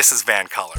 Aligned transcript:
This 0.00 0.12
is 0.12 0.22
VANCOLOUR. 0.22 0.76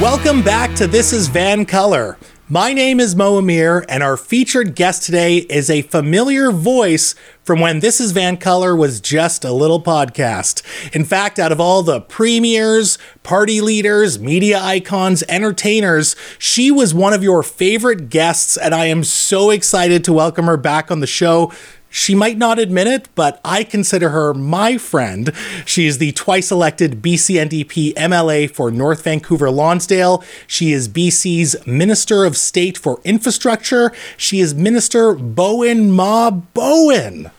Welcome 0.00 0.42
back 0.42 0.74
to 0.76 0.86
This 0.86 1.12
is 1.12 1.28
VANCOLOUR. 1.28 2.16
My 2.50 2.72
name 2.72 2.98
is 2.98 3.14
Mo 3.14 3.36
Amir, 3.36 3.84
and 3.90 4.02
our 4.02 4.16
featured 4.16 4.74
guest 4.74 5.02
today 5.02 5.36
is 5.36 5.68
a 5.68 5.82
familiar 5.82 6.50
voice 6.50 7.14
from 7.44 7.60
when 7.60 7.80
This 7.80 8.00
is 8.00 8.12
VANCOLOUR 8.12 8.74
was 8.74 9.02
just 9.02 9.44
a 9.44 9.52
little 9.52 9.82
podcast. 9.82 10.62
In 10.96 11.04
fact, 11.04 11.38
out 11.38 11.52
of 11.52 11.60
all 11.60 11.82
the 11.82 12.00
premiers, 12.00 12.96
party 13.22 13.60
leaders, 13.60 14.18
media 14.18 14.58
icons, 14.62 15.22
entertainers, 15.28 16.16
she 16.38 16.70
was 16.70 16.94
one 16.94 17.12
of 17.12 17.22
your 17.22 17.42
favorite 17.42 18.08
guests, 18.08 18.56
and 18.56 18.74
I 18.74 18.86
am 18.86 19.04
so 19.04 19.50
excited 19.50 20.02
to 20.04 20.14
welcome 20.14 20.46
her 20.46 20.56
back 20.56 20.90
on 20.90 21.00
the 21.00 21.06
show. 21.06 21.52
She 21.90 22.14
might 22.14 22.36
not 22.36 22.58
admit 22.58 22.86
it, 22.86 23.08
but 23.14 23.40
I 23.44 23.64
consider 23.64 24.10
her 24.10 24.34
my 24.34 24.76
friend. 24.78 25.32
She 25.64 25.86
is 25.86 25.98
the 25.98 26.12
twice 26.12 26.50
elected 26.50 27.00
BC 27.02 27.36
NDP 27.48 27.94
MLA 27.94 28.50
for 28.50 28.70
North 28.70 29.04
Vancouver 29.04 29.50
Lonsdale. 29.50 30.22
She 30.46 30.72
is 30.72 30.88
BC's 30.88 31.66
Minister 31.66 32.24
of 32.24 32.36
State 32.36 32.76
for 32.76 33.00
Infrastructure. 33.04 33.92
She 34.16 34.40
is 34.40 34.54
Minister 34.54 35.14
Bowinn 35.14 35.90
Ma 35.90 36.30
Bowinn. 36.30 37.30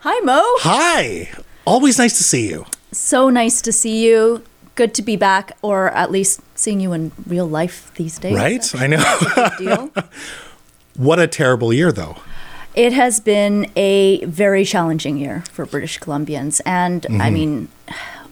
Hi, 0.00 0.18
Mo. 0.20 0.42
Hi. 0.60 1.30
Always 1.64 1.98
nice 1.98 2.16
to 2.18 2.24
see 2.24 2.48
you. 2.48 2.66
So 2.90 3.30
nice 3.30 3.62
to 3.62 3.72
see 3.72 4.04
you. 4.04 4.42
Good 4.74 4.94
to 4.94 5.02
be 5.02 5.16
back, 5.16 5.56
or 5.62 5.90
at 5.90 6.10
least 6.10 6.40
seeing 6.54 6.80
you 6.80 6.92
in 6.92 7.12
real 7.26 7.46
life 7.46 7.92
these 7.94 8.18
days. 8.18 8.34
Right? 8.34 8.74
I 8.74 8.86
know. 8.86 9.90
What 10.94 11.18
a 11.18 11.26
terrible 11.26 11.72
year, 11.72 11.90
though. 11.90 12.16
It 12.74 12.92
has 12.94 13.20
been 13.20 13.70
a 13.76 14.24
very 14.24 14.64
challenging 14.64 15.18
year 15.18 15.44
for 15.50 15.66
British 15.66 16.00
Columbians, 16.00 16.60
and 16.64 17.04
I 17.06 17.08
mm-hmm. 17.08 17.34
mean, 17.34 17.68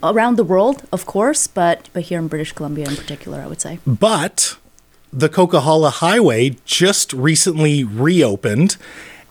around 0.03 0.37
the 0.37 0.45
world, 0.45 0.83
of 0.93 1.05
course, 1.05 1.47
but 1.47 1.91
but 1.93 2.05
here 2.05 2.19
in 2.19 2.29
British 2.29 2.53
Columbia 2.53 2.89
in 2.89 2.97
particular, 2.97 3.41
I 3.41 3.47
would 3.47 3.61
say. 3.61 3.81
But 3.87 4.57
the 5.13 5.29
Coquihalla 5.29 5.93
Highway 5.93 6.57
just 6.65 7.13
recently 7.13 7.85
reopened, 7.85 8.77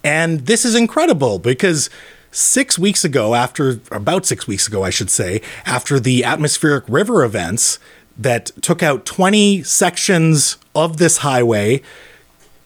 and 0.03 0.45
this 0.45 0.63
is 0.63 0.75
incredible 0.75 1.39
because 1.39 1.89
six 2.31 2.77
weeks 2.77 3.03
ago, 3.03 3.33
after 3.33 3.79
about 3.91 4.27
six 4.27 4.47
weeks 4.47 4.67
ago, 4.67 4.83
I 4.83 4.91
should 4.91 5.09
say, 5.09 5.41
after 5.65 5.99
the 5.99 6.23
atmospheric 6.23 6.83
river 6.87 7.23
events 7.23 7.79
that 8.15 8.47
took 8.61 8.83
out 8.83 9.05
20 9.05 9.63
sections 9.63 10.57
of 10.75 10.97
this 10.97 11.17
highway, 11.17 11.81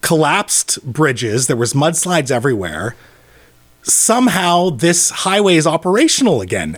collapsed 0.04 0.84
bridges, 0.84 1.48
there 1.48 1.58
was 1.58 1.74
mudslides 1.74 2.30
everywhere. 2.30 2.96
Somehow 3.82 4.70
this 4.70 5.10
highway 5.10 5.56
is 5.56 5.66
operational 5.66 6.42
again. 6.42 6.78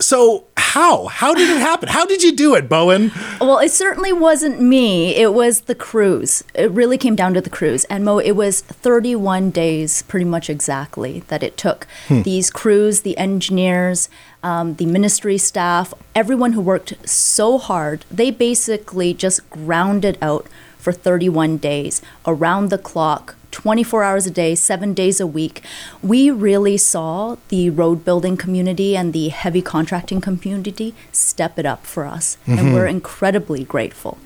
So 0.00 0.44
how? 0.56 1.06
How 1.08 1.34
did 1.34 1.50
it 1.50 1.60
happen? 1.60 1.88
How 1.88 2.06
did 2.06 2.22
you 2.22 2.34
do 2.34 2.54
it, 2.54 2.68
Bowinn? 2.68 3.12
Well, 3.40 3.58
it 3.58 3.70
certainly 3.70 4.12
wasn't 4.12 4.60
me. 4.60 5.14
It 5.14 5.34
was 5.34 5.62
the 5.62 5.74
crews. 5.74 6.42
It 6.54 6.70
really 6.70 6.98
came 6.98 7.14
down 7.14 7.34
to 7.34 7.40
the 7.40 7.50
crews. 7.50 7.84
And 7.84 8.04
Mo, 8.04 8.18
it 8.18 8.32
was 8.32 8.62
31 8.62 9.50
days, 9.50 10.02
pretty 10.02 10.24
much 10.24 10.48
exactly, 10.48 11.20
that 11.28 11.42
it 11.42 11.56
took 11.56 11.86
these 12.08 12.50
crews, 12.50 13.02
the 13.02 13.16
engineers, 13.18 14.08
um, 14.42 14.74
the 14.74 14.86
ministry 14.86 15.38
staff, 15.38 15.94
everyone 16.14 16.52
who 16.52 16.60
worked 16.60 16.94
so 17.08 17.58
hard. 17.58 18.04
They 18.10 18.30
basically 18.30 19.14
just 19.14 19.48
grounded 19.50 20.16
out 20.22 20.46
for 20.82 20.92
31 20.92 21.58
days, 21.58 22.02
around 22.26 22.70
the 22.70 22.78
clock, 22.78 23.36
24 23.52 24.02
hours 24.02 24.26
a 24.26 24.30
day, 24.30 24.56
seven 24.56 24.94
days 24.94 25.20
a 25.20 25.26
week. 25.26 25.62
We 26.02 26.28
really 26.30 26.76
saw 26.76 27.36
the 27.48 27.70
road 27.70 28.04
building 28.04 28.36
community 28.36 28.96
and 28.96 29.12
the 29.12 29.28
heavy 29.28 29.62
contracting 29.62 30.20
community 30.20 30.94
step 31.12 31.56
it 31.58 31.66
up 31.66 31.86
for 31.86 32.04
us. 32.04 32.36
And 32.46 32.74
we're 32.74 32.86
incredibly 32.86 33.62
grateful. 33.62 34.18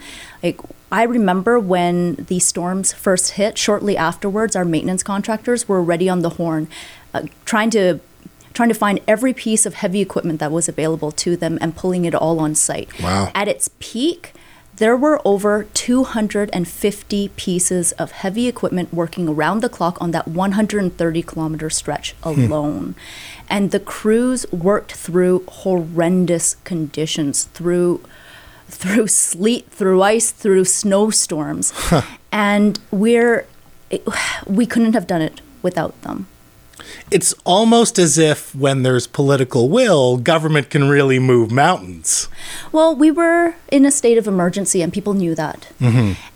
Like, 0.43 0.61
I 0.91 1.03
remember 1.03 1.61
when 1.61 2.15
the 2.15 2.39
storms 2.39 2.95
first 2.95 3.33
hit, 3.33 3.59
shortly 3.59 3.97
afterwards, 3.97 4.57
our 4.57 4.65
maintenance 4.65 5.03
contractors 5.03 5.69
were 5.69 5.83
ready 5.83 6.09
on 6.09 6.21
the 6.23 6.31
horn, 6.31 6.69
uh, 7.13 7.25
trying 7.45 7.71
to 7.71 8.01
trying 8.55 8.71
to 8.71 8.75
find 8.75 8.99
every 9.07 9.35
piece 9.35 9.67
of 9.67 9.75
heavy 9.75 10.01
equipment 10.01 10.41
that 10.41 10.51
was 10.51 10.67
available 10.67 11.13
to 11.13 11.37
them 11.37 11.59
and 11.61 11.77
pulling 11.77 12.07
it 12.07 12.15
all 12.15 12.41
on 12.41 12.55
site. 12.55 12.89
Wow. 13.03 13.31
At 13.35 13.49
its 13.49 13.69
peak, 13.81 14.33
there 14.77 14.97
were 14.97 15.21
over 15.25 15.65
250 15.65 17.29
pieces 17.37 17.93
of 17.93 18.11
heavy 18.13 18.47
equipment 18.47 18.93
working 18.93 19.29
around 19.29 19.61
the 19.61 19.69
clock 19.69 19.97
on 20.01 20.11
that 20.11 20.29
130 20.29 21.23
kilometer 21.23 21.71
stretch 21.71 22.13
hmm. 22.23 22.29
alone. 22.29 22.95
And 23.49 23.71
the 23.71 23.81
crews 23.81 24.45
worked 24.53 24.93
through 24.93 25.45
horrendous 25.49 26.57
conditions, 26.65 27.45
through 27.45 28.03
through 28.69 29.07
sleet, 29.07 29.71
through 29.71 30.03
ice, 30.03 30.33
through 30.33 30.65
snowstorms. 30.65 31.73
And 32.33 32.79
we're 32.91 33.47
it, 33.89 34.07
we 34.47 34.67
couldn't 34.67 34.95
have 34.95 35.07
done 35.07 35.23
it 35.23 35.41
without 35.63 36.01
them. 36.03 36.27
It's 37.11 37.35
almost 37.45 37.99
as 37.99 38.19
if 38.19 38.55
when 38.55 38.83
there's 38.83 39.07
political 39.07 39.69
will, 39.69 40.17
government 40.17 40.71
can 40.71 40.89
really 40.89 41.19
move 41.19 41.51
mountains. 41.51 42.29
Well, 42.73 42.95
we 42.95 43.11
were 43.11 43.55
in 43.71 43.85
a 43.85 43.91
state 43.91 44.19
of 44.19 44.27
emergency, 44.27 44.83
and 44.83 44.93
people 44.93 45.15
knew 45.15 45.35
that. 45.35 45.69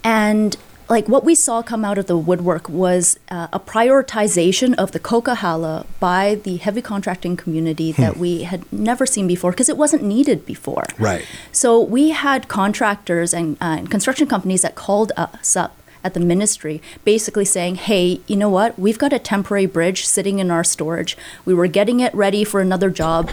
And 0.04 0.56
like 0.90 1.08
what 1.08 1.24
we 1.24 1.34
saw 1.36 1.62
come 1.62 1.84
out 1.84 1.96
of 1.98 2.06
the 2.06 2.16
woodwork 2.16 2.68
was 2.68 3.18
uh, 3.30 3.46
a 3.52 3.60
prioritization 3.60 4.74
of 4.74 4.90
the 4.90 4.98
Coquihalla 4.98 5.86
by 6.00 6.34
the 6.34 6.56
heavy 6.56 6.82
contracting 6.82 7.36
community 7.36 7.92
that 7.92 8.16
we 8.16 8.42
had 8.42 8.70
never 8.72 9.06
seen 9.06 9.28
before 9.28 9.52
because 9.52 9.68
it 9.68 9.76
wasn't 9.76 10.02
needed 10.02 10.44
before. 10.44 10.84
Right. 10.98 11.24
So 11.52 11.80
we 11.80 12.10
had 12.10 12.48
contractors 12.48 13.32
and, 13.32 13.56
uh, 13.60 13.76
and 13.78 13.90
construction 13.90 14.26
companies 14.26 14.62
that 14.62 14.74
called 14.74 15.12
us 15.16 15.54
up 15.56 15.76
at 16.02 16.14
the 16.14 16.20
ministry 16.20 16.80
basically 17.04 17.44
saying, 17.44 17.76
hey, 17.76 18.20
you 18.26 18.36
know 18.36 18.48
what? 18.48 18.78
We've 18.78 18.98
got 18.98 19.12
a 19.12 19.18
temporary 19.18 19.66
bridge 19.66 20.06
sitting 20.06 20.38
in 20.38 20.50
our 20.50 20.64
storage. 20.64 21.16
We 21.44 21.54
were 21.54 21.66
getting 21.66 22.00
it 22.00 22.14
ready 22.14 22.44
for 22.44 22.60
another 22.60 22.90
job 22.90 23.32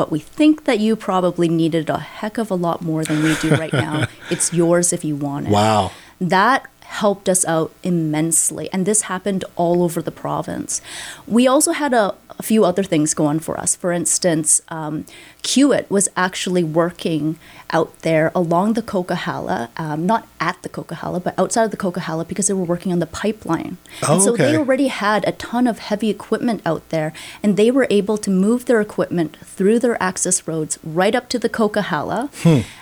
but 0.00 0.10
we 0.10 0.18
think 0.18 0.64
that 0.64 0.78
you 0.78 0.96
probably 0.96 1.46
needed 1.46 1.90
a 1.90 1.98
heck 1.98 2.38
of 2.38 2.50
a 2.50 2.54
lot 2.54 2.80
more 2.80 3.04
than 3.04 3.22
we 3.22 3.34
do 3.34 3.50
right 3.50 3.70
now. 3.70 4.06
it's 4.30 4.50
yours 4.50 4.94
if 4.94 5.04
you 5.04 5.14
want 5.14 5.48
it. 5.48 5.50
Wow. 5.50 5.92
That 6.18 6.66
helped 6.80 7.28
us 7.28 7.44
out 7.44 7.70
immensely, 7.82 8.70
and 8.72 8.86
this 8.86 9.02
happened 9.02 9.44
all 9.56 9.82
over 9.82 10.00
the 10.00 10.10
province. 10.10 10.80
We 11.26 11.46
also 11.46 11.72
had 11.72 11.92
a, 11.92 12.14
a 12.38 12.42
few 12.42 12.64
other 12.64 12.82
things 12.82 13.12
going 13.12 13.40
for 13.40 13.60
us. 13.60 13.76
For 13.76 13.92
instance, 13.92 14.62
um, 14.68 15.04
Kiewit 15.42 15.88
was 15.90 16.08
actually 16.16 16.64
working 16.64 17.38
out 17.72 18.00
there 18.00 18.32
along 18.34 18.74
the 18.74 18.82
Coquihalla, 18.82 19.68
um, 19.76 20.06
not 20.06 20.26
at 20.40 20.60
the 20.62 20.68
Coquihalla, 20.68 21.22
but 21.22 21.38
outside 21.38 21.64
of 21.64 21.70
the 21.70 21.76
Coquihalla 21.76 22.26
because 22.26 22.48
they 22.48 22.54
were 22.54 22.64
working 22.64 22.92
on 22.92 22.98
the 22.98 23.06
pipeline. 23.06 23.78
Oh, 24.02 24.14
and 24.14 24.22
so 24.22 24.32
okay. 24.34 24.52
they 24.52 24.56
already 24.56 24.88
had 24.88 25.26
a 25.26 25.32
ton 25.32 25.66
of 25.66 25.78
heavy 25.78 26.10
equipment 26.10 26.62
out 26.66 26.88
there, 26.90 27.12
and 27.42 27.56
they 27.56 27.70
were 27.70 27.86
able 27.90 28.18
to 28.18 28.30
move 28.30 28.66
their 28.66 28.80
equipment 28.80 29.36
through 29.44 29.78
their 29.78 30.00
access 30.02 30.46
roads 30.46 30.78
right 30.82 31.14
up 31.14 31.28
to 31.30 31.38
the 31.38 31.48
Coquihalla. 31.48 32.30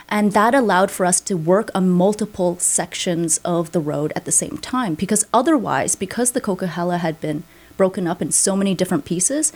And 0.09 0.33
that 0.33 0.55
allowed 0.55 0.91
for 0.91 1.05
us 1.05 1.21
to 1.23 1.37
work 1.37 1.71
on 1.75 1.91
multiple 1.91 2.59
sections 2.59 3.39
of 3.45 3.73
the 3.73 3.81
road 3.81 4.13
at 4.17 4.25
the 4.25 4.33
same 4.33 4.57
time. 4.57 4.95
Because 4.95 5.27
otherwise, 5.35 5.97
because 5.97 6.31
the 6.31 6.41
Coquihalla 6.41 6.99
had 6.99 7.21
been 7.21 7.45
broken 7.77 8.07
up 8.07 8.21
in 8.23 8.33
so 8.33 8.57
many 8.57 8.75
different 8.75 9.05
pieces, 9.05 9.53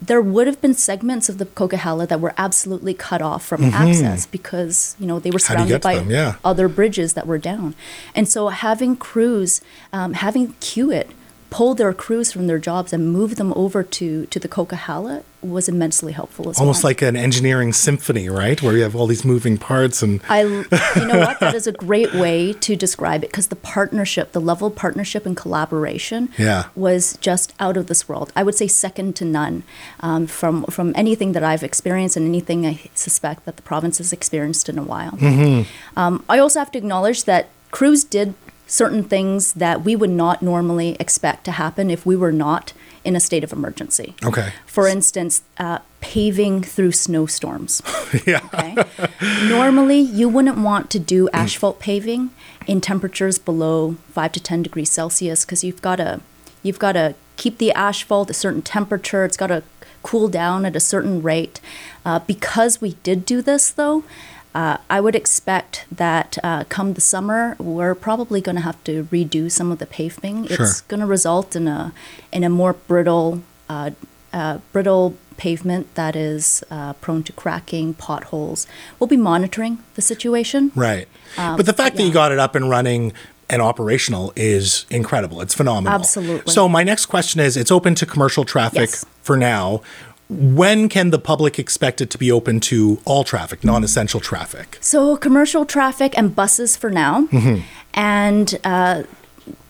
there 0.00 0.20
would 0.22 0.46
have 0.46 0.60
been 0.60 0.74
segments 0.74 1.28
of 1.28 1.38
the 1.38 1.46
Coquihalla 1.46 2.06
that 2.08 2.20
were 2.20 2.34
absolutely 2.38 2.94
cut 2.94 3.20
off 3.20 3.44
from 3.44 3.64
access 3.64 4.26
because 4.26 4.94
you 4.98 5.06
know 5.06 5.18
they 5.18 5.30
were 5.30 5.38
Mm-hmm. 5.38 5.54
How 5.54 5.64
do 5.64 5.72
you 5.72 5.80
surrounded 5.80 6.06
by? 6.08 6.12
Yeah. 6.12 6.34
other 6.44 6.68
bridges 6.68 7.14
that 7.14 7.26
were 7.26 7.38
down, 7.38 7.74
and 8.14 8.28
so 8.28 8.48
having 8.48 8.96
crews, 8.96 9.60
um, 9.92 10.14
having 10.14 10.54
Kiewit 10.54 11.08
pull 11.50 11.74
their 11.74 11.92
crews 11.94 12.30
from 12.32 12.46
their 12.46 12.58
jobs 12.58 12.92
and 12.92 13.10
move 13.12 13.36
them 13.36 13.52
over 13.56 13.82
to 13.82 14.26
to 14.26 14.38
the 14.38 14.48
Coquihalla 14.48 15.22
was 15.40 15.68
immensely 15.68 16.12
helpful 16.12 16.50
as 16.50 16.58
Almost 16.58 16.82
well. 16.82 16.90
like 16.90 17.00
an 17.00 17.14
engineering 17.16 17.72
symphony, 17.72 18.28
right? 18.28 18.60
Where 18.60 18.76
you 18.76 18.82
have 18.82 18.96
all 18.96 19.06
these 19.06 19.24
moving 19.24 19.56
parts 19.56 20.02
and 20.02 20.20
I, 20.28 20.42
you 20.42 21.06
know 21.06 21.20
what? 21.20 21.38
That 21.38 21.54
is 21.60 21.68
a 21.68 21.72
great 21.72 22.12
way 22.12 22.52
to 22.54 22.74
describe 22.74 23.22
it 23.22 23.30
because 23.30 23.46
the 23.46 23.56
partnership, 23.56 24.32
the 24.32 24.40
level 24.40 24.66
of 24.66 24.74
partnership 24.74 25.24
and 25.26 25.36
collaboration, 25.36 26.30
Yeah. 26.36 26.64
was 26.74 27.16
just 27.20 27.54
out 27.60 27.76
of 27.76 27.86
this 27.86 28.08
world. 28.08 28.32
I 28.34 28.42
would 28.42 28.56
say 28.56 28.66
second 28.66 29.14
to 29.16 29.24
none 29.24 29.62
um, 30.00 30.26
from 30.26 30.64
from 30.64 30.92
anything 30.96 31.32
that 31.32 31.44
I've 31.44 31.62
experienced 31.62 32.16
and 32.16 32.26
anything 32.26 32.66
I 32.66 32.80
suspect 32.94 33.44
that 33.44 33.54
the 33.56 33.62
province 33.62 33.98
has 33.98 34.12
experienced 34.12 34.68
in 34.68 34.76
a 34.76 34.82
while. 34.82 35.16
Um, 35.96 36.24
I 36.28 36.38
also 36.40 36.58
have 36.58 36.72
to 36.72 36.78
acknowledge 36.78 37.24
that 37.24 37.48
crews 37.70 38.02
did 38.02 38.34
certain 38.68 39.02
things 39.02 39.54
that 39.54 39.82
we 39.82 39.96
would 39.96 40.10
not 40.10 40.42
normally 40.42 40.96
expect 41.00 41.42
to 41.44 41.52
happen 41.52 41.90
if 41.90 42.06
we 42.06 42.14
were 42.14 42.30
not 42.30 42.72
in 43.04 43.16
a 43.16 43.20
state 43.20 43.42
of 43.42 43.52
emergency. 43.52 44.14
Okay. 44.24 44.52
For 44.66 44.86
instance, 44.86 45.42
uh, 45.56 45.78
paving 46.00 46.62
through 46.62 46.92
snowstorms. 46.92 47.82
yeah. 48.26 48.40
Okay. 48.44 48.76
Normally, 49.48 49.98
you 49.98 50.28
wouldn't 50.28 50.58
want 50.58 50.90
to 50.90 50.98
do 50.98 51.28
asphalt 51.30 51.80
paving 51.80 52.30
in 52.66 52.80
temperatures 52.80 53.38
below 53.38 53.96
five 54.12 54.32
to 54.32 54.40
ten 54.40 54.62
degrees 54.62 54.90
Celsius 54.90 55.44
because 55.44 55.64
you've 55.64 55.82
got 55.82 55.96
to 55.96 56.20
you've 56.62 56.78
got 56.78 56.92
to 56.92 57.14
keep 57.36 57.58
the 57.58 57.72
asphalt 57.72 58.30
a 58.30 58.34
certain 58.34 58.62
temperature. 58.62 59.24
It's 59.24 59.36
got 59.36 59.46
to 59.46 59.62
cool 60.02 60.28
down 60.28 60.64
at 60.64 60.76
a 60.76 60.80
certain 60.80 61.22
rate. 61.22 61.60
Uh, 62.04 62.18
because 62.20 62.80
we 62.80 62.94
did 63.02 63.24
do 63.24 63.42
this, 63.42 63.70
though, 63.70 64.04
uh, 64.58 64.76
I 64.96 64.98
would 65.04 65.14
expect 65.14 65.74
that 66.04 66.30
uh, 66.42 66.64
come 66.76 66.88
the 66.94 67.00
summer, 67.00 67.54
we're 67.76 67.94
probably 68.08 68.40
going 68.46 68.56
to 68.56 68.62
have 68.70 68.80
to 68.88 69.04
redo 69.04 69.42
some 69.58 69.68
of 69.72 69.78
the 69.78 69.86
paving. 69.86 70.36
Sure. 70.48 70.66
It's 70.66 70.80
going 70.90 71.00
to 71.00 71.06
result 71.06 71.54
in 71.54 71.68
a 71.68 71.92
in 72.36 72.42
a 72.44 72.48
more 72.60 72.72
brittle 72.90 73.42
uh, 73.74 73.90
uh, 74.32 74.58
brittle 74.72 75.14
pavement 75.36 75.84
that 75.94 76.16
is 76.16 76.64
uh, 76.76 76.92
prone 77.04 77.22
to 77.28 77.32
cracking, 77.42 77.94
potholes. 77.94 78.66
We'll 78.98 79.06
be 79.18 79.22
monitoring 79.32 79.74
the 79.94 80.02
situation. 80.02 80.72
Right. 80.74 81.06
but 81.36 81.64
the 81.66 81.72
fact 81.72 81.92
that 81.96 82.02
you 82.02 82.08
Um, 82.08 82.20
got 82.22 82.32
it 82.32 82.40
up 82.40 82.56
and 82.56 82.68
running 82.68 83.12
and 83.50 83.62
operational 83.62 84.32
is 84.36 84.84
incredible. 84.90 85.40
It's 85.40 85.54
phenomenal. 85.54 85.98
Absolutely. 86.00 86.52
So 86.52 86.68
my 86.68 86.82
next 86.82 87.06
question 87.06 87.40
is 87.40 87.56
it's 87.56 87.70
open 87.70 87.94
to 87.94 88.06
commercial 88.06 88.44
traffic 88.44 88.90
Yes. 88.90 89.06
for 89.22 89.36
now. 89.36 89.80
When 90.28 90.88
can 90.88 91.10
the 91.10 91.18
public 91.18 91.58
expect 91.58 92.00
it 92.00 92.10
to 92.10 92.18
be 92.18 92.30
open 92.30 92.60
to 92.60 93.00
all 93.06 93.24
traffic, 93.24 93.64
non-essential 93.64 94.20
traffic? 94.20 94.76
So 94.80 95.16
commercial 95.16 95.64
traffic 95.64 96.16
and 96.18 96.36
buses 96.36 96.76
for 96.76 96.90
now, 96.90 97.28
and 97.94 98.58
uh, 98.62 99.04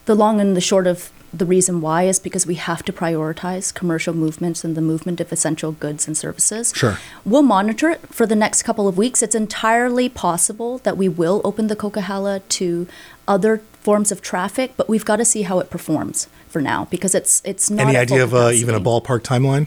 the 0.07 0.17
long 0.17 0.41
and 0.41 0.57
the 0.57 0.61
short 0.61 0.87
of 0.89 1.13
the 1.33 1.45
reason 1.47 1.81
why 1.81 2.05
is 2.05 2.19
because 2.19 2.47
we 2.47 2.55
have 2.55 2.83
to 2.83 2.93
prioritize 2.93 3.73
commercial 3.73 4.15
movements 4.15 4.65
and 4.65 4.75
the 4.75 4.81
movement 4.81 5.21
of 5.21 5.31
essential 5.33 5.73
goods 5.73 6.07
and 6.07 6.17
services. 6.17 6.73
Sure. 6.75 6.99
We'll 7.25 7.43
monitor 7.43 7.91
it 7.91 8.01
for 8.09 8.27
the 8.27 8.35
next 8.35 8.63
couple 8.63 8.89
of 8.89 8.97
weeks. 8.97 9.23
It's 9.23 9.35
entirely 9.35 10.09
possible 10.09 10.79
that 10.79 10.97
we 10.97 11.09
will 11.09 11.43
open 11.45 11.67
the 11.67 11.77
Coquihalla 11.77 12.41
to 12.49 12.87
other 13.27 13.59
forms 13.75 14.11
of 14.11 14.23
traffic, 14.23 14.73
but 14.77 14.89
we've 14.89 15.05
got 15.05 15.17
to 15.17 15.25
see 15.25 15.43
how 15.43 15.61
it 15.61 15.71
performs 15.71 16.29
for 16.49 16.63
now 16.63 16.87
because 16.91 17.15
it's 17.15 17.43
it's 17.45 17.71
not. 17.71 17.89
Any 17.89 17.97
idea 17.97 18.25
of 18.25 18.35
uh, 18.35 18.51
even 18.53 18.75
a 18.75 18.81
ballpark 18.81 19.21
timeline? 19.21 19.67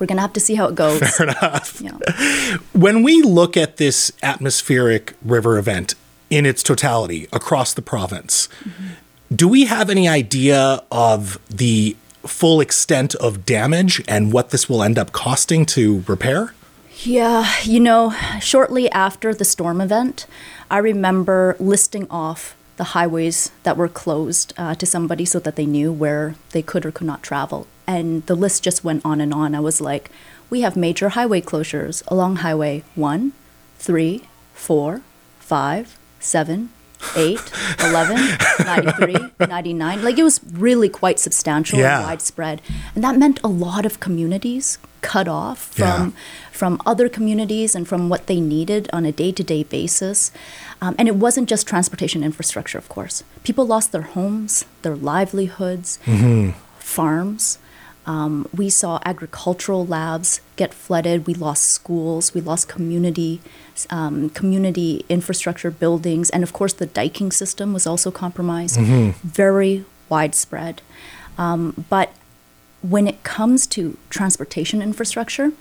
We're 0.00 0.06
gonna 0.06 0.22
have 0.22 0.32
to 0.32 0.40
see 0.40 0.54
how 0.56 0.66
it 0.66 0.74
goes. 0.74 0.98
Fair 0.98 1.28
enough. 1.28 1.80
Yeah. 1.80 2.56
When 2.72 3.02
we 3.02 3.22
look 3.22 3.56
at 3.56 3.76
this 3.76 4.10
atmospheric 4.22 5.14
river 5.22 5.58
event 5.58 5.94
in 6.30 6.46
its 6.46 6.62
totality 6.62 7.28
across 7.32 7.74
the 7.74 7.82
province, 7.82 8.48
mm-hmm. 8.64 9.36
do 9.36 9.46
we 9.46 9.66
have 9.66 9.90
any 9.90 10.08
idea 10.08 10.82
of 10.90 11.38
the 11.48 11.96
full 12.26 12.60
extent 12.60 13.14
of 13.16 13.44
damage 13.44 14.02
and 14.08 14.32
what 14.32 14.50
this 14.50 14.68
will 14.68 14.82
end 14.82 14.98
up 14.98 15.12
costing 15.12 15.66
to 15.66 16.02
repair? 16.08 16.54
Yeah, 17.02 17.50
you 17.62 17.80
know, 17.80 18.14
shortly 18.40 18.90
after 18.90 19.34
the 19.34 19.44
storm 19.44 19.80
event, 19.80 20.26
I 20.70 20.78
remember 20.78 21.56
listing 21.58 22.06
off 22.10 22.54
the 22.80 22.96
highways 22.96 23.50
that 23.64 23.76
were 23.76 23.90
closed 23.90 24.54
uh, 24.56 24.74
to 24.74 24.86
somebody 24.86 25.26
so 25.26 25.38
that 25.38 25.54
they 25.54 25.66
knew 25.66 25.92
where 25.92 26.34
they 26.52 26.62
could 26.62 26.86
or 26.86 26.90
could 26.90 27.06
not 27.06 27.22
travel. 27.22 27.66
And 27.86 28.24
the 28.24 28.34
list 28.34 28.62
just 28.62 28.82
went 28.82 29.04
on 29.04 29.20
and 29.20 29.34
on. 29.34 29.54
I 29.54 29.60
was 29.60 29.82
like, 29.82 30.10
we 30.48 30.62
have 30.62 30.76
major 30.78 31.10
highway 31.10 31.42
closures 31.42 32.02
along 32.08 32.36
Highway 32.36 32.82
1, 32.94 33.32
3, 33.78 34.22
4, 34.54 35.02
5, 35.40 35.98
7, 36.20 36.70
8, 37.16 37.38
11, 37.80 38.16
93, 38.64 39.16
99. 39.48 40.02
Like 40.04 40.18
it 40.18 40.22
was 40.24 40.40
really 40.52 40.88
quite 40.88 41.18
substantial 41.18 41.78
Yeah. 41.78 41.98
and 41.98 42.06
widespread. 42.06 42.60
And 42.94 43.02
that 43.04 43.16
meant 43.18 43.40
a 43.44 43.48
lot 43.48 43.84
of 43.86 44.00
communities 44.00 44.78
cut 45.02 45.26
off 45.28 45.58
from 45.58 45.86
Yeah. 45.86 46.10
from 46.52 46.80
other 46.84 47.08
communities 47.08 47.74
and 47.74 47.88
from 47.88 48.10
what 48.10 48.26
they 48.26 48.38
needed 48.38 48.88
on 48.92 49.06
a 49.06 49.12
day-to-day 49.12 49.62
basis. 49.64 50.30
Um, 50.82 50.94
and 50.98 51.08
it 51.08 51.16
wasn't 51.16 51.48
just 51.48 51.66
transportation 51.66 52.22
infrastructure, 52.22 52.76
of 52.76 52.88
course. 52.90 53.24
People 53.44 53.66
lost 53.66 53.92
their 53.92 54.02
homes, 54.02 54.66
their 54.82 54.94
livelihoods, 54.94 55.98
farms. 56.78 57.58
Um, 58.10 58.48
we 58.52 58.70
saw 58.70 58.98
agricultural 59.04 59.86
labs 59.86 60.40
get 60.56 60.74
flooded. 60.74 61.28
We 61.28 61.34
lost 61.34 61.62
schools. 61.78 62.34
We 62.34 62.40
lost 62.40 62.68
community, 62.68 63.40
um, 63.88 64.30
community 64.30 65.04
infrastructure 65.08 65.70
buildings, 65.70 66.28
and 66.30 66.42
of 66.42 66.52
course, 66.52 66.72
the 66.72 66.86
diking 66.86 67.30
system 67.30 67.72
was 67.72 67.86
also 67.86 68.10
compromised. 68.10 68.76
Very 69.22 69.84
widespread. 70.08 70.82
Um, 71.38 71.86
but 71.88 72.08
when 72.82 73.06
it 73.06 73.22
comes 73.22 73.66
to 73.68 73.96
transportation 74.08 74.82
infrastructure, 74.82 75.52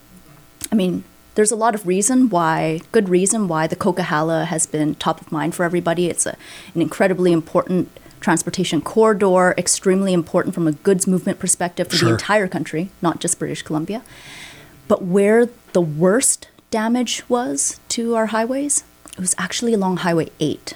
I 0.71 0.75
mean, 0.75 1.03
there's 1.35 1.51
a 1.51 1.55
lot 1.65 1.75
of 1.75 1.85
reason 1.85 2.29
why, 2.29 2.81
good 2.91 3.09
reason 3.09 3.47
why 3.47 3.67
the 3.67 3.75
Coquihalla 3.75 4.45
has 4.45 4.65
been 4.65 4.95
top 4.95 5.21
of 5.21 5.31
mind 5.31 5.53
for 5.53 5.63
everybody. 5.63 6.09
It's 6.09 6.25
a, 6.25 6.35
an 6.73 6.81
incredibly 6.81 7.31
important 7.31 7.89
transportation 8.19 8.81
corridor, 8.81 9.53
extremely 9.57 10.13
important 10.13 10.53
from 10.53 10.67
a 10.67 10.71
goods 10.71 11.07
movement 11.07 11.39
perspective 11.39 11.87
for 11.89 11.95
Sure. 11.95 12.09
the 12.09 12.13
entire 12.15 12.47
country, 12.47 12.89
not 13.01 13.19
just 13.19 13.39
British 13.39 13.61
Columbia. 13.61 14.01
But 14.87 15.03
where 15.03 15.49
the 15.73 15.81
worst 15.81 16.47
damage 16.71 17.23
was 17.29 17.79
to 17.89 18.15
our 18.15 18.27
highways, 18.27 18.83
it 19.13 19.19
was 19.19 19.35
actually 19.37 19.73
along 19.73 19.97
Highway 19.97 20.29
8. 20.39 20.75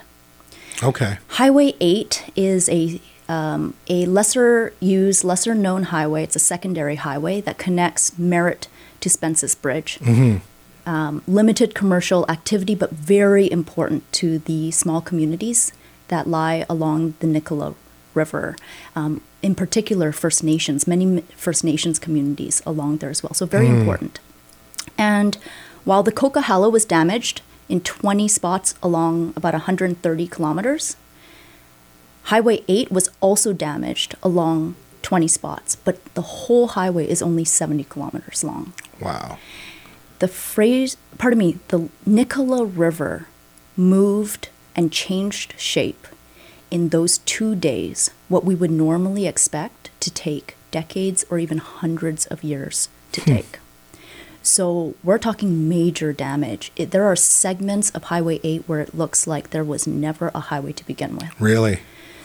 Okay. 0.84 1.18
Highway 1.30 1.74
8 1.80 2.32
is 2.36 2.68
a 2.70 3.00
um, 3.30 3.74
a 3.88 4.06
lesser 4.06 4.74
used, 4.82 5.24
lesser 5.24 5.56
known 5.56 5.84
highway. 5.84 6.24
It's 6.24 6.36
a 6.36 6.40
secondary 6.40 6.96
highway 6.96 7.40
that 7.42 7.58
connects 7.58 8.18
Merritt 8.20 8.68
to 9.00 9.10
Spence's 9.10 9.56
Bridge. 9.56 9.98
Um, 10.86 11.24
limited 11.26 11.74
commercial 11.74 12.30
activity, 12.30 12.76
but 12.76 12.92
very 12.92 13.50
important 13.50 14.12
to 14.14 14.40
the 14.40 14.72
small 14.72 15.00
communities 15.00 15.72
that 16.14 16.28
lie 16.28 16.66
along 16.70 17.16
the 17.20 17.28
Nicola 17.28 17.76
River. 18.14 18.56
Um, 18.96 19.22
in 19.42 19.56
particular, 19.56 20.12
First 20.12 20.44
Nations, 20.44 20.88
many 20.88 21.22
First 21.36 21.64
Nations 21.64 22.00
communities 22.00 22.62
along 22.66 22.98
there 22.98 23.10
as 23.10 23.24
well. 23.24 23.34
So, 23.34 23.46
very 23.46 23.68
important. 23.68 24.20
And 24.98 25.36
while 25.84 26.04
the 26.04 26.12
Coquihalla 26.12 26.72
was 26.72 26.86
damaged 26.86 27.42
in 27.68 27.82
20 27.82 28.28
spots 28.28 28.76
along 28.82 29.34
about 29.36 29.54
130 29.54 30.28
kilometers, 30.28 30.96
Highway 32.24 32.64
8 32.68 32.92
was 32.92 33.10
also 33.20 33.52
damaged 33.52 34.16
along 34.24 34.76
20 35.02 35.28
spots, 35.28 35.76
but 35.76 36.04
the 36.16 36.22
whole 36.22 36.68
highway 36.70 37.08
is 37.08 37.22
only 37.22 37.44
70 37.44 37.84
kilometers 37.86 38.44
long. 38.44 38.74
Wow. 39.02 39.38
The 40.20 40.30
phrase, 40.30 40.96
pardon 41.18 41.40
me, 41.40 41.60
the 41.68 41.90
Nicola 42.06 42.64
River 42.64 43.28
moved 43.76 44.48
and 44.76 44.92
changed 44.92 45.54
shape 45.58 46.08
in 46.74 46.90
those 46.90 47.20
two 47.20 47.54
days, 47.54 48.10
what 48.30 48.44
we 48.44 48.56
would 48.56 48.72
normally 48.72 49.28
expect 49.28 49.92
to 50.00 50.10
take 50.10 50.56
decades 50.72 51.24
or 51.30 51.38
even 51.38 51.60
hundreds 51.60 52.26
of 52.26 52.44
years 52.44 52.90
to 53.12 53.22
hmm. 53.22 53.34
take. 53.36 53.60
So 54.42 54.96
we're 55.04 55.20
talking 55.20 55.70
major 55.70 56.12
damage. 56.12 56.72
It, 56.76 56.90
there 56.90 57.06
are 57.06 57.16
segments 57.16 57.92
of 57.92 58.06
Highway 58.06 58.40
8 58.44 58.64
where 58.66 58.82
it 58.82 58.96
looks 58.96 59.28
like 59.28 59.52
there 59.52 59.64
was 59.64 59.86
never 59.86 60.32
a 60.34 60.40
highway 60.40 60.74
to 60.74 60.86
begin 60.86 61.16
with. 61.16 61.40
Really? 61.40 61.80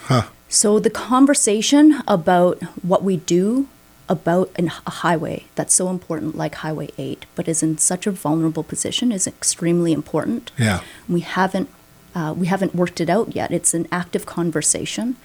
Huh. 0.05 0.23
So 0.49 0.79
the 0.79 0.89
conversation 0.89 2.01
about 2.07 2.61
what 2.83 3.03
we 3.03 3.17
do 3.17 3.67
about 4.09 4.49
an, 4.55 4.71
a 4.87 4.91
highway 4.91 5.45
that's 5.53 5.75
so 5.75 5.89
important, 5.89 6.35
like 6.35 6.55
Highway 6.55 6.89
8, 6.97 7.27
but 7.35 7.47
is 7.47 7.61
in 7.61 7.77
such 7.77 8.07
a 8.07 8.11
vulnerable 8.11 8.63
position, 8.63 9.11
is 9.11 9.27
extremely 9.27 9.93
important. 9.93 10.51
Yeah. 10.57 10.81
We 11.07 11.21
haven't 11.21 11.69
uh, 12.15 12.33
we 12.35 12.47
haven't 12.47 12.75
worked 12.75 12.99
it 13.01 13.09
out 13.09 13.35
yet. 13.35 13.51
It's 13.51 13.73
an 13.73 13.87
active 13.91 14.25
conversation, 14.25 15.15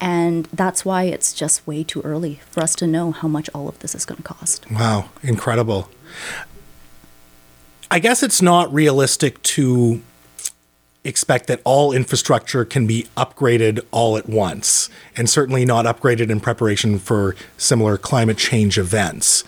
and 0.00 0.46
that's 0.46 0.84
why 0.84 1.04
it's 1.04 1.32
just 1.32 1.66
way 1.66 1.84
too 1.84 2.00
early 2.02 2.40
for 2.50 2.62
us 2.62 2.74
to 2.76 2.86
know 2.86 3.12
how 3.12 3.28
much 3.28 3.48
all 3.54 3.68
of 3.68 3.78
this 3.80 3.94
is 3.94 4.04
going 4.04 4.18
to 4.18 4.22
cost. 4.22 4.70
Wow, 4.70 5.08
incredible. 5.22 5.90
I 7.90 7.98
guess 7.98 8.22
it's 8.22 8.42
not 8.42 8.72
realistic 8.72 9.42
to 9.42 10.02
expect 11.04 11.46
that 11.48 11.60
all 11.64 11.92
infrastructure 11.92 12.64
can 12.64 12.86
be 12.86 13.06
upgraded 13.16 13.84
all 13.90 14.16
at 14.16 14.28
once, 14.28 14.88
and 15.16 15.28
certainly 15.28 15.64
not 15.64 15.84
upgraded 15.84 16.30
in 16.30 16.40
preparation 16.40 16.98
for 16.98 17.36
similar 17.58 17.98
climate 17.98 18.38
change 18.38 18.78
events. 18.78 19.44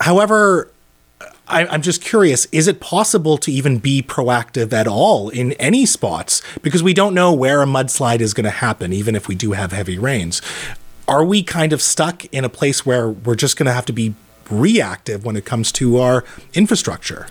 However, 0.00 0.70
I, 1.48 1.66
I'm 1.66 1.82
just 1.82 2.02
curious 2.02 2.46
is 2.46 2.66
it 2.66 2.80
possible 2.80 3.38
to 3.38 3.52
even 3.52 3.78
be 3.78 4.02
proactive 4.02 4.72
at 4.72 4.88
all 4.88 5.28
in 5.28 5.52
any 5.52 5.86
spots? 5.86 6.42
Because 6.62 6.82
we 6.82 6.94
don't 6.94 7.14
know 7.14 7.32
where 7.32 7.62
a 7.62 7.66
mudslide 7.66 8.20
is 8.20 8.34
going 8.34 8.44
to 8.44 8.50
happen, 8.50 8.92
even 8.92 9.14
if 9.14 9.28
we 9.28 9.34
do 9.34 9.52
have 9.52 9.72
heavy 9.72 9.98
rains. 9.98 10.42
Are 11.06 11.24
we 11.24 11.42
kind 11.42 11.72
of 11.72 11.80
stuck 11.80 12.24
in 12.26 12.44
a 12.44 12.48
place 12.48 12.84
where 12.84 13.08
we're 13.08 13.36
just 13.36 13.56
going 13.56 13.66
to 13.66 13.72
have 13.72 13.86
to 13.86 13.92
be 13.92 14.14
reactive 14.50 15.24
when 15.24 15.36
it 15.36 15.44
comes 15.44 15.70
to 15.72 15.98
our 15.98 16.24
infrastructure? 16.52 17.28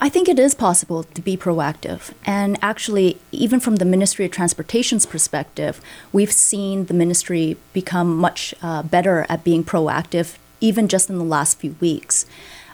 I 0.00 0.08
think 0.08 0.28
it 0.28 0.36
is 0.36 0.52
possible 0.52 1.04
to 1.04 1.22
be 1.22 1.36
proactive. 1.36 2.12
And 2.26 2.58
actually, 2.60 3.20
even 3.30 3.60
from 3.60 3.76
the 3.76 3.84
Ministry 3.84 4.24
of 4.24 4.32
Transportation's 4.32 5.06
perspective, 5.06 5.80
we've 6.12 6.32
seen 6.32 6.86
the 6.86 6.94
ministry 6.94 7.56
become 7.72 8.16
much 8.16 8.52
uh, 8.62 8.82
better 8.82 9.26
at 9.28 9.44
being 9.44 9.62
proactive, 9.62 10.38
even 10.60 10.88
just 10.88 11.08
in 11.08 11.18
the 11.18 11.24
last 11.24 11.60
few 11.60 11.76
weeks. 11.78 12.26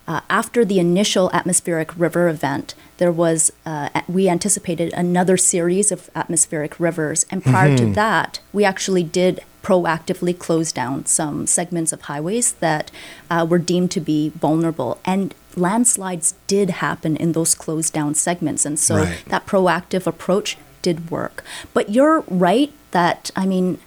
Uh, 0.09 0.23
after 0.31 0.65
the 0.65 0.79
initial 0.79 1.31
atmospheric 1.35 1.97
river 1.99 2.29
event, 2.29 2.75
there 2.97 3.13
was 3.13 3.53
uh, 3.67 3.91
we 4.09 4.27
anticipated 4.27 4.91
another 4.95 5.37
series 5.37 5.93
of 5.93 6.09
atmospheric 6.15 6.81
rivers, 6.81 7.27
and 7.31 7.45
prior 7.45 7.77
to 7.77 7.85
that, 7.93 8.41
we 8.51 8.65
actually 8.65 9.03
did 9.05 9.41
proactively 9.63 10.37
close 10.37 10.73
down 10.73 11.05
some 11.05 11.47
segments 11.47 11.93
of 11.93 12.01
highways 12.03 12.53
that 12.53 12.91
uh, 13.31 13.47
were 13.49 13.59
deemed 13.59 13.91
to 13.91 14.01
be 14.01 14.31
vulnerable. 14.31 14.99
And 15.05 15.35
landslides 15.57 16.35
did 16.47 16.71
happen 16.71 17.15
in 17.17 17.33
those 17.33 17.55
closed 17.55 17.93
down 17.93 18.15
segments. 18.15 18.65
And 18.65 18.79
so 18.79 18.97
Right. 18.97 19.19
that 19.29 19.47
proactive 19.47 20.07
approach 20.07 20.57
did 20.81 21.11
work. 21.11 21.45
But 21.75 21.91
you're 21.91 22.25
right 22.29 22.73
that, 22.93 23.31
I 23.37 23.45
mean, 23.45 23.79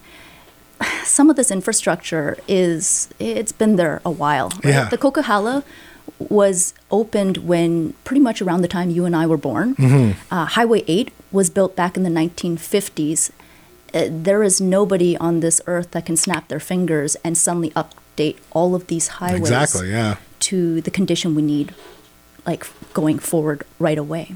some 1.04 1.30
of 1.30 1.34
this 1.34 1.50
infrastructure 1.50 2.38
is, 2.46 3.08
it's 3.18 3.52
been 3.52 3.74
there 3.74 4.00
a 4.04 4.10
while. 4.10 4.50
Right? 4.62 4.74
Yeah. 4.74 4.88
The 4.88 4.98
Coquihalla 4.98 5.64
was 6.18 6.74
opened 6.90 7.38
when 7.38 7.92
pretty 8.04 8.20
much 8.20 8.40
around 8.40 8.62
the 8.62 8.68
time 8.68 8.90
you 8.90 9.04
and 9.04 9.14
I 9.14 9.26
were 9.26 9.36
born. 9.36 9.74
Mm-hmm. 9.76 10.34
Uh, 10.34 10.46
Highway 10.46 10.84
8 10.86 11.12
was 11.30 11.50
built 11.50 11.76
back 11.76 11.96
in 11.96 12.02
the 12.02 12.10
1950s. 12.10 13.30
Uh, 13.94 14.06
there 14.10 14.42
is 14.42 14.60
nobody 14.60 15.16
on 15.16 15.40
this 15.40 15.60
earth 15.66 15.90
that 15.92 16.06
can 16.06 16.16
snap 16.16 16.48
their 16.48 16.60
fingers 16.60 17.14
and 17.24 17.36
suddenly 17.36 17.70
update 17.70 18.38
all 18.52 18.74
of 18.74 18.86
these 18.86 19.08
highways 19.08 19.40
Exactly, 19.42 19.90
yeah. 19.90 20.16
to 20.40 20.80
the 20.80 20.90
condition 20.90 21.34
we 21.34 21.42
need, 21.42 21.74
like 22.46 22.66
going 22.94 23.18
forward 23.18 23.64
right 23.78 23.98
away. 23.98 24.34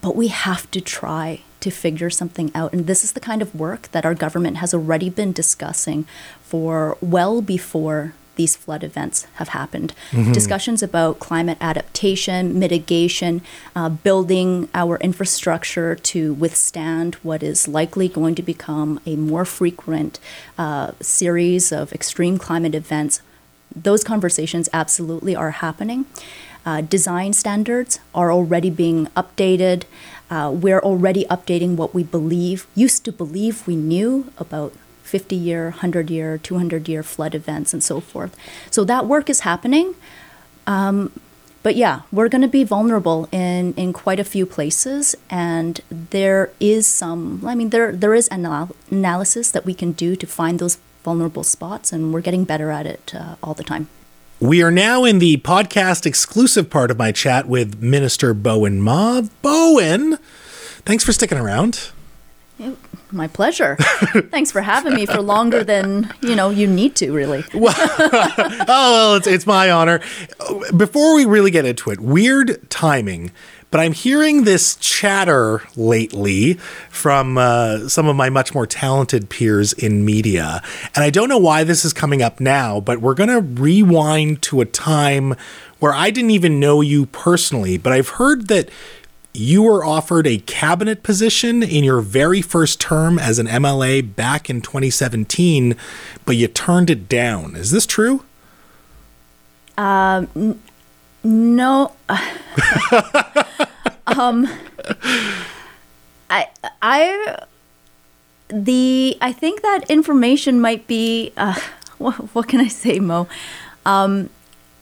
But 0.00 0.16
we 0.16 0.28
have 0.28 0.70
to 0.72 0.80
try 0.80 1.40
to 1.60 1.70
figure 1.70 2.10
something 2.10 2.50
out. 2.54 2.72
And 2.72 2.86
this 2.86 3.04
is 3.04 3.12
the 3.12 3.20
kind 3.20 3.42
of 3.42 3.54
work 3.54 3.90
that 3.92 4.04
our 4.04 4.14
government 4.14 4.56
has 4.58 4.72
already 4.72 5.10
been 5.10 5.32
discussing 5.32 6.06
for 6.42 6.96
well 7.00 7.42
before 7.42 8.14
these 8.40 8.56
flood 8.56 8.82
events 8.90 9.26
have 9.34 9.50
happened. 9.60 9.90
Discussions 10.40 10.80
about 10.82 11.18
climate 11.28 11.58
adaptation, 11.60 12.58
mitigation, 12.58 13.42
uh, 13.76 13.90
building 13.90 14.50
our 14.82 14.96
infrastructure 15.08 15.94
to 16.12 16.32
withstand 16.32 17.10
what 17.16 17.42
is 17.42 17.68
likely 17.68 18.08
going 18.08 18.34
to 18.40 18.44
become 18.54 18.98
a 19.04 19.14
more 19.30 19.44
frequent 19.44 20.18
uh, 20.56 20.92
series 21.00 21.64
of 21.80 21.92
extreme 21.92 22.38
climate 22.38 22.74
events 22.74 23.20
those 23.74 24.02
conversations 24.02 24.68
absolutely 24.72 25.36
are 25.36 25.52
happening. 25.64 26.04
Uh, 26.66 26.80
design 26.80 27.32
standards 27.32 28.00
are 28.14 28.32
already 28.32 28.70
being 28.70 29.06
updated. 29.22 29.84
Uh, 30.28 30.50
we're 30.52 30.80
already 30.80 31.24
updating 31.26 31.76
what 31.76 31.94
we 31.94 32.02
believe, 32.02 32.66
used 32.74 33.04
to 33.04 33.12
believe 33.12 33.66
we 33.66 33.76
knew 33.76 34.32
about 34.38 34.72
50 35.10 35.34
year, 35.34 35.64
100 35.64 36.08
year, 36.08 36.38
200 36.38 36.88
year 36.88 37.02
flood 37.02 37.34
events 37.34 37.74
and 37.74 37.82
so 37.82 38.00
forth. 38.00 38.36
So 38.70 38.84
that 38.84 39.06
work 39.06 39.28
is 39.28 39.40
happening. 39.40 39.96
Um, 40.66 41.12
but 41.62 41.76
yeah, 41.76 42.02
we're 42.10 42.28
going 42.28 42.42
to 42.42 42.48
be 42.48 42.64
vulnerable 42.64 43.28
in, 43.32 43.74
in 43.74 43.92
quite 43.92 44.18
a 44.18 44.24
few 44.24 44.46
places, 44.46 45.14
and 45.28 45.80
there 45.90 46.50
is 46.58 46.86
some. 46.86 47.44
I 47.44 47.54
mean, 47.54 47.68
there 47.68 47.92
there 47.92 48.14
is 48.14 48.28
anal- 48.32 48.74
analysis 48.90 49.50
that 49.50 49.66
we 49.66 49.74
can 49.74 49.92
do 49.92 50.16
to 50.16 50.26
find 50.26 50.58
those 50.58 50.78
vulnerable 51.04 51.44
spots, 51.44 51.92
and 51.92 52.14
we're 52.14 52.22
getting 52.22 52.44
better 52.44 52.70
at 52.70 52.86
it 52.86 53.12
uh, 53.14 53.34
all 53.42 53.52
the 53.52 53.64
time. 53.64 53.88
We 54.40 54.62
are 54.62 54.70
now 54.70 55.04
in 55.04 55.18
the 55.18 55.36
podcast 55.36 56.06
exclusive 56.06 56.70
part 56.70 56.90
of 56.90 56.96
my 56.96 57.12
chat 57.12 57.46
with 57.46 57.82
Minister 57.82 58.34
Bowinn 58.34 58.78
Ma. 58.78 59.20
Bowinn, 59.42 60.18
thanks 60.86 61.04
for 61.04 61.12
sticking 61.12 61.36
around. 61.36 61.90
My 63.12 63.26
pleasure. 63.26 63.76
Thanks 64.30 64.52
for 64.52 64.60
having 64.60 64.94
me 64.94 65.06
for 65.06 65.20
longer 65.20 65.64
than 65.64 66.12
you 66.20 66.36
know 66.36 66.50
you 66.50 66.66
need 66.66 66.94
to. 66.96 67.12
Really. 67.12 67.44
Oh, 68.72 68.92
well, 68.92 69.14
it's, 69.16 69.26
it's 69.26 69.46
my 69.46 69.70
honor. 69.70 70.00
Before 70.76 71.14
we 71.14 71.24
really 71.24 71.50
get 71.50 71.64
into 71.64 71.90
it, 71.90 71.98
weird 71.98 72.70
timing, 72.70 73.32
but 73.70 73.80
I'm 73.80 73.92
hearing 73.92 74.44
this 74.44 74.76
chatter 74.76 75.62
lately 75.76 76.54
from 76.88 77.36
uh, 77.36 77.88
some 77.88 78.06
of 78.06 78.16
my 78.16 78.30
much 78.30 78.54
more 78.54 78.66
talented 78.66 79.28
peers 79.28 79.72
in 79.72 80.04
media. 80.04 80.62
And 80.94 81.04
I 81.04 81.10
don't 81.10 81.28
know 81.28 81.38
why 81.38 81.64
this 81.64 81.84
is 81.84 81.92
coming 81.92 82.22
up 82.22 82.38
now, 82.38 82.80
but 82.80 83.00
we're 83.00 83.14
going 83.14 83.30
to 83.30 83.40
rewind 83.40 84.42
to 84.42 84.60
a 84.60 84.66
time 84.66 85.34
where 85.80 85.94
I 85.94 86.10
didn't 86.10 86.30
even 86.30 86.60
know 86.60 86.80
you 86.80 87.06
personally, 87.06 87.78
but 87.78 87.92
I've 87.92 88.10
heard 88.10 88.48
that 88.48 88.68
you 89.32 89.62
were 89.62 89.84
offered 89.84 90.26
a 90.26 90.38
cabinet 90.38 91.02
position 91.02 91.62
in 91.62 91.84
your 91.84 92.00
very 92.00 92.42
first 92.42 92.80
term 92.80 93.18
as 93.18 93.38
an 93.38 93.46
MLA 93.46 94.14
back 94.14 94.50
in 94.50 94.60
2017, 94.60 95.76
but 96.24 96.36
you 96.36 96.48
turned 96.48 96.90
it 96.90 97.08
down. 97.08 97.54
Is 97.54 97.70
this 97.70 97.86
true? 97.86 98.24
Um, 99.78 100.58
No. 101.22 101.92
um, 104.06 104.48
I 106.28 106.48
I 106.82 107.38
the 108.48 109.16
I 109.20 109.32
think 109.32 109.62
that 109.62 109.90
information 109.90 110.60
might 110.60 110.86
be. 110.86 111.32
Uh, 111.36 111.58
what, 111.98 112.14
what 112.34 112.48
can 112.48 112.60
I 112.60 112.68
say, 112.68 112.98
Mo? 112.98 113.28
Um, 113.86 114.30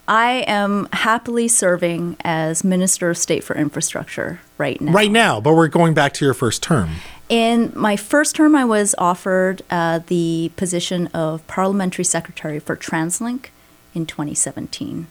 I 0.09 0.43
am 0.47 0.87
happily 0.91 1.47
serving 1.47 2.17
as 2.21 2.63
Minister 2.63 3.11
of 3.11 3.17
State 3.17 3.43
for 3.43 3.55
Infrastructure 3.55 4.39
right 4.57 4.81
now. 4.81 4.91
Right 4.91 5.11
now, 5.11 5.39
but 5.39 5.53
we're 5.53 5.67
going 5.67 5.93
back 5.93 6.13
to 6.15 6.25
your 6.25 6.33
first 6.33 6.63
term. 6.63 6.89
In 7.29 7.71
my 7.75 7.95
first 7.95 8.35
term, 8.35 8.55
I 8.55 8.65
was 8.65 8.95
offered 8.97 9.61
uh, 9.69 9.99
the 10.07 10.51
position 10.55 11.07
of 11.07 11.45
Parliamentary 11.45 12.03
Secretary 12.03 12.57
for 12.57 12.75
TransLink 12.75 13.49
in 13.93 14.07
2017, 14.07 15.05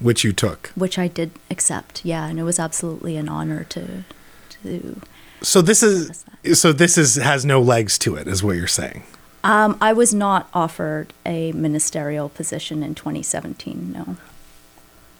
Which 0.00 0.24
you 0.24 0.32
took. 0.32 0.72
which 0.74 0.98
I 0.98 1.06
did 1.06 1.30
accept. 1.48 2.04
Yeah, 2.04 2.26
and 2.26 2.40
it 2.40 2.42
was 2.42 2.58
absolutely 2.58 3.16
an 3.16 3.28
honor 3.28 3.64
to 3.70 4.02
to. 4.50 5.00
So 5.42 5.62
this 5.62 5.84
is 5.84 6.24
so 6.54 6.72
this 6.72 6.98
is 6.98 7.14
has 7.14 7.44
no 7.44 7.62
legs 7.62 7.96
to 8.00 8.16
it, 8.16 8.26
is 8.26 8.42
what 8.42 8.56
you're 8.56 8.66
saying. 8.66 9.04
Um, 9.44 9.76
I 9.80 9.92
was 9.92 10.12
not 10.12 10.48
offered 10.52 11.12
a 11.24 11.52
ministerial 11.52 12.28
position 12.28 12.82
in 12.82 12.94
2017. 12.94 13.92
No. 13.92 14.16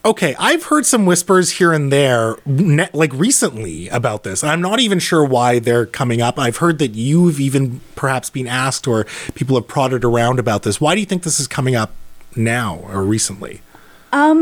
Okay, 0.04 0.34
I've 0.38 0.64
heard 0.64 0.86
some 0.86 1.06
whispers 1.06 1.52
here 1.52 1.72
and 1.72 1.92
there, 1.92 2.36
ne- 2.46 2.88
like 2.92 3.12
recently, 3.12 3.88
about 3.88 4.22
this. 4.22 4.42
I'm 4.44 4.60
not 4.60 4.80
even 4.80 5.00
sure 5.00 5.24
why 5.24 5.58
they're 5.58 5.86
coming 5.86 6.22
up. 6.22 6.38
I've 6.38 6.58
heard 6.58 6.78
that 6.78 6.92
you've 6.94 7.40
even 7.40 7.80
perhaps 7.94 8.30
been 8.30 8.46
asked 8.46 8.86
or 8.86 9.06
people 9.34 9.56
have 9.56 9.66
prodded 9.66 10.04
around 10.04 10.38
about 10.38 10.62
this. 10.62 10.80
Why 10.80 10.94
do 10.94 11.00
you 11.00 11.06
think 11.06 11.24
this 11.24 11.40
is 11.40 11.46
coming 11.46 11.74
up 11.74 11.92
now 12.36 12.80
or 12.84 13.02
recently? 13.02 13.60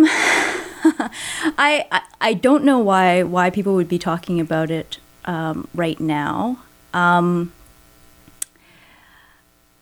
I, 1.59 1.87
I 1.91 2.03
I 2.21 2.35
don't 2.35 2.65
know 2.65 2.79
why 2.79 3.23
why 3.23 3.51
people 3.51 3.75
would 3.75 3.89
be 3.89 3.99
talking 3.99 4.39
about 4.41 4.71
it 4.71 4.99
um, 5.25 5.69
right 5.75 5.99
now. 5.99 6.59
Um, 6.95 7.53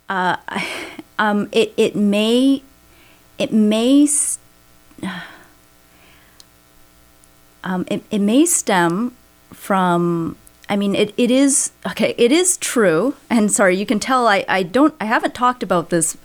uh, 0.09 0.37
um, 1.19 1.49
it 1.53 1.73
it 1.77 1.97
may 1.97 2.63
it 3.39 3.53
may 3.53 4.09
um, 7.65 7.85
it, 7.89 8.03
it 8.11 8.21
may 8.21 8.47
stem 8.47 9.15
from 9.53 10.37
I 10.69 10.77
mean 10.77 10.95
it, 10.95 11.15
it 11.17 11.31
is 11.31 11.73
okay 11.87 12.15
it 12.19 12.33
is 12.33 12.57
true 12.57 13.15
and 13.31 13.51
sorry 13.51 13.77
you 13.77 13.87
can 13.87 14.01
tell 14.01 14.27
I, 14.27 14.45
I 14.49 14.63
don't 14.63 14.95
I 15.01 15.05
haven't 15.07 15.35
talked 15.35 15.63
about 15.63 15.91
this 15.91 16.17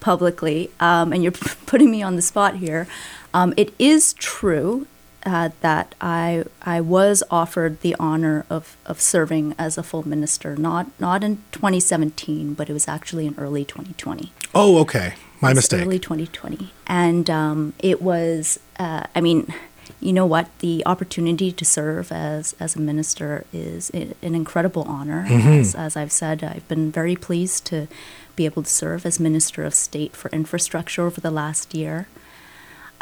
publicly 0.00 0.70
um, 0.80 1.12
and 1.12 1.22
you're 1.22 1.32
putting 1.66 1.90
me 1.90 2.02
on 2.02 2.16
the 2.16 2.22
spot 2.22 2.56
here. 2.56 2.86
Um, 3.32 3.52
it 3.56 3.74
is 3.78 4.12
true 4.14 4.86
uh, 5.26 5.50
that 5.60 5.94
I 6.00 6.44
I 6.62 6.80
was 6.80 7.22
offered 7.30 7.80
the 7.80 7.96
honor 7.98 8.44
of, 8.50 8.76
of 8.86 9.00
serving 9.00 9.54
as 9.58 9.78
a 9.78 9.82
full 9.82 10.06
minister 10.06 10.56
not 10.56 10.86
not 11.00 11.24
in 11.24 11.38
2017 11.52 12.54
but 12.54 12.68
it 12.68 12.72
was 12.72 12.88
actually 12.88 13.26
in 13.26 13.34
early 13.38 13.64
2020 13.64 14.32
Oh, 14.54 14.78
okay. 14.78 15.14
My 15.40 15.50
it's 15.50 15.56
mistake. 15.56 15.82
Early 15.82 15.98
2020, 15.98 16.70
and 16.86 17.28
um, 17.28 17.74
it 17.80 18.00
was. 18.00 18.60
Uh, 18.78 19.02
I 19.14 19.20
mean, 19.20 19.52
you 20.00 20.12
know 20.12 20.24
what? 20.24 20.48
The 20.60 20.82
opportunity 20.86 21.50
to 21.52 21.64
serve 21.64 22.12
as 22.12 22.54
as 22.60 22.76
a 22.76 22.80
minister 22.80 23.44
is 23.52 23.90
an 23.90 24.14
incredible 24.22 24.82
honor. 24.84 25.26
As, 25.28 25.74
as 25.74 25.96
I've 25.96 26.12
said, 26.12 26.42
I've 26.44 26.66
been 26.68 26.90
very 26.92 27.16
pleased 27.16 27.66
to 27.66 27.88
be 28.36 28.46
able 28.46 28.62
to 28.62 28.70
serve 28.70 29.04
as 29.04 29.20
Minister 29.20 29.64
of 29.64 29.74
State 29.74 30.16
for 30.16 30.30
Infrastructure 30.30 31.02
over 31.04 31.20
the 31.20 31.30
last 31.30 31.74
year. 31.74 32.06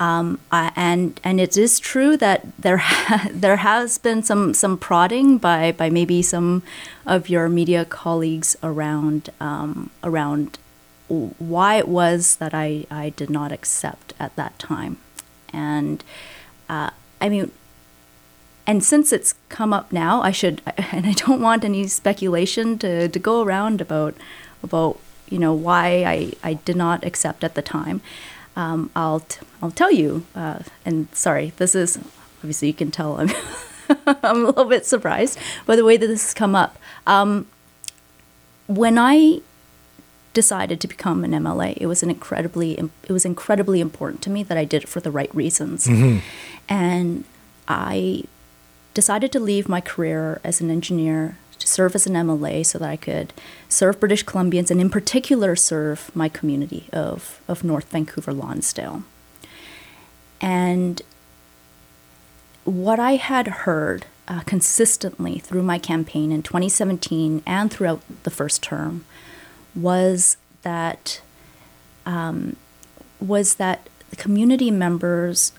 Um, 0.02 0.40
and 0.50 1.20
and 1.22 1.40
it 1.40 1.56
is 1.56 1.78
true 1.78 2.16
that 2.16 2.40
there 2.58 2.76
ha- 2.90 3.28
there 3.30 3.56
has 3.56 3.98
been 3.98 4.22
some 4.22 4.54
some 4.54 4.76
prodding 4.76 5.38
by 5.38 5.72
by 5.72 5.90
maybe 5.90 6.22
some 6.22 6.62
of 7.06 7.28
your 7.28 7.48
media 7.48 7.84
colleagues 7.84 8.56
around 8.62 9.30
um, 9.40 9.90
around 10.02 10.58
why 11.38 11.76
it 11.76 11.88
was 11.88 12.36
that 12.36 12.54
I, 12.54 12.86
I 12.90 13.10
did 13.10 13.28
not 13.28 13.52
accept 13.52 14.14
at 14.18 14.34
that 14.36 14.58
time. 14.58 14.96
And 15.52 16.02
uh, 16.68 16.90
I 17.20 17.28
mean, 17.28 17.50
and 18.66 18.82
since 18.82 19.12
it's 19.12 19.34
come 19.48 19.72
up 19.72 19.92
now, 19.92 20.22
I 20.22 20.30
should, 20.30 20.62
and 20.92 21.06
I 21.06 21.12
don't 21.12 21.40
want 21.40 21.64
any 21.64 21.86
speculation 21.86 22.78
to, 22.78 23.08
to 23.08 23.18
go 23.18 23.42
around 23.42 23.80
about 23.80 24.14
about 24.62 24.98
you 25.28 25.38
know 25.38 25.52
why 25.52 26.04
I, 26.04 26.32
I 26.42 26.54
did 26.54 26.76
not 26.76 27.04
accept 27.04 27.44
at 27.44 27.54
the 27.54 27.62
time. 27.62 28.00
Um, 28.56 28.90
I'll 28.94 29.20
t- 29.20 29.40
I'll 29.62 29.70
tell 29.70 29.90
you. 29.90 30.26
Uh, 30.34 30.60
and 30.84 31.08
sorry, 31.12 31.52
this 31.56 31.74
is 31.74 31.98
obviously 32.38 32.68
you 32.68 32.74
can 32.74 32.90
tell 32.90 33.18
I'm 33.20 33.30
I'm 34.22 34.44
a 34.44 34.46
little 34.46 34.64
bit 34.64 34.86
surprised 34.86 35.38
by 35.66 35.76
the 35.76 35.84
way 35.84 35.96
that 35.96 36.06
this 36.06 36.22
has 36.22 36.34
come 36.34 36.54
up. 36.54 36.78
Um, 37.06 37.46
when 38.66 38.98
I 38.98 39.40
decided 40.34 40.80
to 40.80 40.88
become 40.88 41.24
an 41.24 41.32
MLA, 41.32 41.76
it 41.76 41.86
was 41.86 42.02
an 42.02 42.10
incredibly 42.10 42.72
it 42.74 43.12
was 43.12 43.24
incredibly 43.24 43.80
important 43.80 44.22
to 44.22 44.30
me 44.30 44.42
that 44.42 44.56
I 44.58 44.64
did 44.64 44.84
it 44.84 44.88
for 44.88 45.00
the 45.00 45.10
right 45.10 45.34
reasons, 45.34 45.88
and 46.68 47.24
I 47.68 48.24
decided 48.94 49.32
to 49.32 49.40
leave 49.40 49.68
my 49.68 49.80
career 49.80 50.40
as 50.44 50.60
an 50.60 50.70
engineer 50.70 51.36
to 51.62 51.68
serve 51.68 51.94
as 51.94 52.06
an 52.06 52.14
MLA 52.14 52.66
so 52.66 52.78
that 52.78 52.88
I 52.88 52.96
could 52.96 53.32
serve 53.68 54.00
British 54.00 54.24
Columbians 54.24 54.70
and 54.70 54.80
in 54.80 54.90
particular 54.90 55.56
serve 55.56 56.14
my 56.14 56.28
community 56.28 56.88
of 56.92 57.40
of 57.48 57.64
North 57.64 57.90
Vancouver 57.90 58.32
Lonsdale. 58.32 59.04
And 60.40 61.00
what 62.64 62.98
I 63.00 63.12
had 63.16 63.48
heard 63.48 64.06
uh, 64.28 64.40
consistently 64.40 65.38
through 65.38 65.62
my 65.62 65.78
campaign 65.78 66.30
in 66.32 66.42
2017 66.42 67.42
and 67.46 67.70
throughout 67.70 68.02
the 68.22 68.30
first 68.30 68.62
term 68.62 69.04
was 69.74 70.36
that 70.62 71.20
um, 72.06 72.56
was 73.20 73.54
that 73.56 73.88
community 74.16 74.70
members 74.70 75.52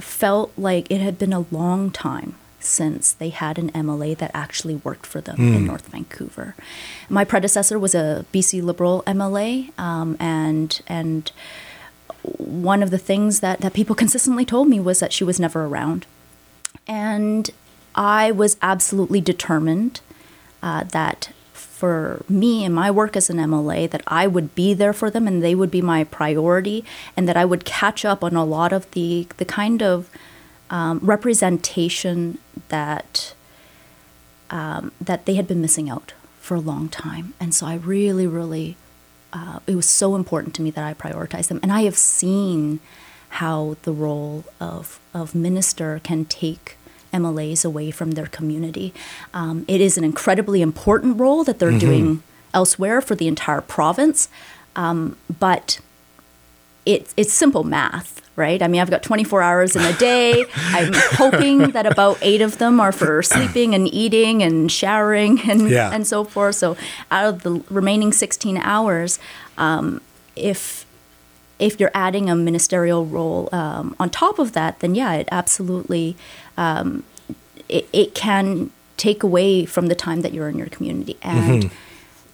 felt 0.00 0.52
like 0.56 0.90
it 0.90 1.00
had 1.00 1.18
been 1.18 1.32
a 1.32 1.46
long 1.50 1.90
time 1.90 2.34
since 2.60 3.12
they 3.12 3.30
had 3.30 3.58
an 3.58 3.70
MLA 3.72 4.16
that 4.18 4.30
actually 4.34 4.76
worked 4.76 5.06
for 5.06 5.20
them 5.20 5.36
in 5.38 5.66
North 5.66 5.88
Vancouver. 5.88 6.54
My 7.08 7.24
predecessor 7.24 7.78
was 7.78 7.94
a 7.94 8.26
BC 8.32 8.62
Liberal 8.62 9.02
MLA, 9.06 9.76
um, 9.78 10.16
and 10.20 10.80
and 10.86 11.32
one 12.22 12.82
of 12.82 12.90
the 12.90 12.98
things 12.98 13.40
that, 13.40 13.60
that 13.60 13.72
people 13.72 13.94
consistently 14.02 14.44
told 14.44 14.68
me 14.68 14.80
was 14.80 15.00
that 15.00 15.12
she 15.12 15.24
was 15.24 15.40
never 15.40 15.64
around. 15.64 16.06
And 16.86 17.50
I 17.94 18.30
was 18.30 18.56
absolutely 18.62 19.20
determined 19.20 20.00
uh, 20.62 20.84
that 20.84 21.30
for 21.52 22.22
me 22.28 22.64
and 22.64 22.74
my 22.74 22.90
work 22.90 23.16
as 23.16 23.30
an 23.30 23.38
MLA, 23.38 23.90
that 23.90 24.02
I 24.06 24.26
would 24.26 24.54
be 24.54 24.74
there 24.74 24.92
for 24.92 25.08
them 25.08 25.26
and 25.26 25.42
they 25.42 25.54
would 25.54 25.70
be 25.70 25.80
my 25.80 26.04
priority, 26.04 26.84
and 27.16 27.26
that 27.26 27.36
I 27.36 27.44
would 27.46 27.64
catch 27.64 28.04
up 28.04 28.22
on 28.22 28.36
a 28.36 28.44
lot 28.44 28.72
of 28.72 28.90
the, 28.90 29.26
the 29.38 29.46
kind 29.46 29.82
of 29.82 30.10
um, 30.70 31.00
representation 31.02 32.38
that 32.68 33.34
um, 34.50 34.92
that 35.00 35.26
they 35.26 35.34
had 35.34 35.46
been 35.46 35.60
missing 35.60 35.88
out 35.88 36.12
for 36.40 36.54
a 36.56 36.60
long 36.60 36.88
time. 36.88 37.34
And 37.38 37.54
so 37.54 37.66
I 37.66 37.74
really, 37.74 38.26
really, 38.26 38.76
uh, 39.32 39.60
it 39.66 39.76
was 39.76 39.88
so 39.88 40.16
important 40.16 40.54
to 40.56 40.62
me 40.62 40.70
that 40.72 40.82
I 40.82 40.94
prioritize 40.94 41.46
them. 41.46 41.60
And 41.62 41.72
I 41.72 41.82
have 41.82 41.96
seen 41.96 42.80
how 43.30 43.76
the 43.82 43.92
role 43.92 44.44
of, 44.58 44.98
of 45.14 45.34
minister 45.34 46.00
can 46.02 46.24
take 46.24 46.76
MLAs 47.12 47.64
away 47.64 47.92
from 47.92 48.12
their 48.12 48.26
community. 48.26 48.92
Um, 49.32 49.64
it 49.68 49.80
is 49.80 49.96
an 49.96 50.02
incredibly 50.02 50.62
important 50.62 51.20
role 51.20 51.44
that 51.44 51.60
they're 51.60 51.78
doing 51.78 52.22
elsewhere 52.54 53.00
for 53.00 53.14
the 53.14 53.28
entire 53.28 53.60
province, 53.60 54.28
um, 54.74 55.16
but 55.38 55.80
it, 56.84 57.14
it's 57.16 57.32
simple 57.32 57.62
math, 57.62 58.28
right? 58.40 58.60
I 58.62 58.66
mean, 58.68 58.80
I've 58.80 58.90
got 58.90 59.02
24 59.02 59.42
hours 59.42 59.76
in 59.76 59.82
a 59.82 59.92
day. 59.98 60.44
I'm 60.56 60.92
hoping 61.22 61.58
that 61.72 61.86
about 61.86 62.18
eight 62.22 62.40
of 62.40 62.56
them 62.58 62.80
are 62.80 62.90
for 62.92 63.22
sleeping 63.22 63.74
and 63.74 63.86
eating 63.92 64.42
and 64.42 64.72
showering 64.72 65.40
and, 65.50 65.68
Yeah. 65.70 65.90
and 65.94 66.06
so 66.06 66.24
forth. 66.24 66.56
So 66.56 66.76
out 67.10 67.26
of 67.32 67.42
the 67.42 67.62
remaining 67.70 68.12
16 68.12 68.56
hours, 68.56 69.18
um, 69.58 70.00
if 70.34 70.86
if 71.58 71.78
you're 71.78 71.90
adding 71.92 72.30
a 72.30 72.34
ministerial 72.34 73.04
role 73.04 73.50
um, 73.52 73.94
on 74.00 74.08
top 74.08 74.38
of 74.38 74.52
that, 74.52 74.80
then 74.80 74.94
yeah, 74.94 75.12
it 75.20 75.28
absolutely 75.30 76.16
um, 76.56 77.04
it, 77.68 77.86
it 77.92 78.14
can 78.14 78.70
take 78.96 79.22
away 79.22 79.66
from 79.66 79.88
the 79.88 79.94
time 79.94 80.22
that 80.22 80.32
you're 80.32 80.48
in 80.48 80.56
your 80.56 80.68
community. 80.68 81.16
And 81.22 81.70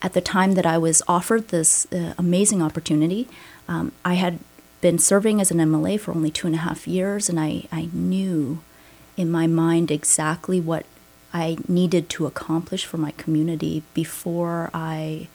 at 0.02 0.12
the 0.12 0.20
time 0.20 0.52
that 0.54 0.64
I 0.66 0.78
was 0.78 1.02
offered 1.08 1.48
this 1.48 1.86
uh, 1.92 2.14
amazing 2.18 2.62
opportunity, 2.62 3.26
um, 3.68 3.90
I 4.04 4.14
had 4.14 4.38
been 4.86 4.98
serving 5.00 5.40
as 5.40 5.50
an 5.50 5.58
MLA 5.58 5.98
for 5.98 6.12
only 6.12 6.30
two 6.30 6.46
and 6.46 6.54
a 6.54 6.60
half 6.60 6.86
years, 6.86 7.28
and 7.28 7.40
I, 7.40 7.64
I 7.72 7.88
knew 7.92 8.60
in 9.16 9.28
my 9.28 9.48
mind 9.48 9.90
exactly 9.90 10.60
what 10.60 10.86
I 11.34 11.56
needed 11.66 12.08
to 12.10 12.26
accomplish 12.26 12.84
for 12.84 12.96
my 12.96 13.10
community 13.10 13.82
before 13.94 14.70
I 14.72 15.26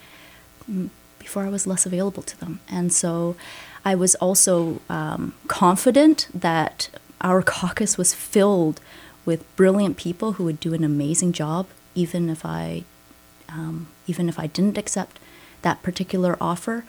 before 1.19 1.43
I 1.43 1.49
was 1.49 1.67
less 1.67 1.85
available 1.85 2.23
to 2.23 2.39
them. 2.39 2.61
And 2.69 2.93
so 2.93 3.35
I 3.83 3.93
was 3.93 4.15
also 4.15 4.79
um, 4.87 5.33
confident 5.49 6.29
that 6.33 6.89
our 7.19 7.41
caucus 7.57 7.97
was 7.97 8.13
filled 8.13 8.79
with 9.25 9.53
brilliant 9.57 9.97
people 9.97 10.33
who 10.33 10.45
would 10.45 10.61
do 10.61 10.73
an 10.73 10.85
amazing 10.85 11.33
job, 11.33 11.67
even 11.93 12.29
if 12.29 12.45
I, 12.45 12.85
um, 13.49 13.89
even 14.07 14.29
if 14.29 14.39
I 14.39 14.47
didn't 14.47 14.77
accept 14.77 15.19
that 15.61 15.83
particular 15.83 16.37
offer. 16.39 16.85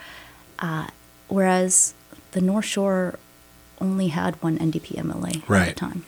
Uh, 0.61 0.87
whereas 1.27 1.95
the 2.33 2.41
North 2.41 2.65
Shore 2.67 3.19
only 3.81 4.09
had 4.09 4.41
one 4.43 4.59
NDP 4.59 4.97
MLA 4.97 5.49
at 5.61 5.69
the 5.69 5.75
time, 5.75 6.05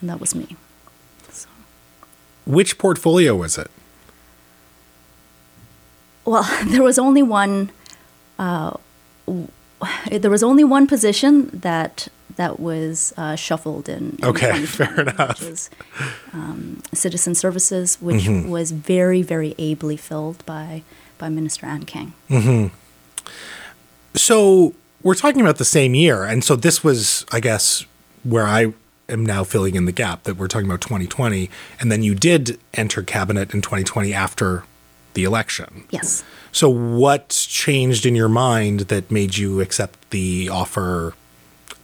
and 0.00 0.08
that 0.10 0.20
was 0.20 0.34
me. 0.34 0.56
So. 1.30 1.48
Which 2.46 2.78
portfolio 2.78 3.34
was 3.36 3.58
it? 3.58 3.70
Well, 6.24 6.48
there 6.66 6.82
was 6.82 6.98
only 6.98 7.22
one. 7.22 7.70
Uh, 8.38 8.74
there 10.10 10.30
was 10.30 10.42
only 10.42 10.64
one 10.64 10.86
position 10.86 11.50
that 11.52 12.08
that 12.36 12.58
was 12.60 13.12
uh, 13.16 13.34
shuffled 13.36 13.88
in. 13.88 14.16
in 14.18 14.24
Okay, 14.24 14.52
2020, 14.52 14.66
fair 14.66 15.00
enough. 15.00 15.40
Which 15.40 15.48
was 15.50 15.70
um, 16.32 16.82
citizen 16.94 17.34
services, 17.34 17.96
which 18.00 18.24
Mm-hmm. 18.24 18.48
was 18.50 18.70
very, 18.72 19.22
very 19.22 19.54
ably 19.58 19.96
filled 19.96 20.44
by 20.46 20.82
by 21.18 21.28
Minister 21.28 21.66
Anne 21.66 21.84
Kang. 21.84 22.70
So 24.14 24.74
we're 25.02 25.14
talking 25.14 25.40
about 25.40 25.58
the 25.58 25.64
same 25.64 25.94
year, 25.94 26.24
and 26.24 26.44
so 26.44 26.56
this 26.56 26.84
was, 26.84 27.24
I 27.32 27.40
guess, 27.40 27.84
where 28.22 28.46
I 28.46 28.72
am 29.08 29.24
now 29.24 29.44
filling 29.44 29.74
in 29.74 29.84
the 29.84 29.92
gap 29.92 30.24
that 30.24 30.36
we're 30.36 30.48
talking 30.48 30.66
about 30.66 30.80
2020, 30.80 31.50
and 31.80 31.90
then 31.90 32.02
you 32.02 32.14
did 32.14 32.58
enter 32.74 33.02
cabinet 33.02 33.54
in 33.54 33.62
2020 33.62 34.12
after 34.12 34.64
the 35.14 35.24
election. 35.24 35.84
Yes. 35.90 36.22
So 36.52 36.68
what 36.68 37.28
changed 37.30 38.06
in 38.06 38.14
your 38.14 38.28
mind 38.28 38.80
that 38.80 39.10
made 39.10 39.36
you 39.36 39.60
accept 39.60 40.10
the 40.10 40.48
offer 40.48 41.14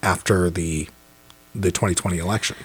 after 0.02 0.50
the 0.50 0.88
the 1.54 1.70
2020 1.70 2.18
election? 2.18 2.56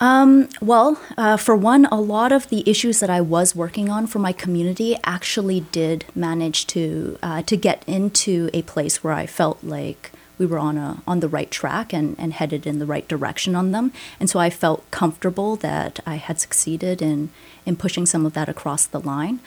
Well, 0.00 1.00
uh, 1.16 1.36
for 1.38 1.56
one, 1.56 1.86
a 1.86 2.00
lot 2.00 2.32
of 2.32 2.48
the 2.48 2.62
issues 2.68 3.00
that 3.00 3.10
I 3.10 3.20
was 3.20 3.56
working 3.56 3.88
on 3.88 4.06
for 4.06 4.18
my 4.18 4.32
community 4.32 4.96
actually 5.04 5.60
did 5.60 6.04
manage 6.14 6.66
to 6.68 7.18
uh, 7.22 7.42
to 7.42 7.56
get 7.56 7.82
into 7.86 8.50
a 8.52 8.62
place 8.62 9.02
where 9.02 9.14
I 9.14 9.26
felt 9.26 9.64
like 9.64 10.12
we 10.38 10.46
were 10.46 10.58
on 10.58 10.78
a 10.78 11.02
on 11.06 11.20
the 11.20 11.28
right 11.28 11.50
track 11.50 11.92
and, 11.92 12.14
and 12.18 12.34
headed 12.34 12.66
in 12.66 12.78
the 12.78 12.86
right 12.86 13.08
direction 13.08 13.54
on 13.56 13.72
them. 13.72 13.92
And 14.20 14.30
so 14.30 14.38
I 14.38 14.50
felt 14.50 14.90
comfortable 14.90 15.56
that 15.56 16.00
I 16.06 16.16
had 16.16 16.40
succeeded 16.40 17.02
in 17.02 17.30
in 17.66 17.76
pushing 17.76 18.06
some 18.06 18.26
of 18.26 18.34
that 18.34 18.48
across 18.48 18.86
the 18.86 19.00
line. 19.00 19.40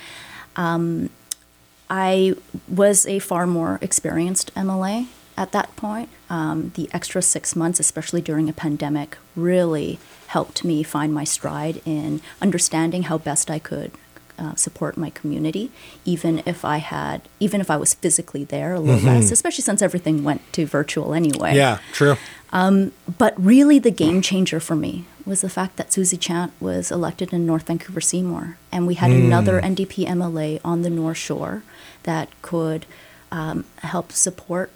I 1.89 2.35
was 2.67 3.05
a 3.05 3.19
far 3.19 3.45
more 3.47 3.79
experienced 3.81 4.53
MLA 4.55 5.07
at 5.37 5.51
that 5.51 5.75
point. 5.75 6.09
Um, 6.29 6.71
the 6.75 6.89
extra 6.93 7.21
six 7.21 7.55
months, 7.55 7.79
especially 7.79 8.21
during 8.21 8.49
a 8.49 8.53
pandemic, 8.53 9.17
really 9.35 9.99
helped 10.27 10.63
me 10.63 10.83
find 10.83 11.13
my 11.13 11.23
stride 11.23 11.81
in 11.85 12.21
understanding 12.41 13.03
how 13.03 13.17
best 13.17 13.51
I 13.51 13.59
could 13.59 13.91
uh, 14.39 14.55
support 14.55 14.97
my 14.97 15.11
community, 15.11 15.71
even 16.05 16.41
if 16.45 16.65
I 16.65 16.77
had, 16.77 17.21
even 17.39 17.61
if 17.61 17.69
I 17.69 17.77
was 17.77 17.93
physically 17.93 18.43
there 18.43 18.73
a 18.73 18.79
little 18.79 19.01
less, 19.01 19.31
especially 19.31 19.61
since 19.63 19.81
everything 19.81 20.23
went 20.23 20.41
to 20.53 20.65
virtual 20.65 21.13
anyway. 21.13 21.55
Yeah, 21.55 21.79
true. 21.91 22.17
But 22.51 23.33
really, 23.37 23.79
the 23.79 23.91
game 23.91 24.21
changer 24.21 24.59
for 24.59 24.75
me 24.75 25.05
was 25.25 25.41
the 25.41 25.49
fact 25.49 25.77
that 25.77 25.93
Susie 25.93 26.17
Chant 26.17 26.51
was 26.59 26.91
elected 26.91 27.31
in 27.31 27.45
North 27.45 27.67
Vancouver 27.67 28.01
Seymour, 28.01 28.57
and 28.71 28.85
we 28.87 28.95
had 28.95 29.11
another 29.11 29.61
NDP 29.61 30.05
MLA 30.07 30.59
on 30.65 30.81
the 30.81 30.89
North 30.89 31.17
Shore 31.17 31.63
that 32.03 32.29
could 32.41 32.85
um, 33.31 33.65
help 33.77 34.11
support 34.11 34.71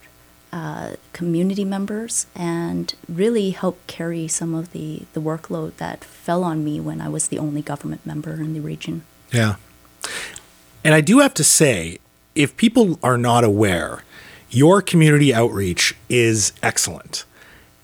uh, 0.52 0.96
community 1.14 1.66
members 1.66 2.28
and 2.36 2.96
really 3.10 3.52
help 3.52 3.86
carry 3.88 4.28
some 4.28 4.54
of 4.54 4.72
the, 4.72 5.04
the 5.14 5.20
workload 5.20 5.76
that 5.78 6.04
fell 6.04 6.44
on 6.44 6.64
me 6.64 6.80
when 6.80 7.02
I 7.02 7.10
was 7.10 7.28
the 7.28 7.40
only 7.40 7.62
government 7.62 8.06
member 8.06 8.34
in 8.34 8.54
the 8.54 8.62
region. 8.62 9.04
Yeah. 9.32 9.56
And 10.84 10.96
I 10.96 11.02
do 11.02 11.20
have 11.20 11.34
to 11.34 11.44
say, 11.44 12.00
if 12.34 12.56
people 12.56 12.98
are 13.04 13.18
not 13.18 13.44
aware, 13.44 14.04
your 14.50 14.82
community 14.82 15.34
outreach 15.34 15.96
is 16.08 16.54
excellent. 16.64 17.26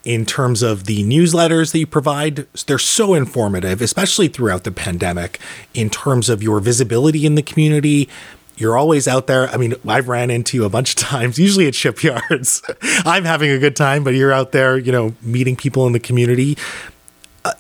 in 0.04 0.26
terms 0.26 0.62
of 0.62 0.86
the 0.86 1.04
newsletters 1.04 1.72
that 1.72 1.80
you 1.80 1.88
provide. 1.88 2.46
They're 2.68 2.80
so 2.80 3.14
informative, 3.14 3.82
especially 3.82 4.28
throughout 4.28 4.64
the 4.64 4.72
pandemic, 4.72 5.40
in 5.74 5.90
terms 5.90 6.30
of 6.30 6.44
your 6.44 6.60
visibility 6.60 7.26
in 7.26 7.36
the 7.36 7.42
community. 7.42 8.10
You're 8.56 8.78
always 8.78 9.08
out 9.08 9.28
there. 9.28 9.50
I 9.50 9.58
mean, 9.58 9.76
I've 9.88 10.08
ran 10.08 10.30
into 10.30 10.58
you 10.58 10.66
a 10.66 10.70
bunch 10.70 10.92
of 10.92 10.96
times, 10.98 11.40
usually 11.48 11.68
at 11.68 11.76
shipyards. 11.76 12.62
I'm 13.06 13.26
having 13.26 13.50
a 13.52 13.60
good 13.60 13.76
time, 13.76 14.04
but 14.04 14.14
you're 14.14 14.34
out 14.34 14.52
there, 14.52 14.78
you 14.78 14.92
know, 14.92 15.16
meeting 15.22 15.56
people 15.56 15.88
in 15.88 15.94
the 15.94 16.00
community. 16.00 16.58
Uh, 17.46 17.54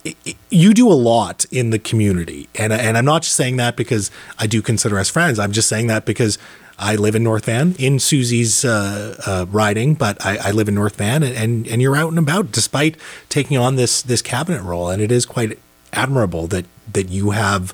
you 0.50 0.74
do 0.74 0.90
a 0.90 0.94
lot 0.94 1.46
in 1.52 1.72
the 1.72 1.80
community. 1.80 2.48
And, 2.56 2.72
and 2.72 2.98
I'm 2.98 3.04
not 3.04 3.24
just 3.24 3.36
saying 3.36 3.58
that 3.58 3.76
because 3.76 4.12
I 4.40 4.48
do 4.48 4.62
consider 4.62 4.98
us 4.98 5.10
friends. 5.10 5.40
I'm 5.40 5.52
just 5.52 5.68
saying 5.68 5.88
that 5.88 6.06
because 6.06 6.38
I 6.80 6.96
live 6.96 7.16
in 7.16 7.24
North 7.24 7.46
Van 7.46 7.76
in 7.78 8.00
Susie's 8.00 8.66
uh, 8.66 9.16
uh, 9.26 9.46
riding, 9.50 9.94
but 9.96 10.24
I, 10.26 10.38
I, 10.38 10.52
live 10.52 10.68
in 10.68 10.76
North 10.76 10.96
Van, 10.96 11.22
and, 11.22 11.36
and, 11.36 11.68
and 11.68 11.82
you're 11.82 11.96
out 11.96 12.10
and 12.10 12.18
about 12.18 12.52
despite 12.52 12.98
taking 13.30 13.58
on 13.58 13.76
this 13.76 14.02
this 14.02 14.22
cabinet 14.22 14.62
role, 14.64 14.90
and 14.90 15.02
it 15.02 15.12
is 15.12 15.26
quite 15.26 15.60
admirable 15.92 16.48
that 16.48 16.66
that 16.92 17.10
you 17.10 17.32
have 17.32 17.74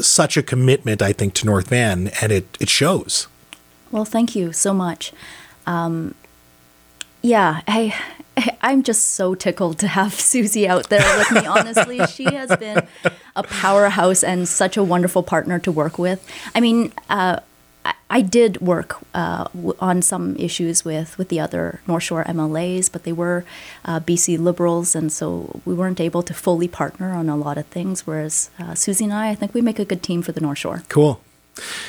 such 0.00 0.36
a 0.36 0.42
commitment, 0.42 1.02
I 1.02 1.12
think, 1.12 1.34
to 1.34 1.46
North 1.46 1.68
Van, 1.68 2.10
and 2.20 2.32
it 2.32 2.56
it 2.60 2.68
shows. 2.68 3.28
Well, 3.90 4.04
thank 4.04 4.36
you 4.36 4.52
so 4.52 4.74
much. 4.74 5.12
Um, 5.66 6.14
yeah, 7.22 7.62
I 7.66 7.94
I'm 8.62 8.82
just 8.82 9.10
so 9.10 9.34
tickled 9.34 9.78
to 9.80 9.88
have 9.88 10.14
Susie 10.32 10.68
out 10.68 10.88
there 10.88 11.18
with 11.18 11.30
me. 11.32 11.46
Honestly, 11.46 12.04
she 12.12 12.24
has 12.24 12.54
been 12.56 12.86
a 13.36 13.42
powerhouse 13.42 14.22
and 14.22 14.48
such 14.48 14.76
a 14.76 14.84
wonderful 14.84 15.22
partner 15.22 15.58
to 15.60 15.72
work 15.72 15.98
with. 15.98 16.26
I 16.54 16.60
mean, 16.60 16.92
uh, 17.08 17.40
I 18.10 18.22
did 18.22 18.60
work 18.60 18.98
uh, 19.14 19.48
on 19.80 20.00
some 20.00 20.34
issues 20.36 20.84
with, 20.84 21.18
with 21.18 21.28
the 21.28 21.40
other 21.40 21.80
North 21.86 22.04
Shore 22.04 22.24
MLAs, 22.24 22.90
but 22.90 23.04
they 23.04 23.12
were 23.12 23.44
uh, 23.84 24.00
BC 24.00 24.38
Liberals, 24.38 24.94
and 24.94 25.12
so 25.12 25.60
we 25.64 25.74
weren't 25.74 26.00
able 26.00 26.22
to 26.22 26.32
fully 26.32 26.68
partner 26.68 27.12
on 27.12 27.28
a 27.28 27.36
lot 27.36 27.58
of 27.58 27.66
things. 27.66 28.06
Whereas 28.06 28.50
uh, 28.58 28.74
Susie 28.74 29.04
and 29.04 29.12
I, 29.12 29.30
I 29.30 29.34
think 29.34 29.52
we 29.52 29.60
make 29.60 29.78
a 29.78 29.84
good 29.84 30.02
team 30.02 30.22
for 30.22 30.32
the 30.32 30.40
North 30.40 30.58
Shore. 30.58 30.82
Cool. 30.88 31.20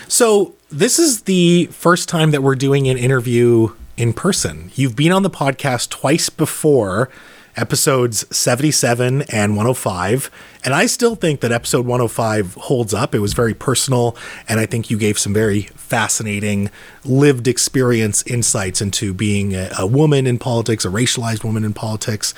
So 0.08 0.56
this 0.69 0.99
is 0.99 1.21
the 1.21 1.67
first 1.67 2.10
time 2.10 2.32
that 2.32 2.43
we're 2.43 2.56
doing 2.56 2.88
an 2.88 2.97
interview 2.97 3.73
in 3.95 4.13
person. 4.13 4.71
You've 4.75 4.95
been 4.95 5.12
on 5.12 5.23
the 5.23 5.30
podcast 5.30 5.89
twice 5.89 6.30
before 6.30 7.10
episodes 7.55 8.25
77 8.35 9.23
and 9.23 9.51
105. 9.55 10.31
And 10.63 10.73
I 10.73 10.85
still 10.85 11.15
think 11.15 11.41
that 11.41 11.51
episode 11.51 11.85
105 11.85 12.55
holds 12.55 12.93
up. 12.93 13.15
It 13.15 13.19
was 13.19 13.33
very 13.33 13.53
personal, 13.53 14.15
and 14.47 14.59
I 14.59 14.65
think 14.65 14.89
you 14.89 14.97
gave 14.97 15.17
some 15.17 15.33
very 15.33 15.63
fascinating 15.75 16.69
lived 17.03 17.47
experience 17.47 18.23
insights 18.23 18.81
into 18.81 19.13
being 19.13 19.55
a, 19.55 19.71
a 19.79 19.88
woman 19.88 20.27
in 20.27 20.38
politics, 20.38 20.85
a 20.85 20.89
racialized 20.89 21.43
woman 21.43 21.63
in 21.63 21.73
politics. 21.73 22.33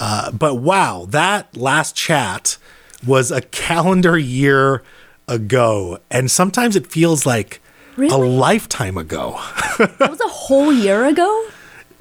Uh, 0.00 0.30
but 0.32 0.56
wow, 0.56 1.06
that 1.10 1.56
last 1.56 1.94
chat 1.94 2.56
was 3.06 3.30
a 3.30 3.40
calendar 3.40 4.18
year 4.18 4.82
ago. 5.28 5.98
And 6.10 6.30
sometimes 6.30 6.74
it 6.74 6.86
feels 6.86 7.26
like 7.26 7.60
really? 7.96 8.14
a 8.14 8.18
lifetime 8.18 8.96
ago. 8.96 9.32
that 9.78 10.10
was 10.10 10.20
a 10.20 10.28
whole 10.28 10.72
year 10.72 11.04
ago? 11.04 11.48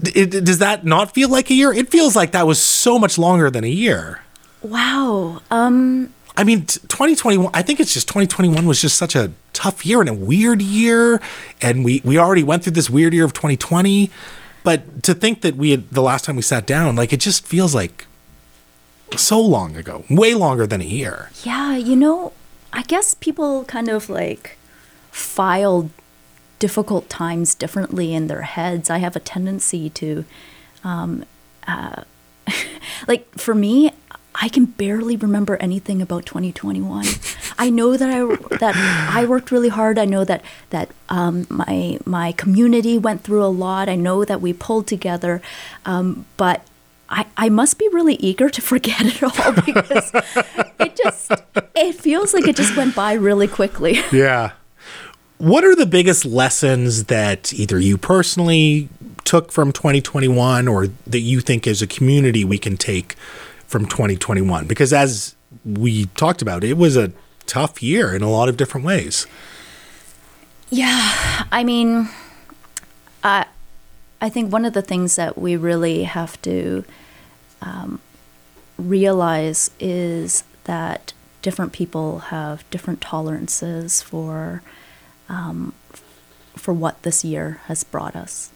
It, 0.03 0.43
does 0.45 0.59
that 0.59 0.85
not 0.85 1.13
feel 1.13 1.29
like 1.29 1.49
a 1.49 1.53
year? 1.53 1.73
It 1.73 1.89
feels 1.89 2.15
like 2.15 2.31
that 2.31 2.45
was 2.45 2.61
so 2.61 2.99
much 2.99 3.17
longer 3.17 3.49
than 3.49 3.63
a 3.63 3.69
year. 3.69 4.21
Wow. 4.61 5.41
Um 5.49 6.13
I 6.37 6.43
mean, 6.43 6.67
2021, 6.67 7.49
I 7.55 7.63
think 7.63 7.79
it's 7.79 7.95
just 7.95 8.07
2021 8.09 8.67
was 8.67 8.79
just 8.79 8.95
such 8.95 9.15
a 9.15 9.31
tough 9.53 9.83
year 9.87 10.01
and 10.01 10.09
a 10.09 10.13
weird 10.13 10.61
year. 10.61 11.19
And 11.63 11.83
we, 11.83 11.99
we 12.05 12.19
already 12.19 12.43
went 12.43 12.63
through 12.63 12.73
this 12.73 12.91
weird 12.91 13.15
year 13.15 13.25
of 13.25 13.33
2020. 13.33 14.11
But 14.63 15.01
to 15.01 15.15
think 15.15 15.41
that 15.41 15.55
we 15.55 15.71
had, 15.71 15.89
the 15.89 16.03
last 16.03 16.25
time 16.25 16.35
we 16.35 16.43
sat 16.43 16.67
down, 16.67 16.95
like 16.95 17.11
it 17.11 17.21
just 17.21 17.43
feels 17.47 17.73
like 17.73 18.05
so 19.15 19.41
long 19.41 19.75
ago, 19.75 20.05
way 20.11 20.35
longer 20.35 20.67
than 20.67 20.79
a 20.79 20.85
year. 20.85 21.31
Yeah. 21.43 21.75
You 21.75 21.95
know, 21.95 22.33
I 22.71 22.83
guess 22.83 23.15
people 23.15 23.65
kind 23.65 23.89
of 23.89 24.07
like 24.07 24.57
filed 25.11 25.89
difficult 26.59 27.09
times 27.09 27.55
differently 27.55 28.13
in 28.13 28.27
their 28.27 28.43
heads. 28.43 28.89
I 28.89 28.97
have 28.97 29.15
a 29.15 29.19
tendency 29.19 29.89
to, 29.91 30.25
um, 30.83 31.25
uh, 31.67 32.03
like 33.07 33.27
for 33.37 33.53
me, 33.53 33.91
I 34.39 34.49
can 34.49 34.65
barely 34.65 35.15
remember 35.17 35.57
anything 35.57 36.01
about 36.01 36.25
2021. 36.25 37.05
I 37.57 37.71
know 37.71 37.97
that 37.97 38.09
I 38.09 38.57
that 38.57 38.75
I 39.11 39.25
worked 39.25 39.49
really 39.49 39.69
hard. 39.69 39.97
I 39.97 40.05
know 40.05 40.23
that 40.23 40.43
that 40.69 40.89
um, 41.09 41.47
my 41.49 41.99
my 42.05 42.33
community 42.33 42.99
went 42.99 43.23
through 43.23 43.43
a 43.43 43.49
lot. 43.49 43.89
I 43.89 43.95
know 43.95 44.23
that 44.25 44.39
we 44.39 44.53
pulled 44.53 44.85
together, 44.85 45.41
um, 45.85 46.25
but 46.37 46.61
I, 47.09 47.25
I 47.35 47.49
must 47.49 47.79
be 47.79 47.87
really 47.89 48.15
eager 48.15 48.49
to 48.49 48.61
forget 48.73 49.01
it 49.01 49.23
all 49.23 49.53
because 49.53 50.11
it 50.79 50.95
just 50.95 51.31
it 51.75 51.95
feels 51.95 52.33
like 52.33 52.47
it 52.47 52.55
just 52.55 52.77
went 52.77 52.95
by 52.95 53.13
really 53.13 53.47
quickly. 53.47 54.01
Yeah. 54.11 54.51
What 55.37 55.63
are 55.63 55.75
the 55.75 55.85
biggest 55.85 56.25
lessons 56.25 57.05
that 57.05 57.53
either 57.53 57.79
you 57.79 57.97
personally 57.97 58.89
took 59.23 59.51
from 59.51 59.71
2021 59.71 60.67
or 60.67 60.87
that 61.05 61.19
you 61.19 61.41
think 61.41 61.67
as 61.67 61.81
a 61.81 61.87
community 61.87 62.43
we 62.43 62.57
can 62.57 62.75
take 62.75 63.13
from 63.67 63.85
2021? 63.85 64.65
Because 64.65 64.91
as 64.93 65.35
we 65.63 66.05
talked 66.15 66.41
about, 66.41 66.63
it 66.63 66.77
was 66.77 66.97
a 66.97 67.11
tough 67.45 67.83
year 67.83 68.15
in 68.15 68.23
a 68.23 68.29
lot 68.29 68.49
of 68.49 68.57
different 68.57 68.85
ways. 68.85 69.27
Yeah, 70.69 71.45
I 71.51 71.63
mean, 71.63 72.09
I 73.23 73.45
I 74.19 74.29
think 74.29 74.51
one 74.51 74.65
of 74.65 74.73
the 74.73 74.81
things 74.81 75.15
that 75.15 75.37
we 75.37 75.55
really 75.55 76.03
have 76.03 76.41
to 76.41 76.83
um, 77.61 77.99
realize 78.77 79.71
is 79.79 80.43
that 80.63 81.13
different 81.41 81.71
people 81.71 82.19
have 82.19 82.69
different 82.71 82.99
tolerances 82.99 84.01
for 84.01 84.61
um, 85.29 85.73
for 86.55 86.73
what 86.73 87.01
this 87.03 87.23
year 87.23 87.61
has 87.65 87.83
brought 87.83 88.15
us. 88.15 88.51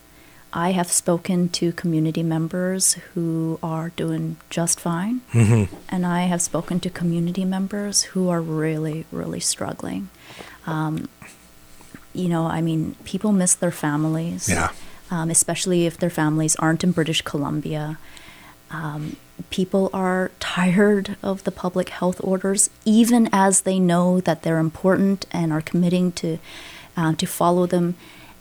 I 0.53 0.71
have 0.71 0.91
spoken 0.91 1.47
to 1.49 1.71
community 1.71 2.23
members 2.23 2.93
who 3.13 3.57
are 3.63 3.89
doing 3.95 4.35
just 4.49 4.79
fine, 4.79 5.21
mm-hmm. 5.31 5.73
and 5.87 6.05
I 6.05 6.23
have 6.23 6.41
spoken 6.41 6.81
to 6.81 6.89
community 6.89 7.45
members 7.45 8.03
who 8.03 8.27
are 8.27 8.41
really, 8.41 9.05
really 9.11 9.39
struggling. 9.39 10.09
Um, 10.67 11.07
you 12.13 12.27
know, 12.27 12.47
I 12.47 12.59
mean, 12.59 12.95
people 13.05 13.31
miss 13.31 13.55
their 13.55 13.71
families, 13.71 14.49
yeah. 14.49 14.71
um, 15.09 15.29
especially 15.29 15.85
if 15.85 15.97
their 15.97 16.09
families 16.09 16.57
aren't 16.57 16.83
in 16.83 16.91
British 16.91 17.21
Columbia. 17.21 17.97
Um, 18.71 19.15
people 19.49 19.89
are 19.93 20.31
tired 20.39 21.17
of 21.23 21.43
the 21.43 21.51
public 21.51 21.89
health 21.89 22.21
orders, 22.23 22.69
even 22.85 23.29
as 23.31 23.61
they 23.61 23.79
know 23.79 24.21
that 24.21 24.43
they're 24.43 24.59
important 24.59 25.25
and 25.31 25.51
are 25.51 25.61
committing 25.61 26.11
to 26.13 26.39
uh, 26.97 27.13
to 27.13 27.25
follow 27.25 27.65
them. 27.65 27.95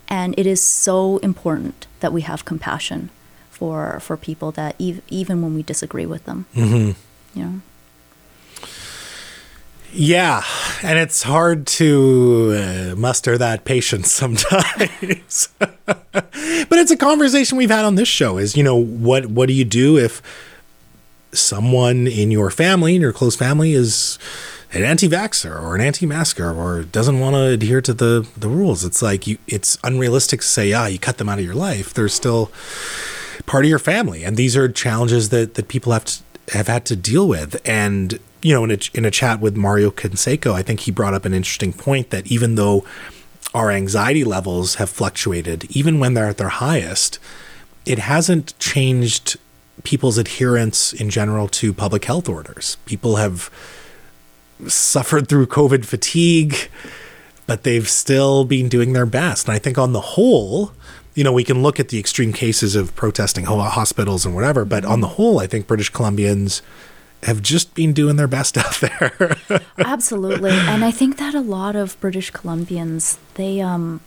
And 0.08 0.34
it 0.36 0.46
is 0.46 0.62
so 0.62 1.18
important 1.18 1.86
that 2.00 2.12
we 2.12 2.22
have 2.22 2.44
compassion 2.44 3.10
for 3.50 4.00
for 4.00 4.16
people 4.16 4.50
that 4.52 4.74
ev- 4.80 5.02
even 5.08 5.42
when 5.42 5.54
we 5.54 5.62
disagree 5.62 6.06
with 6.06 6.24
them. 6.24 6.46
Mm-hmm. 6.54 7.38
You 7.38 7.44
know. 7.44 7.60
Yeah, 9.92 10.44
and 10.82 10.98
it's 10.98 11.24
hard 11.24 11.66
to 11.66 12.54
uh, 12.92 12.96
muster 12.96 13.36
that 13.38 13.64
patience 13.64 14.12
sometimes. 14.22 15.48
but 15.58 16.78
it's 16.78 16.90
a 16.90 16.96
conversation 16.96 17.58
we've 17.58 17.70
had 17.70 17.84
on 17.84 17.96
this 17.96 18.08
show 18.08 18.38
is, 18.38 18.56
you 18.56 18.62
know, 18.62 18.76
what 18.76 19.26
what 19.26 19.46
do 19.46 19.52
you 19.52 19.64
do 19.64 19.98
if 19.98 20.22
someone 21.32 22.06
in 22.06 22.30
your 22.30 22.50
family, 22.50 22.96
in 22.96 23.00
your 23.00 23.12
close 23.12 23.36
family 23.36 23.72
is 23.72 24.18
an 24.72 24.84
anti-vaxxer 24.84 25.60
or 25.60 25.74
an 25.74 25.80
anti-masker 25.80 26.52
or 26.52 26.82
doesn't 26.84 27.18
want 27.18 27.34
to 27.34 27.42
adhere 27.42 27.80
to 27.80 27.92
the 27.92 28.26
the 28.36 28.48
rules. 28.48 28.84
It's 28.84 29.02
like 29.02 29.26
you 29.26 29.38
it's 29.46 29.78
unrealistic 29.82 30.40
to 30.40 30.46
say, 30.46 30.72
ah, 30.72 30.86
you 30.86 30.98
cut 30.98 31.18
them 31.18 31.28
out 31.28 31.38
of 31.38 31.44
your 31.44 31.54
life. 31.54 31.92
They're 31.92 32.08
still 32.08 32.50
part 33.46 33.64
of 33.64 33.68
your 33.68 33.78
family. 33.78 34.24
And 34.24 34.36
these 34.36 34.56
are 34.56 34.68
challenges 34.68 35.30
that 35.30 35.54
that 35.54 35.68
people 35.68 35.92
have 35.92 36.04
to 36.04 36.22
have 36.52 36.68
had 36.68 36.84
to 36.86 36.96
deal 36.96 37.26
with. 37.26 37.60
And 37.64 38.18
you 38.42 38.54
know, 38.54 38.64
in 38.64 38.70
a, 38.70 38.78
in 38.94 39.04
a 39.04 39.10
chat 39.10 39.40
with 39.40 39.56
Mario 39.56 39.90
Canseco, 39.90 40.52
I 40.52 40.62
think 40.62 40.80
he 40.80 40.90
brought 40.90 41.14
up 41.14 41.24
an 41.24 41.34
interesting 41.34 41.72
point 41.72 42.10
that 42.10 42.26
even 42.28 42.54
though 42.54 42.84
our 43.52 43.70
anxiety 43.70 44.24
levels 44.24 44.76
have 44.76 44.88
fluctuated, 44.88 45.64
even 45.76 45.98
when 45.98 46.14
they're 46.14 46.28
at 46.28 46.38
their 46.38 46.48
highest, 46.48 47.18
it 47.84 47.98
hasn't 47.98 48.56
changed 48.58 49.36
people's 49.84 50.18
adherence 50.18 50.92
in 50.92 51.10
general 51.10 51.48
to 51.48 51.72
public 51.72 52.04
health 52.04 52.28
orders. 52.28 52.76
People 52.86 53.16
have 53.16 53.50
suffered 54.66 55.28
through 55.28 55.46
COVID 55.46 55.84
fatigue, 55.84 56.68
but 57.46 57.62
they've 57.62 57.88
still 57.88 58.44
been 58.44 58.68
doing 58.68 58.92
their 58.92 59.06
best. 59.06 59.48
And 59.48 59.54
I 59.54 59.58
think 59.58 59.78
on 59.78 59.92
the 59.92 60.00
whole, 60.00 60.72
you 61.14 61.24
know, 61.24 61.32
we 61.32 61.44
can 61.44 61.62
look 61.62 61.80
at 61.80 61.88
the 61.88 61.98
extreme 61.98 62.32
cases 62.32 62.76
of 62.76 62.94
protesting 62.94 63.44
hospitals 63.44 64.24
and 64.24 64.34
whatever, 64.34 64.64
but 64.64 64.84
on 64.84 65.00
the 65.00 65.08
whole, 65.08 65.40
I 65.40 65.46
think 65.46 65.66
British 65.66 65.90
Columbians 65.90 66.62
have 67.22 67.42
just 67.42 67.74
been 67.74 67.92
doing 67.92 68.16
their 68.16 68.28
best 68.28 68.56
out 68.58 68.80
there. 68.80 69.36
Absolutely. 69.78 70.52
And 70.52 70.84
I 70.84 70.90
think 70.90 71.18
that 71.18 71.34
a 71.34 71.40
lot 71.40 71.76
of 71.76 71.98
British 72.00 72.32
Columbians, 72.32 73.18
they 73.34 73.60
um 73.60 74.00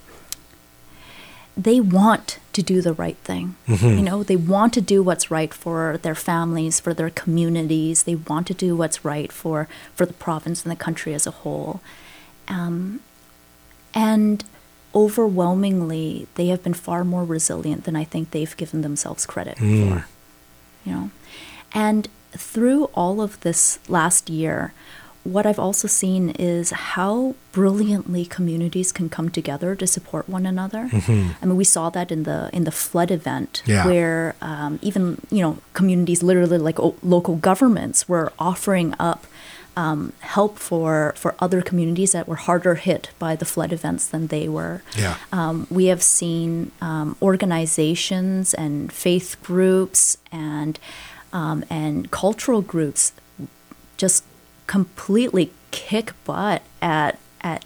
they 1.56 1.80
want 1.80 2.38
to 2.54 2.62
do 2.62 2.80
the 2.80 2.92
right 2.92 3.16
thing. 3.18 3.56
You 3.96 4.02
know, 4.02 4.22
they 4.22 4.36
want 4.36 4.72
to 4.74 4.80
do 4.80 5.02
what's 5.02 5.30
right 5.30 5.52
for 5.52 5.98
their 5.98 6.14
families, 6.14 6.80
for 6.80 6.94
their 6.94 7.10
communities. 7.10 8.04
They 8.04 8.14
want 8.14 8.46
to 8.48 8.54
do 8.54 8.74
what's 8.76 9.04
right 9.04 9.30
for 9.30 9.68
for 9.94 10.06
the 10.06 10.12
province 10.14 10.62
and 10.64 10.70
the 10.72 10.76
country 10.76 11.14
as 11.14 11.26
a 11.26 11.30
whole. 11.30 11.80
Um, 12.48 13.00
and 13.94 14.44
overwhelmingly, 14.94 16.26
they 16.34 16.46
have 16.48 16.62
been 16.62 16.74
far 16.74 17.04
more 17.04 17.24
resilient 17.24 17.84
than 17.84 17.96
I 17.96 18.04
think 18.04 18.30
they've 18.30 18.56
given 18.56 18.82
themselves 18.82 19.26
credit 19.26 19.58
for. 19.58 20.06
You 20.84 20.92
know, 20.92 21.10
and 21.72 22.08
through 22.32 22.84
all 22.94 23.20
of 23.20 23.40
this 23.40 23.78
last 23.88 24.28
year, 24.30 24.72
what 25.24 25.46
I've 25.46 25.58
also 25.58 25.88
seen 25.88 26.30
is 26.38 26.70
how 26.70 27.34
brilliantly 27.52 28.24
communities 28.26 28.92
can 28.92 29.08
come 29.08 29.28
together 29.30 29.74
to 29.74 29.86
support 29.86 30.28
one 30.28 30.44
another. 30.46 30.90
I 30.92 31.46
mean, 31.46 31.56
we 31.56 31.64
saw 31.64 31.90
that 31.90 32.12
in 32.12 32.22
the 32.24 32.50
in 32.52 32.64
the 32.64 32.70
flood 32.70 33.10
event, 33.10 33.62
Yeah. 33.66 33.86
where 33.86 34.34
um, 34.42 34.78
even 34.82 35.18
you 35.30 35.40
know 35.40 35.58
communities, 35.72 36.22
literally 36.22 36.58
like 36.58 36.78
o- 36.78 36.96
local 37.02 37.36
governments, 37.36 38.08
were 38.08 38.32
offering 38.38 38.94
up 39.00 39.26
um, 39.76 40.12
help 40.20 40.58
for 40.58 41.14
for 41.16 41.34
other 41.40 41.60
communities 41.62 42.12
that 42.12 42.28
were 42.28 42.36
harder 42.48 42.74
hit 42.76 43.10
by 43.18 43.34
the 43.34 43.44
flood 43.44 43.72
events 43.72 44.06
than 44.06 44.26
they 44.28 44.46
were. 44.48 44.82
Yeah. 44.96 45.16
Um, 45.32 45.66
we 45.70 45.86
have 45.86 46.02
seen 46.02 46.70
um, 46.80 47.16
organizations 47.22 48.54
and 48.54 48.92
faith 48.92 49.36
groups 49.42 50.18
and 50.30 50.78
um, 51.32 51.64
and 51.70 52.10
cultural 52.10 52.60
groups 52.62 53.12
just 53.96 54.22
completely 54.74 55.52
kick 55.70 56.12
butt 56.24 56.60
at 56.82 57.16
at 57.42 57.64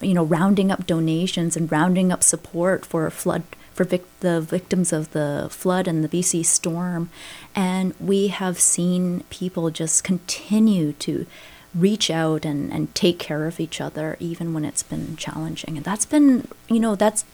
you 0.00 0.12
know 0.12 0.24
rounding 0.24 0.72
up 0.72 0.84
donations 0.84 1.56
and 1.56 1.70
rounding 1.70 2.10
up 2.10 2.24
support 2.24 2.84
for 2.84 3.08
flood 3.08 3.44
for 3.72 3.84
vic- 3.84 4.18
the 4.18 4.40
victims 4.40 4.92
of 4.92 5.12
the 5.12 5.46
flood 5.48 5.86
and 5.86 6.02
the 6.02 6.08
BC 6.08 6.44
storm. 6.44 7.08
And 7.54 7.94
we 8.00 8.28
have 8.28 8.58
seen 8.58 9.22
people 9.30 9.70
just 9.70 10.02
continue 10.02 10.92
to 10.94 11.24
reach 11.72 12.10
out 12.10 12.44
and, 12.44 12.72
and 12.72 12.92
take 12.96 13.20
care 13.20 13.46
of 13.46 13.60
each 13.60 13.80
other 13.80 14.16
even 14.18 14.52
when 14.52 14.64
it's 14.64 14.82
been 14.82 15.14
challenging. 15.14 15.76
And 15.76 15.86
that's 15.86 16.04
been 16.04 16.48
you 16.68 16.80
know 16.80 16.96
that's 16.96 17.24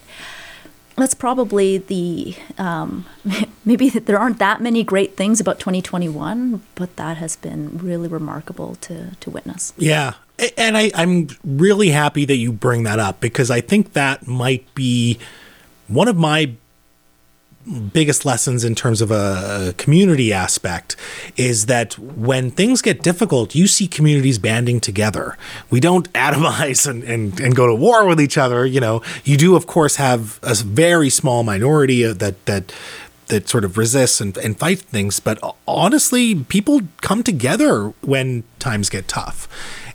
that's 0.96 1.14
probably 1.14 1.78
the 1.78 2.34
um, 2.58 3.06
maybe 3.64 3.88
there 4.06 4.18
aren't 4.18 4.38
that 4.38 4.60
many 4.60 4.82
great 4.82 5.16
things 5.16 5.40
about 5.40 5.58
2021 5.58 6.62
but 6.74 6.96
that 6.96 7.16
has 7.18 7.36
been 7.36 7.78
really 7.78 8.08
remarkable 8.08 8.76
to 8.76 9.14
to 9.20 9.30
witness 9.30 9.72
Yeah. 9.76 10.14
And 10.58 10.76
I, 10.76 10.90
I'm 10.94 11.28
really 11.44 11.88
happy 11.88 12.26
that 12.26 12.36
you 12.36 12.52
bring 12.52 12.82
that 12.82 12.98
up 12.98 13.20
because 13.20 13.50
I 13.50 13.62
think 13.62 13.94
that 13.94 14.26
might 14.26 14.74
be 14.74 15.18
one 15.88 16.08
of 16.08 16.16
my 16.18 16.52
biggest 17.92 18.24
lessons 18.24 18.64
in 18.64 18.74
terms 18.74 19.00
of 19.00 19.10
a, 19.10 19.74
community 19.76 20.32
aspect 20.32 20.96
is 21.36 21.66
that 21.66 21.98
when 21.98 22.50
things 22.50 22.80
get 22.80 23.02
difficult, 23.02 23.54
you 23.54 23.66
see 23.66 23.86
communities 23.86 24.38
banding 24.38 24.80
together. 24.80 25.36
We 25.70 25.80
don't 25.80 26.12
atomize 26.14 26.88
and, 26.88 27.02
and, 27.04 27.38
and 27.40 27.56
go 27.56 27.66
to 27.66 27.74
war 27.74 28.06
with 28.06 28.20
each 28.20 28.38
other. 28.38 28.64
You 28.64 28.80
know, 28.80 29.02
you 29.24 29.36
do, 29.36 29.56
of 29.56 29.66
course, 29.66 29.96
have 29.96 30.38
a 30.42 30.54
very 30.54 31.10
small 31.10 31.42
minority 31.42 32.04
that 32.04 32.44
that 32.46 32.72
that 33.28 33.48
sort 33.48 33.64
of 33.64 33.76
resists 33.76 34.20
and, 34.20 34.36
and 34.38 34.56
fight 34.56 34.78
things. 34.78 35.18
But 35.18 35.38
honestly, 35.66 36.44
people 36.44 36.82
come 37.00 37.22
together 37.22 37.92
when 38.00 38.44
times 38.60 38.88
get 38.88 39.08
tough. 39.08 39.48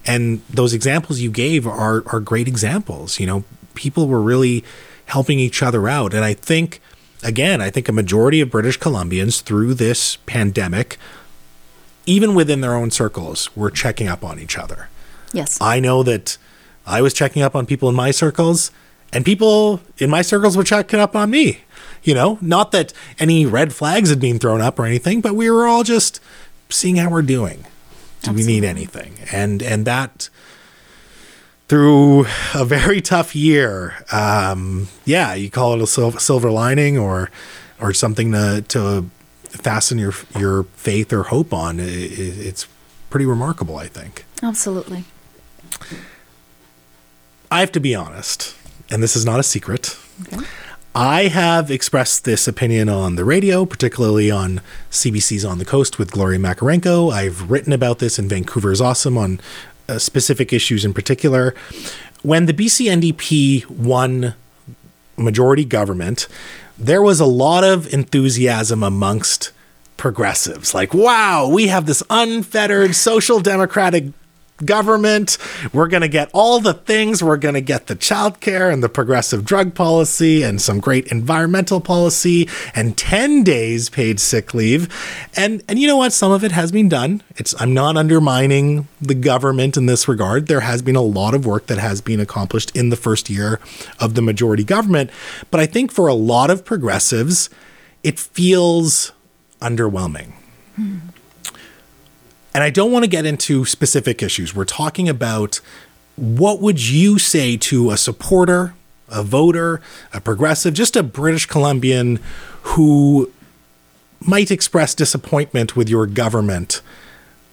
And 0.05 0.41
those 0.49 0.73
examples 0.73 1.19
you 1.19 1.31
gave 1.31 1.65
are, 1.65 2.03
are 2.07 2.19
great 2.19 2.47
examples. 2.47 3.19
You 3.19 3.27
know, 3.27 3.43
people 3.73 4.07
were 4.07 4.21
really 4.21 4.63
helping 5.05 5.39
each 5.39 5.61
other 5.63 5.87
out. 5.87 6.13
And 6.13 6.25
I 6.25 6.33
think, 6.33 6.81
again, 7.23 7.61
I 7.61 7.69
think 7.69 7.87
a 7.89 7.93
majority 7.93 8.41
of 8.41 8.49
British 8.51 8.79
Columbians 8.79 9.41
through 9.41 9.73
this 9.75 10.17
pandemic, 10.25 10.97
even 12.05 12.35
within 12.35 12.61
their 12.61 12.75
own 12.75 12.91
circles, 12.91 13.55
were 13.55 13.71
checking 13.71 14.07
up 14.07 14.23
on 14.23 14.39
each 14.39 14.57
other. 14.57 14.89
yes 15.33 15.59
I 15.61 15.79
know 15.79 16.03
that 16.03 16.37
I 16.85 17.01
was 17.01 17.13
checking 17.13 17.41
up 17.41 17.55
on 17.55 17.65
people 17.65 17.89
in 17.89 17.95
my 17.95 18.11
circles, 18.11 18.71
and 19.13 19.23
people 19.25 19.81
in 19.97 20.09
my 20.09 20.21
circles 20.21 20.57
were 20.57 20.63
checking 20.63 20.99
up 20.99 21.15
on 21.15 21.29
me. 21.29 21.61
You 22.03 22.15
know, 22.15 22.39
not 22.41 22.71
that 22.71 22.93
any 23.19 23.45
red 23.45 23.73
flags 23.73 24.09
had 24.09 24.19
been 24.19 24.39
thrown 24.39 24.61
up 24.61 24.79
or 24.79 24.85
anything, 24.85 25.21
but 25.21 25.35
we 25.35 25.49
were 25.49 25.67
all 25.67 25.83
just 25.83 26.19
seeing 26.69 26.95
how 26.95 27.09
we're 27.09 27.21
doing. 27.21 27.65
Do 28.23 28.33
we 28.33 28.43
need 28.43 28.63
anything? 28.63 29.15
And 29.31 29.61
and 29.61 29.85
that 29.85 30.29
through 31.71 32.25
a 32.53 32.65
very 32.65 32.99
tough 32.99 33.33
year, 33.33 34.03
um, 34.11 34.89
yeah, 35.05 35.33
you 35.33 35.49
call 35.49 35.73
it 35.73 35.81
a 35.81 35.87
sil- 35.87 36.19
silver 36.19 36.51
lining 36.51 36.97
or 36.97 37.31
or 37.79 37.93
something 37.93 38.33
to 38.33 38.61
to 38.67 39.05
fasten 39.47 39.97
your 39.97 40.13
your 40.37 40.63
faith 40.75 41.13
or 41.13 41.23
hope 41.23 41.53
on. 41.53 41.79
I- 41.79 41.83
I- 41.83 41.87
it's 42.49 42.67
pretty 43.09 43.25
remarkable, 43.25 43.77
I 43.77 43.87
think. 43.87 44.25
absolutely 44.43 45.05
I 47.49 47.61
have 47.61 47.71
to 47.71 47.79
be 47.79 47.95
honest, 47.95 48.53
and 48.89 49.01
this 49.01 49.15
is 49.15 49.23
not 49.23 49.39
a 49.39 49.43
secret. 49.43 49.95
I 50.93 51.27
have 51.29 51.71
expressed 51.71 52.25
this 52.25 52.49
opinion 52.49 52.89
on 52.89 53.15
the 53.15 53.23
radio, 53.23 53.65
particularly 53.65 54.29
on 54.29 54.59
CBC's 54.89 55.45
On 55.45 55.57
the 55.57 55.63
Coast 55.63 55.97
with 55.97 56.11
Gloria 56.11 56.37
Macarenko. 56.37 57.13
I've 57.13 57.49
written 57.49 57.71
about 57.71 57.99
this 57.99 58.19
in 58.19 58.27
Vancouver's 58.27 58.81
Awesome 58.81 59.17
on 59.17 59.39
uh, 59.91 59.99
specific 59.99 60.53
issues 60.53 60.85
in 60.85 60.93
particular. 60.93 61.53
When 62.23 62.45
the 62.45 62.53
BC 62.53 62.89
NDP 62.89 63.69
won 63.69 64.35
majority 65.17 65.65
government, 65.65 66.27
there 66.77 67.01
was 67.01 67.19
a 67.19 67.25
lot 67.25 67.63
of 67.63 67.91
enthusiasm 67.93 68.83
amongst 68.83 69.51
progressives. 69.97 70.73
Like, 70.73 70.93
wow, 70.93 71.47
we 71.47 71.67
have 71.67 71.85
this 71.85 72.01
unfettered 72.09 72.95
social 72.95 73.39
democratic 73.39 74.05
government. 74.65 75.37
We're 75.73 75.87
going 75.87 76.01
to 76.01 76.07
get 76.07 76.29
all 76.33 76.59
the 76.59 76.73
things. 76.73 77.23
We're 77.23 77.37
going 77.37 77.55
to 77.55 77.61
get 77.61 77.87
the 77.87 77.95
child 77.95 78.39
care 78.39 78.69
and 78.69 78.83
the 78.83 78.89
progressive 78.89 79.45
drug 79.45 79.75
policy 79.75 80.43
and 80.43 80.61
some 80.61 80.79
great 80.79 81.07
environmental 81.07 81.81
policy 81.81 82.47
and 82.75 82.97
10 82.97 83.43
days 83.43 83.89
paid 83.89 84.19
sick 84.19 84.53
leave. 84.53 84.87
And 85.35 85.63
and 85.67 85.79
you 85.79 85.87
know 85.87 85.97
what? 85.97 86.13
Some 86.13 86.31
of 86.31 86.43
it 86.43 86.51
has 86.51 86.71
been 86.71 86.89
done. 86.89 87.23
It's 87.35 87.59
I'm 87.61 87.73
not 87.73 87.97
undermining 87.97 88.87
the 89.01 89.15
government 89.15 89.77
in 89.77 89.85
this 89.85 90.07
regard. 90.07 90.47
There 90.47 90.61
has 90.61 90.81
been 90.81 90.95
a 90.95 91.01
lot 91.01 91.33
of 91.33 91.45
work 91.45 91.67
that 91.67 91.77
has 91.77 92.01
been 92.01 92.19
accomplished 92.19 92.75
in 92.75 92.89
the 92.89 92.95
first 92.95 93.29
year 93.29 93.59
of 93.99 94.15
the 94.15 94.21
majority 94.21 94.63
government, 94.63 95.09
but 95.49 95.59
I 95.59 95.65
think 95.65 95.91
for 95.91 96.07
a 96.07 96.13
lot 96.13 96.49
of 96.49 96.65
progressives 96.65 97.49
it 98.03 98.19
feels 98.19 99.11
underwhelming. 99.61 100.33
Hmm. 100.75 100.97
And 102.53 102.63
I 102.63 102.69
don't 102.69 102.91
want 102.91 103.03
to 103.03 103.09
get 103.09 103.25
into 103.25 103.65
specific 103.65 104.21
issues. 104.21 104.53
We're 104.55 104.65
talking 104.65 105.07
about 105.07 105.61
what 106.15 106.59
would 106.61 106.87
you 106.87 107.17
say 107.17 107.57
to 107.57 107.91
a 107.91 107.97
supporter, 107.97 108.73
a 109.09 109.23
voter, 109.23 109.81
a 110.13 110.21
progressive, 110.21 110.73
just 110.73 110.95
a 110.95 111.03
British 111.03 111.45
Columbian 111.45 112.19
who 112.63 113.31
might 114.19 114.51
express 114.51 114.93
disappointment 114.93 115.75
with 115.75 115.89
your 115.89 116.05
government 116.05 116.81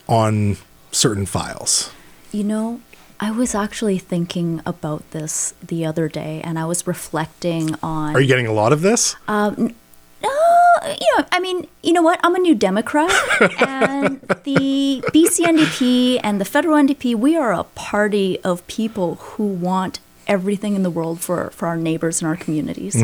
on 0.08 0.56
certain 0.92 1.26
files? 1.26 1.90
You 2.32 2.44
know, 2.44 2.80
I 3.20 3.30
was 3.30 3.54
actually 3.54 3.98
thinking 3.98 4.60
about 4.66 5.08
this 5.12 5.54
the 5.66 5.84
other 5.86 6.08
day 6.08 6.40
and 6.44 6.58
I 6.58 6.66
was 6.66 6.86
reflecting 6.86 7.74
on 7.82 8.14
Are 8.14 8.20
you 8.20 8.26
getting 8.26 8.46
a 8.46 8.52
lot 8.52 8.72
of 8.72 8.82
this? 8.82 9.16
Um, 9.26 9.74
Uh, 10.22 10.94
you 11.00 11.16
know, 11.16 11.24
I 11.32 11.40
mean, 11.40 11.66
you 11.82 11.92
know 11.92 12.02
what? 12.02 12.20
I'm 12.22 12.34
a 12.34 12.38
new 12.38 12.54
Democrat, 12.54 13.10
and 13.66 14.20
the 14.44 15.02
BC 15.14 15.44
NDP 15.44 16.20
and 16.22 16.40
the 16.40 16.44
federal 16.44 16.76
NDP, 16.76 17.14
we 17.14 17.36
are 17.36 17.52
a 17.52 17.64
party 17.64 18.38
of 18.42 18.66
people 18.66 19.16
who 19.16 19.44
want 19.46 20.00
everything 20.26 20.74
in 20.74 20.82
the 20.82 20.90
world 20.90 21.20
for, 21.20 21.50
for 21.50 21.66
our 21.68 21.76
neighbors 21.76 22.20
and 22.20 22.28
our 22.28 22.36
communities. 22.36 22.94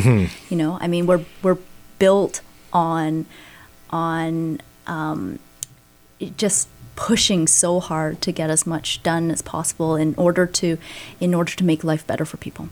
You 0.51 0.57
know, 0.57 0.79
I 0.81 0.87
mean, 0.89 1.07
we're 1.07 1.25
we're 1.43 1.59
built 1.99 2.41
on 2.73 3.27
on 3.91 4.61
um, 4.87 5.39
just 6.37 6.69
pushing 6.97 7.47
so 7.47 7.81
hard 7.81 8.21
to 8.23 8.33
get 8.33 8.51
as 8.51 8.67
much 8.67 9.03
done 9.03 9.31
as 9.31 9.43
possible 9.43 9.97
in 9.97 10.15
order 10.17 10.47
to 10.47 10.79
in 11.21 11.35
order 11.35 11.53
to 11.53 11.65
make 11.65 11.83
life 11.85 12.07
better 12.07 12.25
for 12.25 12.37
people. 12.37 12.69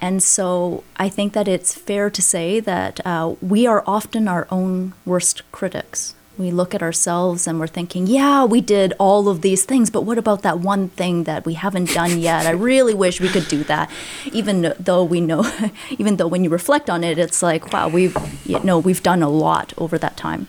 And 0.00 0.22
so 0.22 0.84
i 0.96 1.08
think 1.08 1.32
that 1.32 1.48
it's 1.48 1.74
fair 1.74 2.10
to 2.10 2.22
say 2.22 2.60
that 2.60 3.00
uh, 3.04 3.34
we 3.40 3.66
are 3.66 3.82
often 3.86 4.28
our 4.28 4.46
own 4.50 4.94
worst 5.04 5.42
critics. 5.52 6.14
We 6.38 6.52
look 6.52 6.72
at 6.72 6.82
ourselves 6.84 7.48
and 7.48 7.58
we're 7.58 7.66
thinking 7.78 8.06
yeah 8.06 8.44
we 8.44 8.60
did 8.60 8.92
all 8.98 9.28
of 9.28 9.40
these 9.40 9.64
things 9.64 9.90
but 9.90 10.02
what 10.02 10.18
about 10.18 10.42
that 10.42 10.60
one 10.60 10.88
thing 10.90 11.24
that 11.24 11.44
we 11.44 11.54
haven't 11.54 11.90
done 11.94 12.18
yet? 12.20 12.46
I 12.46 12.50
really 12.70 12.94
wish 12.94 13.20
we 13.20 13.28
could 13.28 13.48
do 13.48 13.64
that. 13.64 13.90
Even 14.32 14.72
though 14.78 15.02
we 15.02 15.20
know 15.20 15.42
even 15.98 16.16
though 16.16 16.28
when 16.28 16.44
you 16.44 16.50
reflect 16.50 16.88
on 16.88 17.02
it 17.02 17.18
it's 17.18 17.42
like 17.42 17.72
wow 17.72 17.88
we've 17.88 18.16
you 18.44 18.60
know 18.62 18.78
we've 18.78 19.02
done 19.02 19.22
a 19.22 19.28
lot 19.28 19.72
over 19.78 19.98
that 19.98 20.16
time 20.16 20.46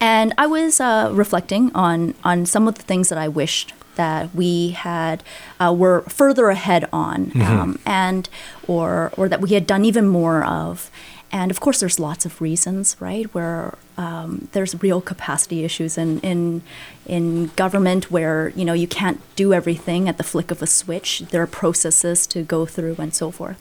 and 0.00 0.32
I 0.38 0.46
was 0.46 0.80
uh, 0.80 1.10
reflecting 1.12 1.70
on 1.74 2.14
on 2.24 2.46
some 2.46 2.68
of 2.68 2.76
the 2.76 2.82
things 2.82 3.08
that 3.08 3.18
I 3.18 3.28
wished 3.28 3.72
that 3.98 4.32
we 4.34 4.70
had 4.70 5.24
uh, 5.58 5.74
were 5.76 6.02
further 6.02 6.48
ahead 6.48 6.88
on, 6.92 7.32
um, 7.42 7.78
and 7.84 8.28
or 8.66 9.12
or 9.16 9.28
that 9.28 9.40
we 9.40 9.50
had 9.50 9.66
done 9.66 9.84
even 9.84 10.08
more 10.08 10.44
of. 10.44 10.90
And 11.30 11.50
of 11.50 11.60
course, 11.60 11.80
there's 11.80 12.00
lots 12.00 12.24
of 12.24 12.40
reasons, 12.40 12.96
right, 13.00 13.26
where 13.34 13.76
um, 13.98 14.48
there's 14.52 14.80
real 14.80 15.02
capacity 15.02 15.62
issues 15.64 15.98
in, 15.98 16.20
in 16.20 16.62
in 17.04 17.48
government 17.56 18.10
where 18.10 18.50
you 18.50 18.64
know 18.64 18.72
you 18.72 18.86
can't 18.86 19.20
do 19.36 19.52
everything 19.52 20.08
at 20.08 20.16
the 20.16 20.24
flick 20.24 20.50
of 20.50 20.62
a 20.62 20.66
switch. 20.66 21.20
There 21.30 21.42
are 21.42 21.46
processes 21.46 22.26
to 22.28 22.42
go 22.42 22.64
through 22.64 22.96
and 22.98 23.12
so 23.14 23.30
forth. 23.30 23.60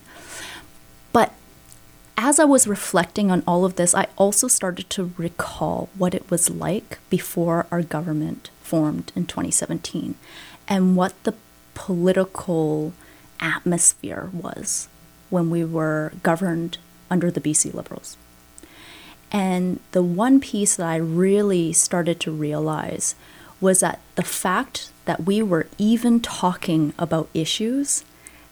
But 1.12 1.34
as 2.18 2.40
I 2.40 2.46
was 2.46 2.68
reflecting 2.68 3.30
on 3.30 3.44
all 3.46 3.64
of 3.64 3.76
this, 3.76 3.94
I 3.94 4.08
also 4.18 4.48
started 4.48 4.90
to 4.90 5.14
recall 5.18 5.90
what 5.96 6.16
it 6.16 6.30
was 6.32 6.50
like 6.50 6.98
before 7.12 7.68
our 7.72 7.84
government 7.84 8.50
formed 8.64 9.12
in 9.16 9.28
2017 9.28 10.16
and 10.68 10.96
what 10.96 11.14
the 11.24 11.36
political 11.76 12.92
atmosphere 13.40 14.32
was 14.34 14.90
when 15.30 15.52
we 15.52 15.64
were 15.64 16.12
governed 16.24 16.80
under 17.12 17.30
the 17.30 17.40
BC 17.40 17.74
Liberals. 17.74 18.18
And 19.32 19.80
the 19.92 20.02
one 20.02 20.40
piece 20.40 20.76
that 20.78 20.88
I 20.88 20.96
really 20.96 21.72
started 21.72 22.20
to 22.22 22.32
realize 22.32 23.14
was 23.62 23.82
that 23.82 24.00
the 24.16 24.24
fact 24.24 24.92
that 25.06 25.26
we 25.26 25.42
were 25.42 25.68
even 25.78 26.20
talking 26.20 26.94
about 26.98 27.30
issues 27.34 28.04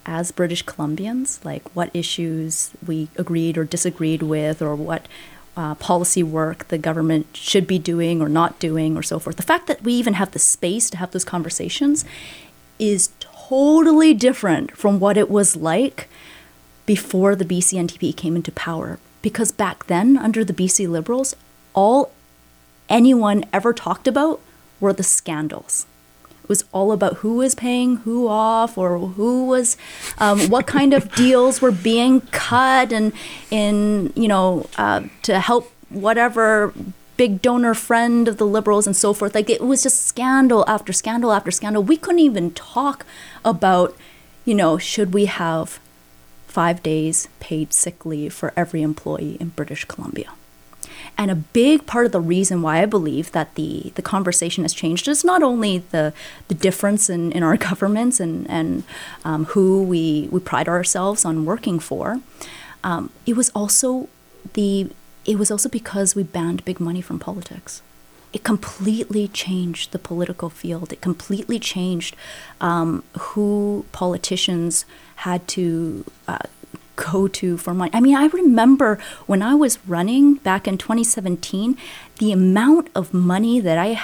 as 0.06 0.32
British 0.32 0.63
Columbians, 0.65 1.44
like 1.44 1.63
what 1.76 1.89
issues 1.94 2.72
we 2.86 3.10
agreed 3.15 3.58
or 3.58 3.63
disagreed 3.63 4.22
with, 4.22 4.62
or 4.62 4.76
what 4.76 5.08
uh, 5.58 5.76
policy 5.76 6.22
work 6.22 6.68
the 6.68 6.78
government 6.78 7.28
should 7.34 7.65
be 7.65 7.80
doing 7.80 8.22
or 8.22 8.30
not 8.30 8.60
doing, 8.60 8.98
or 8.98 9.04
so 9.04 9.20
forth. 9.20 9.38
The 9.38 9.44
fact 9.44 9.68
that 9.68 9.84
we 9.84 9.94
even 9.94 10.15
have 10.15 10.32
the 10.32 10.39
space 10.39 10.89
to 10.89 10.98
have 10.98 11.12
those 11.12 11.24
conversations 11.24 12.06
is 12.78 13.10
totally 13.20 14.13
different 14.13 14.76
from 14.76 15.00
what 15.00 15.18
it 15.18 15.30
was 15.30 15.56
like 15.56 16.10
before 16.86 17.36
the 17.36 17.46
BC 17.46 17.80
NDP 17.80 18.15
came 18.15 18.36
into 18.36 18.52
power. 18.52 19.00
Because 19.22 19.52
back 19.52 19.88
then, 19.88 20.18
under 20.18 20.44
the 20.44 20.54
BC 20.54 20.88
Liberals, 20.88 21.36
all 21.74 22.12
anyone 22.89 23.44
ever 23.52 23.74
talked 23.74 24.08
about 24.08 24.39
were 24.80 24.94
the 24.94 25.04
scandals. 25.04 25.86
It 26.45 26.49
was 26.49 26.63
all 26.71 26.91
about 26.91 27.15
who 27.17 27.38
was 27.38 27.55
paying 27.55 27.95
who 27.97 28.27
off, 28.27 28.77
or 28.77 28.99
who 28.99 29.47
was, 29.47 29.77
um, 30.19 30.41
what 30.51 30.67
kind 30.67 30.93
of 30.93 31.12
deals 31.15 31.60
were 31.60 31.71
being 31.71 32.21
cut, 32.21 32.93
and 32.93 33.13
in 33.49 34.13
you 34.15 34.27
know 34.27 34.69
uh, 34.77 35.01
to 35.23 35.39
help 35.39 35.71
whatever 35.89 36.71
big 37.17 37.41
donor 37.41 37.73
friend 37.73 38.27
of 38.27 38.38
the 38.38 38.45
liberals 38.45 38.86
and 38.86 38.95
so 38.95 39.12
forth. 39.12 39.34
Like 39.34 39.49
it 39.49 39.62
was 39.62 39.81
just 39.81 40.05
scandal 40.05 40.63
after 40.67 40.93
scandal 40.93 41.31
after 41.31 41.49
scandal. 41.49 41.81
We 41.81 41.97
couldn't 41.97 42.19
even 42.19 42.51
talk 42.51 43.08
about, 43.43 43.97
you 44.43 44.53
know, 44.53 44.77
should 44.77 45.15
we 45.15 45.25
have 45.25 45.79
five 46.45 46.84
days 46.84 47.27
paid 47.39 47.73
sick 47.73 48.05
leave 48.05 48.36
for 48.36 48.53
every 48.55 48.84
employee 48.84 49.38
in 49.39 49.49
British 49.49 49.86
Columbia. 49.86 50.29
And 51.17 51.32
a 51.32 51.36
big 51.36 51.86
part 51.86 52.06
of 52.06 52.12
the 52.12 52.19
reason 52.19 52.62
why 52.62 52.82
I 52.82 52.86
believe 52.86 53.32
that 53.32 53.56
the, 53.56 53.93
the 53.95 54.01
conversation 54.01 54.63
has 54.63 54.73
changed 54.73 55.08
is 55.08 55.23
not 55.23 55.41
only 55.41 55.80
the, 55.80 56.13
the 56.49 56.56
difference 56.56 57.10
in, 57.10 57.32
in 57.32 57.41
our 57.41 57.58
governments 57.69 58.19
and, 58.19 58.49
and 58.49 58.84
um, 59.23 59.45
who 59.45 59.84
we, 59.84 60.28
we 60.32 60.39
pride 60.39 60.67
ourselves 60.67 61.23
on 61.23 61.45
working 61.45 61.80
for, 61.80 62.19
um, 62.84 63.10
it 63.25 63.36
was 63.36 63.49
also 63.49 64.10
the 64.54 64.89
it 65.25 65.39
was 65.39 65.49
also 65.49 65.67
because 65.67 66.15
we 66.15 66.21
banned 66.21 66.63
big 66.65 66.80
money 66.80 67.01
from 67.01 67.17
politics. 67.19 67.82
It 68.32 68.43
completely 68.43 69.28
changed 69.28 69.91
the 69.91 69.97
political 69.97 70.49
field. 70.49 70.93
It 70.93 71.01
completely 71.01 71.58
changed 71.58 72.15
um, 72.62 73.04
who 73.17 73.86
politicians 73.91 74.86
had 75.17 75.47
to 75.49 76.06
uh, 76.28 76.38
go 76.95 77.27
to 77.27 77.58
for 77.58 77.73
money. 77.73 77.91
I 77.93 77.99
mean, 77.99 78.15
I 78.15 78.27
remember 78.27 78.99
when 79.25 79.41
I 79.41 79.55
was 79.55 79.79
running 79.88 80.36
back 80.36 80.67
in 80.67 80.77
2017, 80.77 81.77
the 82.19 82.31
amount 82.31 82.89
of 82.95 83.13
money 83.13 83.60
that 83.60 83.77
I 83.77 84.01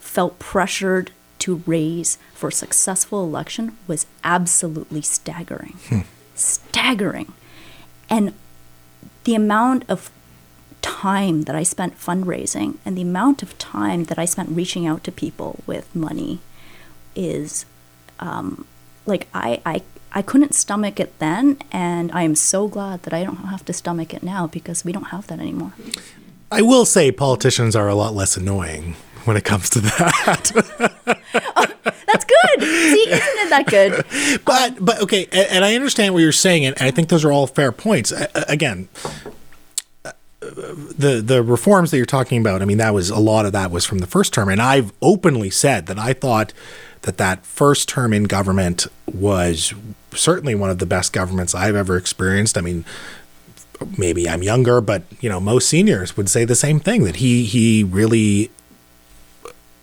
felt 0.00 0.38
pressured 0.38 1.10
to 1.40 1.62
raise 1.66 2.18
for 2.34 2.48
a 2.48 2.52
successful 2.52 3.24
election 3.24 3.76
was 3.86 4.06
absolutely 4.24 5.02
staggering. 5.02 5.74
Hmm. 5.88 6.00
Staggering. 6.34 7.32
And 8.10 8.34
the 9.24 9.34
amount 9.34 9.84
of 9.88 10.10
time 10.80 11.42
that 11.42 11.54
I 11.54 11.62
spent 11.62 11.98
fundraising 11.98 12.78
and 12.84 12.96
the 12.96 13.02
amount 13.02 13.42
of 13.42 13.58
time 13.58 14.04
that 14.04 14.18
I 14.18 14.24
spent 14.24 14.48
reaching 14.50 14.86
out 14.86 15.04
to 15.04 15.12
people 15.12 15.60
with 15.66 15.94
money 15.94 16.40
is 17.14 17.66
um, 18.20 18.66
like 19.06 19.28
I, 19.34 19.60
I 19.66 19.82
I 20.12 20.22
couldn't 20.22 20.54
stomach 20.54 20.98
it 20.98 21.18
then, 21.18 21.58
and 21.70 22.10
I 22.12 22.22
am 22.22 22.34
so 22.34 22.68
glad 22.68 23.02
that 23.02 23.12
I 23.12 23.24
don't 23.24 23.36
have 23.36 23.64
to 23.66 23.72
stomach 23.72 24.14
it 24.14 24.22
now 24.22 24.46
because 24.46 24.84
we 24.84 24.92
don't 24.92 25.04
have 25.04 25.26
that 25.26 25.38
anymore. 25.38 25.72
I 26.50 26.62
will 26.62 26.84
say 26.86 27.12
politicians 27.12 27.76
are 27.76 27.88
a 27.88 27.94
lot 27.94 28.14
less 28.14 28.36
annoying 28.36 28.96
when 29.24 29.36
it 29.36 29.44
comes 29.44 29.68
to 29.70 29.80
that. 29.80 30.52
oh, 31.56 31.66
that's 32.06 32.24
good. 32.24 32.62
See, 32.62 33.06
isn't 33.10 33.38
it 33.38 33.50
that 33.50 33.66
good? 33.66 34.04
But 34.44 34.82
but 34.82 35.02
okay, 35.02 35.26
and, 35.30 35.48
and 35.50 35.64
I 35.64 35.74
understand 35.74 36.14
what 36.14 36.20
you're 36.20 36.32
saying, 36.32 36.64
and 36.64 36.74
I 36.80 36.90
think 36.90 37.08
those 37.08 37.24
are 37.24 37.32
all 37.32 37.46
fair 37.46 37.70
points. 37.70 38.12
Again, 38.48 38.88
uh, 40.04 40.12
the 40.40 41.22
the 41.24 41.42
reforms 41.42 41.90
that 41.90 41.98
you're 41.98 42.06
talking 42.06 42.40
about, 42.40 42.62
I 42.62 42.64
mean, 42.64 42.78
that 42.78 42.94
was 42.94 43.10
a 43.10 43.18
lot 43.18 43.44
of 43.44 43.52
that 43.52 43.70
was 43.70 43.84
from 43.84 43.98
the 43.98 44.06
first 44.06 44.32
term, 44.32 44.48
and 44.48 44.62
I've 44.62 44.92
openly 45.02 45.50
said 45.50 45.86
that 45.86 45.98
I 45.98 46.14
thought 46.14 46.52
that 47.02 47.16
that 47.18 47.44
first 47.44 47.88
term 47.88 48.12
in 48.12 48.24
government 48.24 48.86
was 49.06 49.74
certainly 50.12 50.54
one 50.54 50.70
of 50.70 50.78
the 50.78 50.86
best 50.86 51.12
governments 51.12 51.54
I've 51.54 51.76
ever 51.76 51.96
experienced. 51.96 52.58
I 52.58 52.60
mean, 52.60 52.84
maybe 53.96 54.28
I'm 54.28 54.42
younger, 54.42 54.80
but 54.80 55.02
you 55.20 55.28
know, 55.28 55.40
most 55.40 55.68
seniors 55.68 56.16
would 56.16 56.28
say 56.28 56.44
the 56.44 56.54
same 56.54 56.80
thing 56.80 57.04
that 57.04 57.16
he 57.16 57.44
he 57.44 57.84
really 57.84 58.50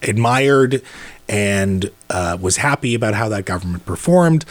admired 0.01 0.81
and 1.27 1.89
uh, 2.09 2.37
was 2.39 2.57
happy 2.57 2.93
about 2.93 3.15
how 3.15 3.29
that 3.29 3.45
government 3.45 3.85
performed. 3.85 4.45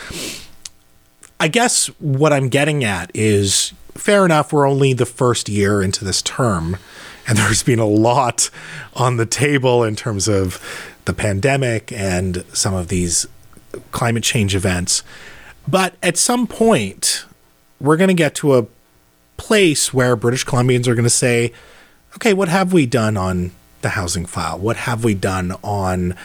I 1.38 1.48
guess 1.48 1.87
what 1.98 2.33
I'm 2.33 2.48
getting 2.48 2.85
at 2.85 3.11
is 3.14 3.72
fair 3.94 4.24
enough, 4.24 4.53
we're 4.53 4.68
only 4.68 4.92
the 4.92 5.07
first 5.07 5.48
year 5.48 5.83
into 5.83 6.05
this 6.05 6.22
term, 6.22 6.77
and 7.29 7.38
there's 7.38 7.62
been 7.62 7.79
a 7.79 7.87
lot 7.87 8.50
on 8.94 9.16
the 9.16 9.27
table 9.27 9.85
in 9.85 9.96
terms 9.96 10.29
of 10.29 10.61
the 11.04 11.12
pandemic 11.12 11.92
and 11.92 12.44
some 12.52 12.74
of 12.74 12.88
these 12.88 13.26
climate 13.90 14.22
change 14.22 14.54
events. 14.54 15.02
But 15.66 15.94
at 16.02 16.16
some 16.16 16.46
point, 16.46 17.24
we're 17.80 17.96
going 17.96 18.08
to 18.08 18.14
get 18.14 18.34
to 18.36 18.56
a 18.56 18.66
place 19.36 19.92
where 19.92 20.16
British 20.16 20.44
Columbians 20.44 20.86
are 20.86 20.94
going 20.94 21.04
to 21.04 21.10
say, 21.10 21.52
okay, 22.16 22.32
what 22.32 22.48
have 22.48 22.72
we 22.72 22.86
done 22.86 23.16
on 23.16 23.52
the 23.82 23.90
housing 23.90 24.26
file? 24.26 24.58
What 24.58 24.76
have 24.76 25.04
we 25.04 25.14
done 25.14 25.52
on 25.62 26.16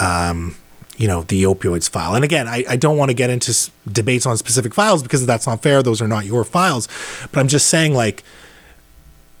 um, 0.00 0.56
you 0.96 1.06
know 1.06 1.22
the 1.22 1.42
opioids 1.44 1.90
file 1.90 2.14
and 2.14 2.24
again 2.24 2.48
i, 2.48 2.64
I 2.68 2.76
don't 2.76 2.96
want 2.96 3.10
to 3.10 3.14
get 3.14 3.28
into 3.28 3.50
s- 3.50 3.70
debates 3.90 4.24
on 4.24 4.36
specific 4.38 4.72
files 4.72 5.02
because 5.02 5.26
that's 5.26 5.46
not 5.46 5.62
fair 5.62 5.82
those 5.82 6.00
are 6.00 6.08
not 6.08 6.24
your 6.24 6.42
files 6.42 6.88
but 7.30 7.38
i'm 7.38 7.48
just 7.48 7.66
saying 7.66 7.92
like 7.92 8.24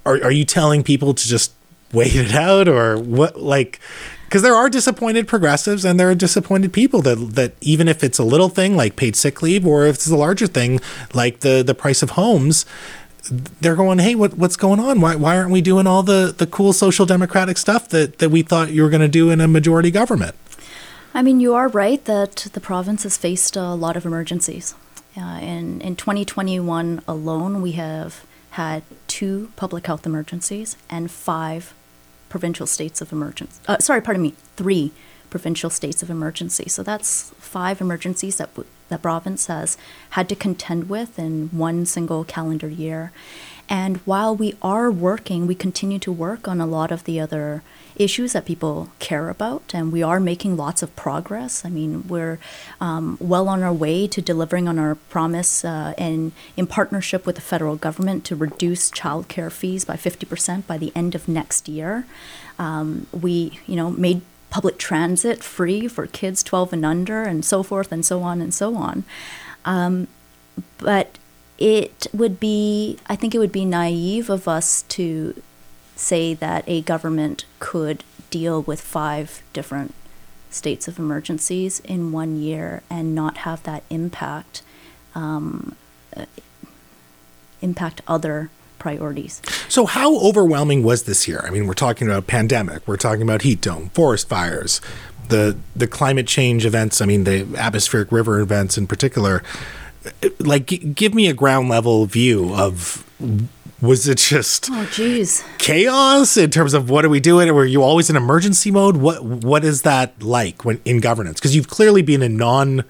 are, 0.04 0.22
are 0.22 0.30
you 0.30 0.44
telling 0.44 0.82
people 0.82 1.14
to 1.14 1.26
just 1.26 1.52
wait 1.92 2.14
it 2.14 2.34
out 2.34 2.68
or 2.68 2.98
what 2.98 3.40
like 3.40 3.80
because 4.26 4.42
there 4.42 4.54
are 4.54 4.68
disappointed 4.68 5.26
progressives 5.26 5.84
and 5.84 5.98
there 5.98 6.10
are 6.10 6.14
disappointed 6.14 6.72
people 6.72 7.00
that 7.02 7.16
that 7.34 7.54
even 7.60 7.88
if 7.88 8.04
it's 8.04 8.18
a 8.18 8.24
little 8.24 8.48
thing 8.48 8.76
like 8.76 8.96
paid 8.96 9.16
sick 9.16 9.40
leave 9.42 9.66
or 9.66 9.86
if 9.86 9.96
it's 9.96 10.10
a 10.10 10.16
larger 10.16 10.46
thing 10.46 10.80
like 11.14 11.40
the 11.40 11.62
the 11.62 11.74
price 11.74 12.02
of 12.02 12.10
homes 12.10 12.66
they're 13.60 13.76
going, 13.76 13.98
hey, 13.98 14.14
what, 14.14 14.34
what's 14.34 14.56
going 14.56 14.80
on? 14.80 15.00
Why, 15.00 15.16
why 15.16 15.36
aren't 15.36 15.50
we 15.50 15.60
doing 15.60 15.86
all 15.86 16.02
the, 16.02 16.34
the 16.36 16.46
cool 16.46 16.72
social 16.72 17.06
democratic 17.06 17.58
stuff 17.58 17.88
that, 17.88 18.18
that 18.18 18.30
we 18.30 18.42
thought 18.42 18.70
you 18.70 18.82
were 18.82 18.90
going 18.90 19.00
to 19.00 19.08
do 19.08 19.30
in 19.30 19.40
a 19.40 19.48
majority 19.48 19.90
government? 19.90 20.34
I 21.14 21.22
mean, 21.22 21.40
you 21.40 21.54
are 21.54 21.68
right 21.68 22.04
that 22.04 22.46
the 22.52 22.60
province 22.60 23.02
has 23.04 23.16
faced 23.16 23.56
a 23.56 23.74
lot 23.74 23.96
of 23.96 24.04
emergencies. 24.04 24.74
Uh, 25.16 25.38
in, 25.40 25.80
in 25.80 25.96
2021 25.96 27.02
alone, 27.08 27.62
we 27.62 27.72
have 27.72 28.24
had 28.50 28.82
two 29.06 29.50
public 29.56 29.86
health 29.86 30.06
emergencies 30.06 30.76
and 30.90 31.10
five 31.10 31.74
provincial 32.36 32.66
states 32.66 33.00
of 33.00 33.12
emergency. 33.12 33.58
Uh, 33.66 33.78
sorry, 33.78 34.02
pardon 34.02 34.22
me, 34.22 34.34
three 34.56 34.92
provincial 35.30 35.70
states 35.70 36.02
of 36.02 36.10
emergency. 36.10 36.68
So 36.68 36.82
that's 36.82 37.30
five 37.38 37.80
emergencies 37.80 38.36
that 38.36 38.50
the 38.90 38.98
province 38.98 39.46
has 39.46 39.78
had 40.10 40.28
to 40.28 40.36
contend 40.36 40.90
with 40.90 41.18
in 41.18 41.48
one 41.48 41.86
single 41.86 42.24
calendar 42.24 42.68
year. 42.68 43.10
And 43.68 43.96
while 43.98 44.34
we 44.34 44.54
are 44.62 44.90
working, 44.90 45.46
we 45.46 45.54
continue 45.54 45.98
to 46.00 46.12
work 46.12 46.46
on 46.46 46.60
a 46.60 46.66
lot 46.66 46.92
of 46.92 47.04
the 47.04 47.18
other 47.18 47.62
issues 47.96 48.34
that 48.34 48.44
people 48.44 48.90
care 48.98 49.28
about, 49.28 49.74
and 49.74 49.90
we 49.90 50.02
are 50.02 50.20
making 50.20 50.56
lots 50.56 50.82
of 50.82 50.94
progress. 50.96 51.64
I 51.64 51.70
mean, 51.70 52.06
we're 52.06 52.38
um, 52.80 53.16
well 53.20 53.48
on 53.48 53.62
our 53.62 53.72
way 53.72 54.06
to 54.06 54.20
delivering 54.20 54.68
on 54.68 54.78
our 54.78 54.94
promise 54.94 55.64
uh, 55.64 55.94
and 55.96 56.32
in 56.56 56.66
partnership 56.66 57.26
with 57.26 57.36
the 57.36 57.40
federal 57.40 57.76
government 57.76 58.24
to 58.26 58.36
reduce 58.36 58.90
childcare 58.90 59.50
fees 59.50 59.84
by 59.84 59.96
50% 59.96 60.66
by 60.66 60.78
the 60.78 60.92
end 60.94 61.14
of 61.14 61.26
next 61.26 61.68
year. 61.68 62.06
Um, 62.58 63.06
we, 63.12 63.58
you 63.66 63.76
know, 63.76 63.90
made 63.90 64.20
public 64.50 64.78
transit 64.78 65.42
free 65.42 65.88
for 65.88 66.06
kids 66.06 66.42
12 66.42 66.74
and 66.74 66.84
under, 66.84 67.22
and 67.22 67.44
so 67.44 67.62
forth, 67.62 67.90
and 67.92 68.04
so 68.04 68.22
on 68.22 68.40
and 68.40 68.54
so 68.54 68.76
on. 68.76 69.04
Um, 69.64 70.06
but 70.78 71.18
it 71.58 72.06
would 72.12 72.38
be, 72.38 72.98
I 73.06 73.16
think 73.16 73.34
it 73.34 73.38
would 73.38 73.52
be 73.52 73.64
naive 73.64 74.30
of 74.30 74.46
us 74.46 74.82
to 74.82 75.40
say 75.94 76.34
that 76.34 76.64
a 76.66 76.82
government 76.82 77.44
could 77.58 78.04
deal 78.30 78.62
with 78.62 78.80
five 78.80 79.42
different 79.52 79.94
states 80.50 80.88
of 80.88 80.98
emergencies 80.98 81.80
in 81.80 82.12
one 82.12 82.40
year 82.40 82.82
and 82.90 83.14
not 83.14 83.38
have 83.38 83.62
that 83.64 83.82
impact 83.90 84.62
um, 85.14 85.76
uh, 86.16 86.26
impact 87.62 88.02
other 88.06 88.50
priorities. 88.78 89.40
So, 89.68 89.86
how 89.86 90.18
overwhelming 90.18 90.82
was 90.82 91.04
this 91.04 91.26
year? 91.26 91.42
I 91.44 91.50
mean, 91.50 91.66
we're 91.66 91.74
talking 91.74 92.06
about 92.06 92.26
pandemic, 92.26 92.86
we're 92.86 92.96
talking 92.96 93.22
about 93.22 93.42
heat 93.42 93.60
dome, 93.60 93.88
forest 93.90 94.28
fires, 94.28 94.80
the 95.28 95.56
the 95.74 95.86
climate 95.86 96.26
change 96.26 96.64
events. 96.64 97.00
I 97.00 97.06
mean, 97.06 97.24
the 97.24 97.46
atmospheric 97.56 98.12
river 98.12 98.40
events 98.40 98.78
in 98.78 98.86
particular. 98.86 99.42
Like, 100.38 100.66
g- 100.66 100.78
give 100.78 101.14
me 101.14 101.28
a 101.28 101.32
ground 101.34 101.68
level 101.68 102.06
view 102.06 102.54
of 102.54 103.04
was 103.82 104.08
it 104.08 104.16
just 104.18 104.68
oh 104.70 104.88
geez 104.90 105.44
chaos 105.58 106.36
in 106.38 106.50
terms 106.50 106.72
of 106.74 106.88
what 106.88 107.04
are 107.04 107.08
we 107.08 107.20
doing? 107.20 107.52
Were 107.54 107.64
you 107.64 107.82
always 107.82 108.08
in 108.08 108.16
emergency 108.16 108.70
mode? 108.70 108.96
What 108.96 109.24
what 109.24 109.64
is 109.64 109.82
that 109.82 110.22
like 110.22 110.64
when 110.64 110.80
in 110.84 111.00
governance? 111.00 111.38
Because 111.38 111.54
you've 111.54 111.68
clearly 111.68 112.02
been 112.02 112.22
a 112.22 112.28
non 112.28 112.84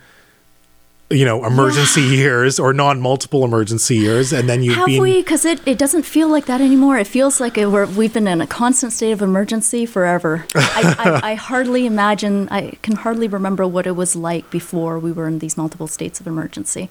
you 1.09 1.24
know 1.24 1.44
emergency 1.44 2.00
yeah. 2.00 2.16
years 2.16 2.59
or 2.59 2.72
non 2.72 3.00
multiple 3.00 3.44
emergency 3.44 3.96
years 3.96 4.32
and 4.32 4.48
then 4.48 4.62
you've 4.62 4.74
have 4.74 4.86
been 4.86 5.00
we 5.00 5.20
because 5.20 5.44
it, 5.44 5.61
it 5.66 5.78
doesn't 5.78 6.02
feel 6.02 6.28
like 6.28 6.46
that 6.46 6.61
anymore 6.61 6.98
it 6.98 7.07
feels 7.07 7.40
like 7.40 7.57
it, 7.57 7.66
we're, 7.66 7.86
we've 7.86 8.12
been 8.12 8.26
in 8.26 8.40
a 8.40 8.46
constant 8.46 8.92
state 8.92 9.12
of 9.12 9.22
emergency 9.22 9.86
forever 9.86 10.46
I, 10.54 10.96
I, 10.98 11.30
I 11.32 11.34
hardly 11.50 11.86
imagine 11.86 12.48
i 12.50 12.72
can 12.82 12.96
hardly 12.96 13.28
remember 13.28 13.66
what 13.66 13.86
it 13.86 13.92
was 13.92 14.16
like 14.16 14.50
before 14.50 14.98
we 14.98 15.12
were 15.12 15.28
in 15.28 15.38
these 15.38 15.57
multiple 15.57 15.86
states 15.86 16.18
of 16.18 16.26
emergency 16.26 16.90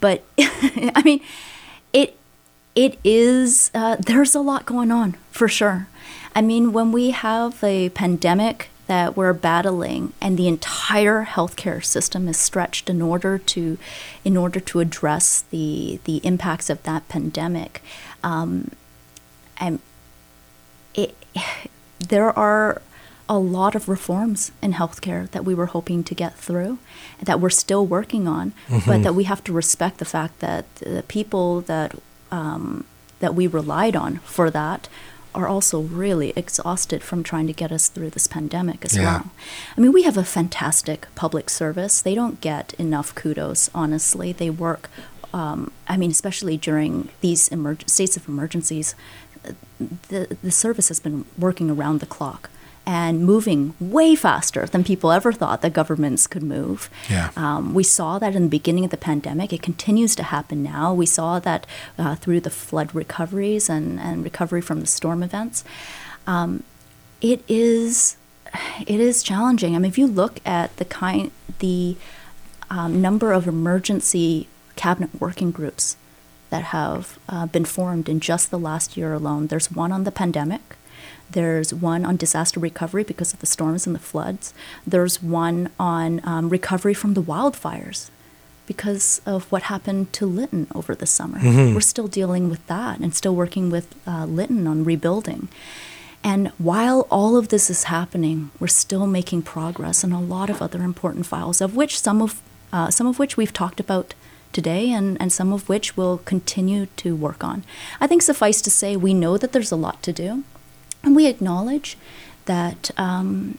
but 0.00 0.22
i 0.38 1.02
mean 1.04 1.20
it 1.92 2.16
it 2.76 2.98
is, 3.02 3.70
uh, 3.74 3.96
there's 3.98 4.34
a 4.34 4.40
lot 4.40 4.66
going 4.66 4.92
on 4.92 5.16
for 5.30 5.48
sure. 5.48 5.88
I 6.34 6.42
mean, 6.42 6.74
when 6.74 6.92
we 6.92 7.10
have 7.10 7.64
a 7.64 7.88
pandemic 7.88 8.68
that 8.86 9.16
we're 9.16 9.32
battling 9.32 10.12
and 10.20 10.36
the 10.36 10.48
entire 10.48 11.24
healthcare 11.24 11.84
system 11.84 12.28
is 12.28 12.36
stretched 12.36 12.88
in 12.88 13.02
order 13.02 13.38
to 13.38 13.78
in 14.24 14.36
order 14.36 14.60
to 14.60 14.80
address 14.80 15.42
the 15.50 16.00
the 16.04 16.18
impacts 16.18 16.70
of 16.70 16.82
that 16.84 17.08
pandemic 17.08 17.82
um, 18.22 18.70
and 19.58 19.80
it, 20.94 21.14
there 21.98 22.30
are 22.38 22.82
a 23.28 23.38
lot 23.38 23.74
of 23.74 23.88
reforms 23.88 24.52
in 24.62 24.74
healthcare 24.74 25.28
that 25.32 25.44
we 25.44 25.52
were 25.52 25.66
hoping 25.66 26.04
to 26.04 26.14
get 26.14 26.36
through 26.36 26.78
that 27.20 27.40
we're 27.40 27.50
still 27.50 27.84
working 27.84 28.28
on 28.28 28.52
mm-hmm. 28.68 28.88
but 28.88 29.02
that 29.02 29.14
we 29.14 29.24
have 29.24 29.42
to 29.42 29.52
respect 29.52 29.98
the 29.98 30.04
fact 30.04 30.38
that 30.38 30.72
the 30.76 31.02
people 31.08 31.60
that 31.62 31.94
um, 32.30 32.84
that 33.18 33.34
we 33.34 33.46
relied 33.46 33.96
on 33.96 34.18
for 34.18 34.50
that 34.50 34.88
are 35.36 35.46
also 35.46 35.80
really 35.80 36.32
exhausted 36.34 37.02
from 37.02 37.22
trying 37.22 37.46
to 37.46 37.52
get 37.52 37.70
us 37.70 37.88
through 37.88 38.10
this 38.10 38.26
pandemic 38.26 38.84
as 38.84 38.96
yeah. 38.96 39.02
well. 39.04 39.30
I 39.76 39.80
mean, 39.80 39.92
we 39.92 40.02
have 40.02 40.16
a 40.16 40.24
fantastic 40.24 41.06
public 41.14 41.50
service. 41.50 42.00
They 42.00 42.14
don't 42.14 42.40
get 42.40 42.72
enough 42.74 43.14
kudos, 43.14 43.70
honestly. 43.74 44.32
They 44.32 44.48
work, 44.48 44.88
um, 45.34 45.70
I 45.86 45.98
mean, 45.98 46.10
especially 46.10 46.56
during 46.56 47.10
these 47.20 47.50
emerg- 47.50 47.88
states 47.88 48.16
of 48.16 48.26
emergencies, 48.26 48.94
the, 50.08 50.36
the 50.42 50.50
service 50.50 50.88
has 50.88 50.98
been 50.98 51.26
working 51.38 51.70
around 51.70 52.00
the 52.00 52.06
clock 52.06 52.50
and 52.86 53.24
moving 53.24 53.74
way 53.80 54.14
faster 54.14 54.64
than 54.66 54.84
people 54.84 55.10
ever 55.10 55.32
thought 55.32 55.60
that 55.62 55.72
governments 55.72 56.28
could 56.28 56.42
move. 56.42 56.88
Yeah. 57.10 57.30
Um, 57.36 57.74
we 57.74 57.82
saw 57.82 58.20
that 58.20 58.36
in 58.36 58.44
the 58.44 58.48
beginning 58.48 58.84
of 58.84 58.92
the 58.92 58.96
pandemic. 58.96 59.52
It 59.52 59.60
continues 59.60 60.14
to 60.16 60.22
happen 60.22 60.62
now. 60.62 60.94
We 60.94 61.06
saw 61.06 61.40
that 61.40 61.66
uh, 61.98 62.14
through 62.14 62.40
the 62.40 62.50
flood 62.50 62.94
recoveries 62.94 63.68
and, 63.68 63.98
and 63.98 64.22
recovery 64.22 64.60
from 64.60 64.80
the 64.80 64.86
storm 64.86 65.24
events. 65.24 65.64
Um, 66.28 66.62
it 67.20 67.42
is 67.48 68.16
it 68.86 69.00
is 69.00 69.22
challenging. 69.22 69.74
I 69.74 69.78
mean, 69.78 69.90
if 69.90 69.98
you 69.98 70.06
look 70.06 70.40
at 70.46 70.76
the 70.76 70.84
kind 70.84 71.32
the 71.58 71.96
um, 72.70 73.02
number 73.02 73.32
of 73.32 73.48
emergency 73.48 74.48
cabinet 74.76 75.10
working 75.20 75.50
groups 75.50 75.96
that 76.50 76.64
have 76.64 77.18
uh, 77.28 77.46
been 77.46 77.64
formed 77.64 78.08
in 78.08 78.20
just 78.20 78.50
the 78.50 78.58
last 78.58 78.96
year 78.96 79.12
alone, 79.12 79.48
there's 79.48 79.72
one 79.72 79.90
on 79.90 80.04
the 80.04 80.12
pandemic. 80.12 80.76
There's 81.30 81.74
one 81.74 82.04
on 82.04 82.16
disaster 82.16 82.60
recovery 82.60 83.04
because 83.04 83.32
of 83.32 83.40
the 83.40 83.46
storms 83.46 83.86
and 83.86 83.94
the 83.94 84.00
floods. 84.00 84.54
There's 84.86 85.22
one 85.22 85.70
on 85.78 86.20
um, 86.24 86.48
recovery 86.48 86.94
from 86.94 87.14
the 87.14 87.22
wildfires 87.22 88.10
because 88.66 89.20
of 89.26 89.50
what 89.52 89.64
happened 89.64 90.12
to 90.14 90.26
Lytton 90.26 90.66
over 90.74 90.94
the 90.94 91.06
summer. 91.06 91.38
Mm-hmm. 91.38 91.74
We're 91.74 91.80
still 91.80 92.08
dealing 92.08 92.50
with 92.50 92.66
that 92.66 92.98
and 92.98 93.14
still 93.14 93.34
working 93.34 93.70
with 93.70 93.94
uh, 94.06 94.24
Lytton 94.24 94.66
on 94.66 94.84
rebuilding. 94.84 95.48
And 96.24 96.48
while 96.58 97.06
all 97.10 97.36
of 97.36 97.48
this 97.48 97.70
is 97.70 97.84
happening, 97.84 98.50
we're 98.58 98.66
still 98.66 99.06
making 99.06 99.42
progress 99.42 100.02
on 100.02 100.10
a 100.12 100.20
lot 100.20 100.50
of 100.50 100.60
other 100.60 100.82
important 100.82 101.26
files, 101.26 101.60
of 101.60 101.76
which 101.76 102.00
some 102.00 102.20
of 102.20 102.42
uh, 102.72 102.90
some 102.90 103.06
of 103.06 103.20
which 103.20 103.36
we've 103.36 103.52
talked 103.52 103.78
about 103.78 104.12
today, 104.52 104.90
and, 104.90 105.20
and 105.20 105.32
some 105.32 105.52
of 105.52 105.68
which 105.68 105.96
we'll 105.96 106.18
continue 106.18 106.86
to 106.96 107.14
work 107.14 107.44
on. 107.44 107.62
I 108.00 108.08
think 108.08 108.22
suffice 108.22 108.60
to 108.62 108.70
say, 108.70 108.96
we 108.96 109.14
know 109.14 109.38
that 109.38 109.52
there's 109.52 109.70
a 109.70 109.76
lot 109.76 110.02
to 110.02 110.12
do. 110.12 110.42
And 111.02 111.14
we 111.14 111.26
acknowledge 111.26 111.96
that, 112.46 112.90
um, 112.96 113.58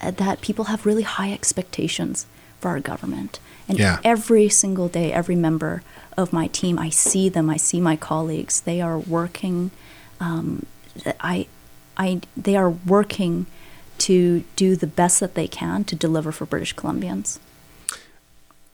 that 0.00 0.40
people 0.40 0.66
have 0.66 0.86
really 0.86 1.02
high 1.02 1.32
expectations 1.32 2.26
for 2.60 2.68
our 2.68 2.80
government. 2.80 3.40
And 3.68 3.78
yeah. 3.78 4.00
every 4.04 4.48
single 4.48 4.88
day, 4.88 5.12
every 5.12 5.36
member 5.36 5.82
of 6.16 6.32
my 6.32 6.46
team, 6.48 6.78
I 6.78 6.90
see 6.90 7.28
them, 7.28 7.48
I 7.48 7.56
see 7.56 7.80
my 7.80 7.96
colleagues, 7.96 8.60
they 8.60 8.80
are 8.80 8.98
working. 8.98 9.70
Um, 10.20 10.66
I, 11.20 11.46
I, 11.96 12.20
they 12.36 12.56
are 12.56 12.70
working 12.70 13.46
to 13.98 14.44
do 14.56 14.76
the 14.76 14.86
best 14.86 15.20
that 15.20 15.34
they 15.34 15.46
can 15.46 15.84
to 15.84 15.96
deliver 15.96 16.32
for 16.32 16.44
British 16.44 16.74
Columbians. 16.74 17.38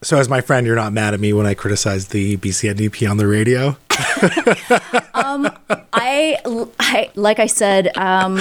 So, 0.01 0.17
as 0.19 0.29
my 0.29 0.41
friend, 0.41 0.65
you're 0.65 0.77
not 0.77 0.93
mad 0.93 1.13
at 1.13 1.19
me 1.19 1.33
when 1.33 1.45
I 1.45 1.55
criticize 1.55 2.09
the 2.09 2.37
BC 2.37 3.11
on 3.11 3.17
the 3.17 3.27
radio? 3.27 3.77
um, 5.15 5.51
I, 5.93 6.37
I, 6.79 7.11
like 7.17 7.41
I 7.41 7.47
said, 7.47 7.97
um, 7.97 8.39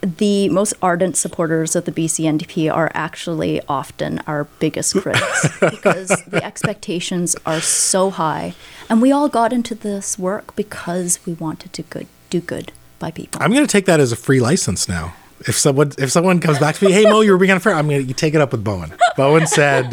the 0.00 0.48
most 0.48 0.72
ardent 0.80 1.18
supporters 1.18 1.76
of 1.76 1.84
the 1.84 1.92
BC 1.92 2.24
NDP 2.24 2.72
are 2.74 2.90
actually 2.94 3.60
often 3.68 4.20
our 4.26 4.44
biggest 4.58 4.94
critics 4.94 5.58
because 5.60 6.08
the 6.28 6.42
expectations 6.42 7.36
are 7.44 7.60
so 7.60 8.08
high, 8.08 8.54
and 8.88 9.02
we 9.02 9.12
all 9.12 9.28
got 9.28 9.52
into 9.52 9.74
this 9.74 10.18
work 10.18 10.56
because 10.56 11.18
we 11.26 11.34
wanted 11.34 11.74
to 11.74 11.82
good, 11.82 12.06
do 12.30 12.40
good 12.40 12.72
by 12.98 13.10
people. 13.10 13.42
I'm 13.42 13.52
going 13.52 13.66
to 13.66 13.70
take 13.70 13.84
that 13.84 14.00
as 14.00 14.12
a 14.12 14.16
free 14.16 14.40
license 14.40 14.88
now. 14.88 15.14
If 15.40 15.58
someone 15.58 15.92
if 15.98 16.10
someone 16.10 16.40
comes 16.40 16.58
back 16.58 16.76
to 16.76 16.86
me, 16.86 16.92
hey 16.92 17.04
Mo, 17.04 17.20
you 17.20 17.32
were 17.32 17.36
being 17.36 17.52
unfair. 17.52 17.74
I'm 17.74 17.86
going 17.86 18.06
to 18.06 18.14
take 18.14 18.32
it 18.32 18.40
up 18.40 18.52
with 18.52 18.64
Bowinn. 18.64 18.96
Bowinn 19.18 19.46
said 19.46 19.92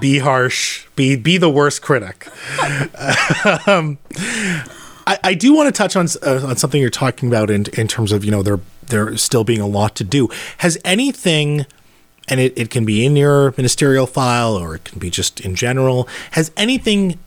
be 0.00 0.18
harsh, 0.18 0.86
be 0.96 1.16
be 1.16 1.36
the 1.36 1.50
worst 1.50 1.82
critic. 1.82 2.28
um, 3.66 3.98
I, 5.06 5.18
I, 5.22 5.34
do 5.34 5.54
want 5.54 5.72
to 5.72 5.76
touch 5.76 5.96
on 5.96 6.06
uh, 6.22 6.46
on 6.46 6.56
something 6.56 6.80
you're 6.80 6.90
talking 6.90 7.28
about 7.28 7.50
in 7.50 7.66
in 7.74 7.88
terms 7.88 8.12
of 8.12 8.24
you 8.24 8.30
know 8.30 8.42
there 8.42 8.60
there 8.86 9.16
still 9.16 9.44
being 9.44 9.60
a 9.60 9.66
lot 9.66 9.94
to 9.96 10.04
do. 10.04 10.28
Has 10.58 10.78
anything, 10.84 11.66
and 12.28 12.40
it, 12.40 12.56
it 12.56 12.70
can 12.70 12.84
be 12.84 13.04
in 13.04 13.16
your 13.16 13.52
ministerial 13.56 14.06
file 14.06 14.54
or 14.54 14.74
it 14.76 14.84
can 14.84 14.98
be 14.98 15.10
just 15.10 15.40
in 15.40 15.54
general, 15.54 16.08
has 16.32 16.50
anything 16.56 17.18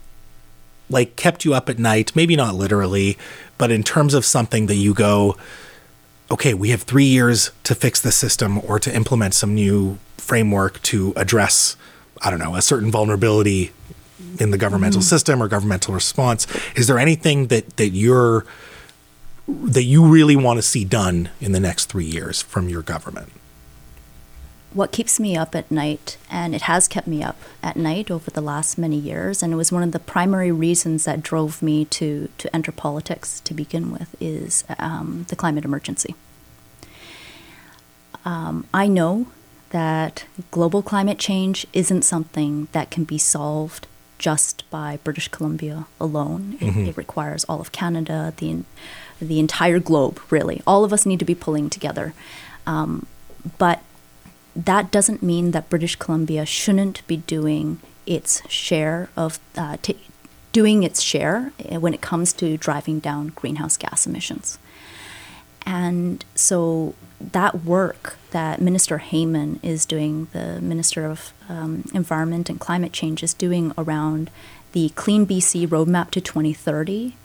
like 0.90 1.16
kept 1.16 1.44
you 1.44 1.54
up 1.54 1.68
at 1.68 1.78
night? 1.78 2.14
Maybe 2.16 2.34
not 2.36 2.54
literally, 2.54 3.18
but 3.56 3.70
in 3.70 3.82
terms 3.82 4.14
of 4.14 4.24
something 4.24 4.66
that 4.66 4.76
you 4.76 4.94
go, 4.94 5.36
okay, 6.30 6.54
we 6.54 6.70
have 6.70 6.82
three 6.82 7.04
years 7.04 7.50
to 7.64 7.74
fix 7.74 8.00
the 8.00 8.12
system 8.12 8.60
or 8.64 8.78
to 8.78 8.94
implement 8.94 9.34
some 9.34 9.54
new 9.54 9.98
framework 10.16 10.80
to 10.82 11.12
address 11.16 11.76
I 12.22 12.30
don't 12.30 12.38
know, 12.38 12.54
a 12.56 12.62
certain 12.62 12.90
vulnerability 12.90 13.72
in 14.38 14.50
the 14.50 14.58
governmental 14.58 15.00
mm-hmm. 15.00 15.08
system 15.08 15.42
or 15.42 15.48
governmental 15.48 15.94
response. 15.94 16.46
Is 16.74 16.86
there 16.86 16.98
anything 16.98 17.48
that 17.48 17.76
that 17.76 17.90
you're 17.90 18.44
that 19.46 19.84
you 19.84 20.04
really 20.06 20.36
want 20.36 20.58
to 20.58 20.62
see 20.62 20.84
done 20.84 21.30
in 21.40 21.52
the 21.52 21.60
next 21.60 21.86
three 21.86 22.04
years 22.04 22.42
from 22.42 22.68
your 22.68 22.82
government? 22.82 23.32
What 24.74 24.92
keeps 24.92 25.18
me 25.18 25.34
up 25.34 25.54
at 25.54 25.70
night, 25.70 26.18
and 26.30 26.54
it 26.54 26.62
has 26.62 26.88
kept 26.88 27.06
me 27.06 27.22
up 27.22 27.38
at 27.62 27.74
night 27.74 28.10
over 28.10 28.30
the 28.30 28.42
last 28.42 28.76
many 28.76 28.96
years, 28.96 29.42
and 29.42 29.52
it 29.52 29.56
was 29.56 29.72
one 29.72 29.82
of 29.82 29.92
the 29.92 29.98
primary 29.98 30.52
reasons 30.52 31.04
that 31.04 31.22
drove 31.22 31.62
me 31.62 31.86
to 31.86 32.28
to 32.36 32.54
enter 32.54 32.70
politics 32.70 33.40
to 33.40 33.54
begin 33.54 33.90
with, 33.90 34.14
is 34.20 34.64
um, 34.78 35.24
the 35.28 35.36
climate 35.36 35.64
emergency. 35.64 36.14
Um, 38.26 38.66
I 38.74 38.88
know 38.88 39.28
that 39.70 40.24
global 40.50 40.82
climate 40.82 41.18
change 41.18 41.66
isn't 41.72 42.02
something 42.02 42.68
that 42.72 42.90
can 42.90 43.04
be 43.04 43.18
solved 43.18 43.86
just 44.18 44.68
by 44.70 44.98
British 45.04 45.28
Columbia 45.28 45.86
alone. 46.00 46.56
It, 46.60 46.64
mm-hmm. 46.64 46.86
it, 46.86 46.96
requires 46.96 47.44
all 47.44 47.60
of 47.60 47.72
Canada, 47.72 48.34
the 48.38 48.64
the 49.20 49.38
entire 49.38 49.78
globe, 49.80 50.20
really. 50.30 50.62
All 50.66 50.84
of 50.84 50.92
us 50.92 51.04
need 51.06 51.18
to 51.18 51.24
be 51.24 51.34
pulling 51.34 51.70
together. 51.70 52.14
Um, 52.66 53.06
but 53.58 53.82
that 54.54 54.90
doesn't 54.90 55.22
mean 55.22 55.52
that 55.52 55.70
British 55.70 55.96
Columbia 55.96 56.44
shouldn't 56.46 57.06
be 57.06 57.18
doing 57.18 57.80
its 58.06 58.48
share 58.48 59.08
of 59.16 59.38
uh, 59.56 59.76
t- 59.82 59.98
doing 60.52 60.82
its 60.82 61.00
share 61.00 61.52
uh, 61.70 61.78
when 61.78 61.94
it 61.94 62.00
comes 62.00 62.32
to 62.34 62.56
driving 62.56 62.98
down 62.98 63.28
greenhouse 63.28 63.76
gas 63.76 64.06
emissions. 64.06 64.58
And 65.68 66.24
so 66.34 66.94
that 67.20 67.62
work 67.62 68.16
that 68.30 68.58
Minister 68.58 68.98
Heyman 68.98 69.62
is 69.62 69.84
doing, 69.84 70.28
the 70.32 70.62
Minister 70.62 71.04
of 71.04 71.34
um, 71.46 71.84
Environment 71.92 72.48
and 72.48 72.58
Climate 72.58 72.94
Change 72.94 73.22
is 73.22 73.34
doing 73.34 73.74
around 73.76 74.30
the 74.72 74.88
Clean 74.90 75.26
BC 75.26 75.68
Roadmap 75.68 76.10
to 76.12 76.22
2030 76.22 77.16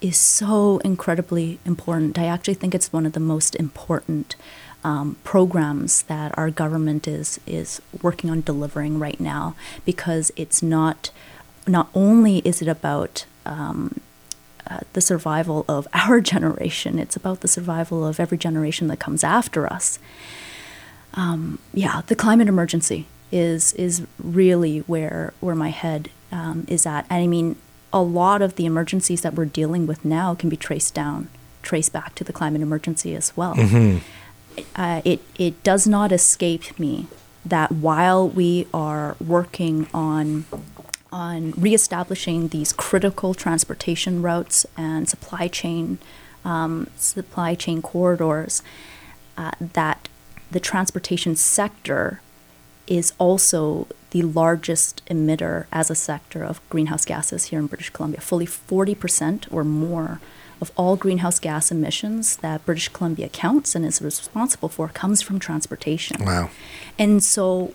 is 0.00 0.16
so 0.16 0.78
incredibly 0.78 1.58
important. 1.66 2.18
I 2.18 2.24
actually 2.24 2.54
think 2.54 2.74
it's 2.74 2.90
one 2.90 3.04
of 3.04 3.12
the 3.12 3.20
most 3.20 3.54
important 3.54 4.34
um, 4.82 5.18
programs 5.22 6.04
that 6.04 6.36
our 6.38 6.50
government 6.50 7.06
is 7.06 7.38
is 7.46 7.82
working 8.00 8.30
on 8.30 8.40
delivering 8.40 8.98
right 8.98 9.20
now 9.20 9.54
because 9.84 10.32
it's 10.36 10.62
not 10.62 11.10
not 11.66 11.90
only 11.94 12.38
is 12.46 12.62
it 12.62 12.68
about 12.68 13.26
um, 13.44 14.00
uh, 14.70 14.80
the 14.92 15.00
survival 15.00 15.64
of 15.68 15.86
our 15.94 16.20
generation, 16.20 16.98
it's 16.98 17.16
about 17.16 17.40
the 17.40 17.48
survival 17.48 18.06
of 18.06 18.20
every 18.20 18.38
generation 18.38 18.88
that 18.88 18.98
comes 18.98 19.24
after 19.24 19.70
us. 19.70 19.98
Um, 21.14 21.58
yeah, 21.74 22.02
the 22.06 22.14
climate 22.14 22.48
emergency 22.48 23.06
is 23.32 23.72
is 23.74 24.06
really 24.18 24.78
where 24.80 25.32
where 25.40 25.54
my 25.54 25.70
head 25.70 26.10
um, 26.32 26.64
is 26.68 26.86
at. 26.86 27.04
And 27.10 27.22
I 27.22 27.26
mean, 27.26 27.56
a 27.92 28.02
lot 28.02 28.42
of 28.42 28.54
the 28.54 28.66
emergencies 28.66 29.22
that 29.22 29.34
we're 29.34 29.44
dealing 29.44 29.86
with 29.86 30.04
now 30.04 30.34
can 30.34 30.48
be 30.48 30.56
traced 30.56 30.94
down, 30.94 31.28
traced 31.62 31.92
back 31.92 32.14
to 32.16 32.24
the 32.24 32.32
climate 32.32 32.62
emergency 32.62 33.16
as 33.16 33.36
well. 33.36 33.56
Mm-hmm. 33.56 33.98
Uh, 34.76 35.02
it 35.04 35.20
it 35.36 35.62
does 35.64 35.86
not 35.86 36.12
escape 36.12 36.78
me 36.78 37.06
that 37.44 37.72
while 37.72 38.28
we 38.28 38.66
are 38.72 39.16
working 39.18 39.88
on 39.92 40.44
on 41.12 41.52
reestablishing 41.52 42.48
these 42.48 42.72
critical 42.72 43.34
transportation 43.34 44.22
routes 44.22 44.66
and 44.76 45.08
supply 45.08 45.48
chain 45.48 45.98
um, 46.44 46.88
supply 46.96 47.54
chain 47.54 47.82
corridors, 47.82 48.62
uh, 49.36 49.52
that 49.60 50.08
the 50.50 50.60
transportation 50.60 51.36
sector 51.36 52.20
is 52.86 53.12
also 53.18 53.86
the 54.10 54.22
largest 54.22 55.02
emitter 55.06 55.66
as 55.70 55.90
a 55.90 55.94
sector 55.94 56.42
of 56.42 56.60
greenhouse 56.68 57.04
gases 57.04 57.46
here 57.46 57.58
in 57.58 57.66
British 57.66 57.90
Columbia. 57.90 58.20
Fully 58.20 58.46
40% 58.46 59.46
or 59.52 59.62
more 59.62 60.20
of 60.60 60.72
all 60.76 60.96
greenhouse 60.96 61.38
gas 61.38 61.70
emissions 61.70 62.36
that 62.38 62.64
British 62.66 62.88
Columbia 62.88 63.28
counts 63.28 63.74
and 63.74 63.84
is 63.86 64.02
responsible 64.02 64.68
for 64.68 64.88
comes 64.88 65.22
from 65.22 65.38
transportation. 65.38 66.24
Wow. 66.24 66.50
And 66.98 67.22
so, 67.22 67.72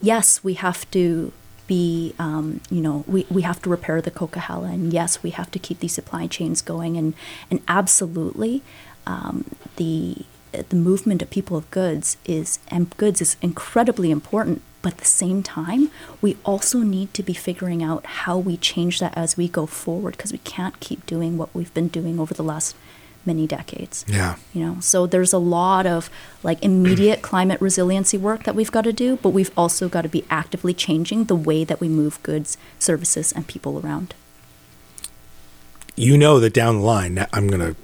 yes, 0.00 0.44
we 0.44 0.54
have 0.54 0.88
to 0.92 1.32
be, 1.68 2.14
um, 2.18 2.60
you 2.68 2.80
know, 2.80 3.04
we, 3.06 3.24
we 3.30 3.42
have 3.42 3.62
to 3.62 3.70
repair 3.70 4.00
the 4.00 4.10
Coquihalla, 4.10 4.72
and 4.72 4.92
yes, 4.92 5.22
we 5.22 5.30
have 5.30 5.52
to 5.52 5.60
keep 5.60 5.78
these 5.78 5.92
supply 5.92 6.26
chains 6.26 6.60
going, 6.60 6.96
and 6.96 7.14
and 7.48 7.60
absolutely, 7.68 8.62
um, 9.06 9.44
the 9.76 10.24
the 10.50 10.76
movement 10.76 11.22
of 11.22 11.30
people 11.30 11.56
of 11.56 11.70
goods 11.70 12.16
is 12.24 12.58
and 12.68 12.96
goods 12.96 13.20
is 13.20 13.36
incredibly 13.40 14.10
important. 14.10 14.62
But 14.80 14.92
at 14.92 14.98
the 14.98 15.04
same 15.04 15.42
time, 15.42 15.90
we 16.22 16.36
also 16.44 16.78
need 16.78 17.12
to 17.14 17.22
be 17.22 17.34
figuring 17.34 17.82
out 17.82 18.06
how 18.06 18.38
we 18.38 18.56
change 18.56 19.00
that 19.00 19.16
as 19.16 19.36
we 19.36 19.48
go 19.48 19.66
forward 19.66 20.16
because 20.16 20.32
we 20.32 20.38
can't 20.38 20.78
keep 20.78 21.04
doing 21.04 21.36
what 21.36 21.52
we've 21.52 21.74
been 21.74 21.88
doing 21.88 22.20
over 22.20 22.32
the 22.32 22.44
last 22.44 22.76
many 23.28 23.46
decades. 23.46 24.04
Yeah. 24.08 24.36
You 24.52 24.64
know, 24.64 24.80
so 24.80 25.06
there's 25.06 25.32
a 25.32 25.38
lot 25.38 25.86
of 25.86 26.10
like 26.42 26.60
immediate 26.64 27.22
climate 27.30 27.60
resiliency 27.60 28.18
work 28.18 28.42
that 28.44 28.56
we've 28.56 28.72
got 28.72 28.82
to 28.82 28.92
do, 28.92 29.18
but 29.18 29.28
we've 29.28 29.52
also 29.56 29.88
got 29.88 30.02
to 30.02 30.08
be 30.08 30.24
actively 30.30 30.74
changing 30.74 31.24
the 31.24 31.36
way 31.36 31.62
that 31.62 31.80
we 31.80 31.88
move 31.88 32.20
goods, 32.24 32.58
services, 32.78 33.30
and 33.30 33.46
people 33.46 33.78
around. 33.78 34.14
You 35.94 36.16
know 36.16 36.40
that 36.40 36.54
down 36.54 36.76
the 36.76 36.84
line, 36.84 37.26
I'm 37.32 37.46
going 37.48 37.60
to 37.60 37.76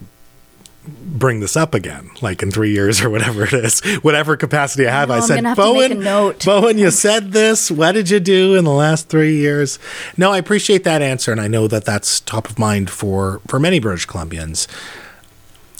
bring 0.87 1.41
this 1.41 1.57
up 1.57 1.75
again, 1.75 2.11
like 2.21 2.43
in 2.43 2.51
three 2.51 2.73
years 2.73 3.01
or 3.03 3.11
whatever 3.11 3.45
it 3.45 3.53
is, 3.53 3.81
whatever 4.03 4.37
capacity 4.37 4.87
I 4.87 4.91
have. 4.93 5.09
No, 5.09 5.15
I 5.15 5.21
said, 5.21 5.45
have 5.45 5.57
Bowinn, 5.57 5.91
make 5.91 5.99
a 5.99 6.03
note." 6.03 6.39
Bowinn, 6.41 6.79
you 6.79 6.91
said 6.91 7.33
this. 7.33 7.71
What 7.71 7.93
did 7.93 8.11
you 8.11 8.21
do 8.21 8.55
in 8.55 8.65
the 8.65 8.73
last 8.73 9.09
three 9.09 9.37
years? 9.37 9.79
No, 10.17 10.33
I 10.33 10.39
appreciate 10.39 10.85
that 10.85 11.03
answer, 11.03 11.33
and 11.33 11.41
I 11.41 11.49
know 11.49 11.69
that 11.69 11.85
that's 11.85 12.21
top 12.21 12.49
of 12.49 12.59
mind 12.59 12.91
for 12.91 13.41
for 13.47 13.59
many 13.59 13.79
British 13.79 14.07
Columbians. 14.07 14.67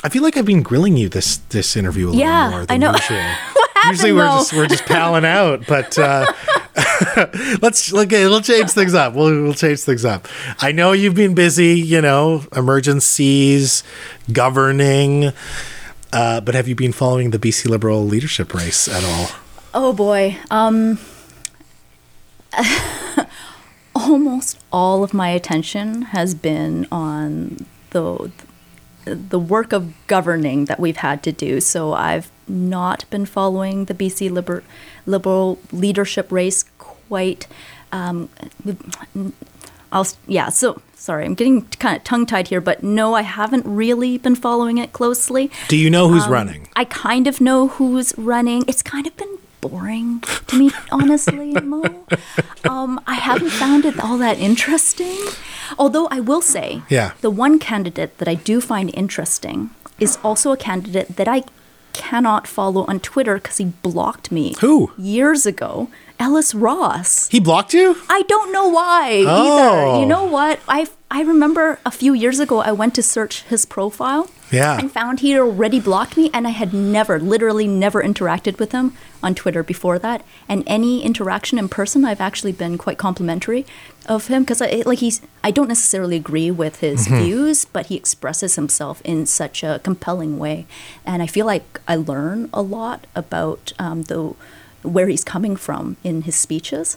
I 0.05 0.11
feel 0.11 0.23
like 0.23 0.37
I've 0.37 0.45
been 0.45 0.63
grilling 0.63 0.97
you 0.99 1.09
this 1.09 1.39
this 1.49 1.77
interview 1.77 2.07
a 2.07 2.11
little 2.11 2.21
Yeah, 2.21 2.51
more 2.51 2.61
I 2.63 2.67
than 2.67 2.81
know. 2.81 2.93
usual. 2.93 3.17
happened, 3.17 3.91
Usually 3.91 4.13
we're 4.13 4.27
just 4.27 4.53
we're 4.53 4.67
just 4.67 4.85
palling 4.87 5.25
out, 5.25 5.67
but 5.67 5.99
uh, 5.99 6.31
let's 7.63 7.93
okay, 7.93 8.27
we'll 8.27 8.41
change 8.43 8.71
things 8.71 8.95
up. 8.95 9.15
We'll 9.15 9.43
we'll 9.43 9.55
change 9.55 9.81
things 9.81 10.05
up. 10.05 10.29
I 10.61 10.73
know 10.73 10.93
you've 10.93 11.15
been 11.15 11.35
busy, 11.35 11.81
you 11.81 12.01
know, 12.03 12.45
emergencies, 12.55 13.83
governing, 14.33 15.33
uh, 16.13 16.41
but 16.43 16.55
have 16.55 16.69
you 16.69 16.75
been 16.75 16.93
following 16.93 17.31
the 17.31 17.39
BC 17.39 17.69
Liberal 17.69 18.05
leadership 18.05 18.53
race 18.55 18.87
at 18.89 19.03
all? 19.05 19.29
Oh 19.73 19.93
boy. 19.93 20.37
Um 20.51 20.99
almost 23.95 24.59
all 24.73 25.03
of 25.05 25.15
my 25.15 25.29
attention 25.31 26.03
has 26.03 26.35
been 26.35 26.87
on 26.93 27.67
the 27.91 28.31
the 29.05 29.39
work 29.39 29.73
of 29.73 29.93
governing 30.07 30.65
that 30.67 30.81
we've 30.81 30.97
had 30.99 31.23
to 31.25 31.33
do. 31.33 31.61
So 31.61 31.93
I've 31.93 32.31
not 32.49 33.05
been 33.11 33.27
following 33.27 33.87
the 33.87 33.95
BC 33.95 34.31
Liber- 34.31 34.65
Liberal 35.07 35.59
leadership 35.73 36.31
race 36.33 36.65
quite. 36.79 37.47
Um, 37.93 38.29
I'll 39.93 40.07
yeah. 40.27 40.49
So 40.49 40.81
sorry, 40.95 41.25
I'm 41.25 41.35
getting 41.35 41.63
kind 41.79 41.97
of 41.97 42.05
tongue 42.05 42.27
tied 42.27 42.49
here, 42.49 42.61
but 42.61 42.83
no, 42.83 43.15
I 43.15 43.23
haven't 43.23 43.65
really 43.67 44.19
been 44.19 44.35
following 44.35 44.79
it 44.79 44.93
closely. 44.93 45.51
Do 45.69 45.77
you 45.77 45.91
know 45.91 46.07
Um, 46.07 46.13
who's 46.13 46.27
running? 46.27 46.69
I 46.77 46.85
kind 46.85 47.27
of 47.27 47.41
know 47.41 47.69
who's 47.69 48.17
running. 48.17 48.65
It's 48.67 48.83
kind 48.83 49.07
of 49.07 49.17
been 49.17 49.39
boring 49.61 50.21
to 50.49 50.57
me, 50.59 50.71
honestly, 50.91 51.53
Mo. 51.53 51.83
Um, 52.65 52.99
I 53.07 53.15
haven't 53.15 53.51
found 53.51 53.85
it 53.85 54.01
all 54.01 54.17
that 54.19 54.39
interesting. 54.39 55.19
Although 55.79 56.07
I 56.11 56.21
will 56.21 56.43
say, 56.43 56.83
Yeah. 56.89 57.13
the 57.21 57.31
one 57.31 57.59
candidate 57.59 58.19
that 58.19 58.29
I 58.29 58.35
do 58.35 58.61
find 58.61 58.91
interesting 58.95 59.71
is 59.99 60.19
also 60.25 60.53
a 60.53 60.57
candidate 60.57 61.17
that 61.17 61.29
I 61.29 61.45
cannot 61.93 62.47
follow 62.49 62.85
on 62.87 62.99
Twitter 63.01 63.35
because 63.37 63.59
he 63.59 63.67
blocked 63.67 64.33
me 64.33 64.55
Who? 64.61 64.91
years 64.99 65.47
ago. 65.47 65.89
Ellis 66.19 66.55
Ross. 66.55 67.29
He 67.29 67.41
blocked 67.41 67.75
you? 67.75 67.97
I 68.09 68.23
don't 68.29 68.53
know 68.53 68.69
why 68.69 69.25
Oh. 69.27 69.45
either. 69.95 70.01
You 70.01 70.07
know 70.07 70.25
what? 70.25 70.61
I 70.69 70.87
I 71.11 71.23
remember 71.23 71.79
a 71.87 71.93
few 71.93 72.13
years 72.13 72.41
ago 72.41 72.59
I 72.61 72.73
went 72.73 72.95
to 72.97 73.03
search 73.03 73.43
his 73.45 73.65
profile 73.65 74.29
Yeah. 74.51 74.77
and 74.79 74.91
found 74.91 75.21
he'd 75.21 75.39
already 75.39 75.79
blocked 75.79 76.17
me 76.17 76.29
and 76.35 76.47
I 76.47 76.51
had 76.51 76.75
never 76.75 77.21
literally 77.21 77.69
never 77.69 78.03
interacted 78.03 78.59
with 78.59 78.73
him 78.73 78.95
on 79.23 79.35
Twitter 79.37 79.63
before 79.63 79.99
that 80.01 80.23
and 80.49 80.65
any 80.67 81.05
interaction 81.05 81.57
in 81.59 81.69
person 81.69 82.05
I've 82.05 82.21
actually 82.21 82.51
been 82.53 82.79
quite 82.79 82.99
complimentary 82.99 83.65
of 84.07 84.27
him 84.29 84.43
because 84.43 84.61
I 84.63 84.83
like 84.87 84.99
he's 84.99 85.21
I 85.43 85.51
don't 85.51 85.69
necessarily 85.69 86.17
agree 86.17 86.51
with 86.51 86.81
his 86.81 87.07
views 87.07 87.65
but 87.65 87.87
he 87.87 87.97
expresses 87.97 88.55
himself 88.57 89.01
in 89.05 89.27
such 89.27 89.63
a 89.63 89.81
compelling 89.83 90.39
way 90.39 90.67
and 91.07 91.23
I 91.23 91.27
feel 91.27 91.47
like 91.47 91.81
I 91.89 91.97
learn 91.97 92.51
a 92.53 92.63
lot 92.63 93.07
about 93.15 93.73
um, 93.79 94.03
the 94.03 94.35
where 94.83 95.09
he's 95.09 95.25
coming 95.25 95.57
from 95.57 95.97
in 96.05 96.23
his 96.23 96.37
speeches 96.37 96.97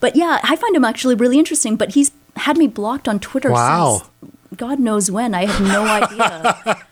but 0.00 0.16
yeah, 0.16 0.40
I 0.42 0.56
find 0.56 0.74
him 0.74 0.84
actually 0.84 1.14
really 1.14 1.38
interesting. 1.38 1.76
But 1.76 1.90
he's 1.92 2.10
had 2.36 2.56
me 2.56 2.66
blocked 2.66 3.06
on 3.06 3.20
Twitter 3.20 3.50
Wow. 3.50 4.02
since 4.22 4.32
God 4.56 4.78
knows 4.80 5.10
when. 5.10 5.34
I 5.34 5.44
have 5.44 5.60
no 5.60 5.84
idea. 6.00 6.86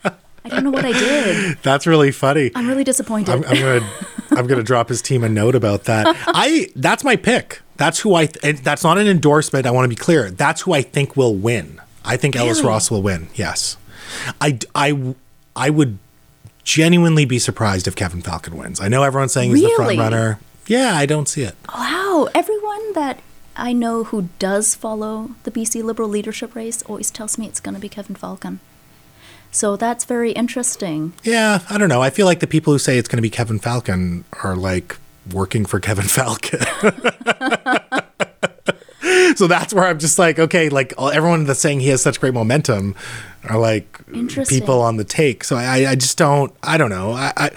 I 0.45 0.49
don't 0.49 0.63
know 0.63 0.69
what 0.69 0.85
I 0.85 0.91
did. 0.91 1.57
That's 1.63 1.87
really 1.87 2.11
funny. 2.11 2.51
I'm 2.53 2.67
really 2.67 2.83
disappointed. 2.83 3.31
I'm, 3.33 3.43
I'm 3.45 3.55
gonna 3.59 3.89
I'm 4.31 4.45
gonna 4.45 4.61
drop 4.71 4.89
his 4.89 5.01
team 5.01 5.23
a 5.23 5.29
note 5.29 5.55
about 5.55 5.85
that. 5.85 6.05
I 6.27 6.67
that's 6.75 7.03
my 7.03 7.15
pick. 7.15 7.61
That's 7.79 7.99
who 8.01 8.13
I. 8.13 8.27
Th- 8.27 8.37
and 8.43 8.57
that's 8.59 8.83
not 8.83 8.99
an 8.99 9.07
endorsement. 9.07 9.65
I 9.65 9.71
want 9.71 9.85
to 9.85 9.89
be 9.89 9.95
clear. 9.95 10.29
That's 10.29 10.61
who 10.61 10.73
I 10.73 10.83
think 10.83 11.17
will 11.17 11.33
win. 11.33 11.81
I 12.05 12.17
think 12.17 12.35
Ellis 12.35 12.61
Ross 12.61 12.91
will 12.91 13.01
win. 13.01 13.29
Yes, 13.33 13.77
I 14.39 14.59
I 14.75 15.15
I 15.55 15.69
would 15.71 15.97
genuinely 16.63 17.25
be 17.25 17.39
surprised 17.39 17.87
if 17.87 17.95
Kevin 17.95 18.21
Falcon 18.21 18.57
wins. 18.57 18.79
I 18.79 18.87
know 18.89 19.01
everyone's 19.03 19.31
saying 19.33 19.51
he's 19.55 19.63
the 19.63 19.69
front 19.75 19.89
Really? 19.91 19.97
runner. 19.99 20.39
Yeah, 20.67 20.93
I 20.95 21.05
don't 21.07 21.27
see 21.27 21.41
it. 21.41 21.55
wow, 21.73 22.27
everyone 22.35 22.93
that 22.93 23.19
I 23.55 23.73
know 23.73 24.03
who 24.03 24.29
does 24.37 24.75
follow 24.75 25.31
the 25.43 25.49
BC 25.51 25.83
Liberal 25.83 26.07
leadership 26.09 26.53
race 26.55 26.83
always 26.83 27.09
tells 27.09 27.37
me 27.39 27.47
it's 27.47 27.59
going 27.59 27.73
to 27.75 27.81
be 27.81 27.89
Kevin 27.89 28.15
Falcon. 28.15 28.59
So 29.51 29.75
that's 29.75 30.05
very 30.05 30.31
interesting. 30.33 31.13
Yeah, 31.23 31.61
I 31.69 31.77
don't 31.79 31.89
know. 31.89 32.03
I 32.03 32.11
feel 32.11 32.27
like 32.27 32.39
the 32.39 32.45
people 32.47 32.71
who 32.71 32.77
say 32.77 32.99
it's 32.99 33.07
going 33.07 33.17
to 33.17 33.23
be 33.23 33.31
Kevin 33.31 33.57
Falcon 33.57 34.25
are 34.43 34.55
like 34.55 34.97
working 35.33 35.65
for 35.65 35.79
Kevin 35.79 36.05
Falcon. 36.05 36.59
so 39.35 39.47
that's 39.47 39.73
where 39.73 39.85
I'm 39.85 39.99
just 39.99 40.19
like, 40.19 40.39
okay, 40.39 40.69
like 40.69 40.93
everyone 40.99 41.45
that's 41.45 41.59
saying 41.59 41.81
he 41.81 41.89
has 41.89 42.01
such 42.01 42.19
great 42.19 42.33
momentum 42.33 42.95
are 43.47 43.57
like 43.57 43.99
people 44.47 44.81
on 44.81 44.97
the 44.97 45.03
take. 45.03 45.43
So 45.43 45.55
I, 45.55 45.91
I 45.91 45.95
just 45.95 46.17
don't, 46.17 46.53
I 46.63 46.77
don't 46.77 46.89
know. 46.89 47.13
I, 47.13 47.33
I, 47.35 47.51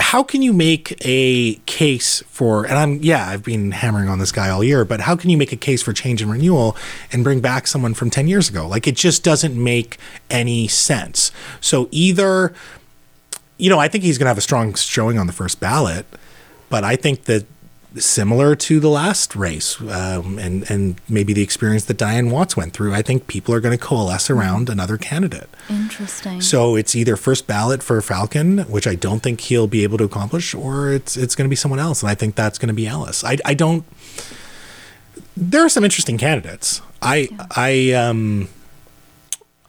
how 0.00 0.22
can 0.22 0.42
you 0.42 0.52
make 0.52 0.96
a 1.02 1.54
case 1.66 2.22
for 2.26 2.64
and 2.64 2.74
i'm 2.74 2.96
yeah 2.96 3.28
i've 3.28 3.44
been 3.44 3.70
hammering 3.70 4.08
on 4.08 4.18
this 4.18 4.32
guy 4.32 4.50
all 4.50 4.64
year 4.64 4.84
but 4.84 5.00
how 5.00 5.14
can 5.14 5.30
you 5.30 5.36
make 5.36 5.52
a 5.52 5.56
case 5.56 5.82
for 5.82 5.92
change 5.92 6.20
and 6.20 6.32
renewal 6.32 6.76
and 7.12 7.22
bring 7.22 7.40
back 7.40 7.66
someone 7.66 7.94
from 7.94 8.10
10 8.10 8.26
years 8.26 8.48
ago 8.48 8.66
like 8.66 8.88
it 8.88 8.96
just 8.96 9.22
doesn't 9.22 9.62
make 9.62 9.96
any 10.30 10.66
sense 10.66 11.30
so 11.60 11.88
either 11.92 12.52
you 13.56 13.70
know 13.70 13.78
i 13.78 13.86
think 13.86 14.02
he's 14.02 14.18
going 14.18 14.24
to 14.24 14.30
have 14.30 14.38
a 14.38 14.42
strong 14.42 14.74
showing 14.74 15.16
on 15.16 15.28
the 15.28 15.32
first 15.32 15.60
ballot 15.60 16.06
but 16.68 16.84
i 16.84 16.96
think 16.96 17.24
that 17.24 17.44
similar 17.96 18.54
to 18.54 18.80
the 18.80 18.88
last 18.88 19.34
race 19.34 19.80
um, 19.80 20.38
and 20.38 20.70
and 20.70 21.00
maybe 21.08 21.32
the 21.32 21.42
experience 21.42 21.84
that 21.86 21.96
Dianne 21.96 22.30
Watts 22.30 22.56
went 22.56 22.72
through. 22.72 22.94
I 22.94 23.02
think 23.02 23.26
people 23.26 23.54
are 23.54 23.60
going 23.60 23.76
to 23.76 23.82
coalesce 23.82 24.30
around 24.30 24.68
another 24.68 24.98
candidate. 24.98 25.48
Interesting. 25.68 26.40
So 26.40 26.76
it's 26.76 26.94
either 26.94 27.16
first 27.16 27.46
ballot 27.46 27.82
for 27.82 28.00
Falcon, 28.02 28.58
which 28.70 28.86
I 28.86 28.94
don't 28.94 29.20
think 29.20 29.40
he'll 29.40 29.66
be 29.66 29.82
able 29.84 29.98
to 29.98 30.04
accomplish, 30.04 30.54
or 30.54 30.92
it's 30.92 31.16
it's 31.16 31.34
going 31.34 31.46
to 31.46 31.50
be 31.50 31.56
someone 31.56 31.80
else, 31.80 32.02
and 32.02 32.10
I 32.10 32.14
think 32.14 32.34
that's 32.34 32.58
going 32.58 32.68
to 32.68 32.74
be 32.74 32.86
Ellis. 32.86 33.24
I 33.24 33.38
I 33.44 33.54
don't. 33.54 33.84
There 35.36 35.64
are 35.64 35.68
some 35.68 35.84
interesting 35.84 36.18
candidates. 36.18 36.82
I 37.00 37.28
yeah. 37.30 37.46
I 37.56 37.92
um. 37.92 38.48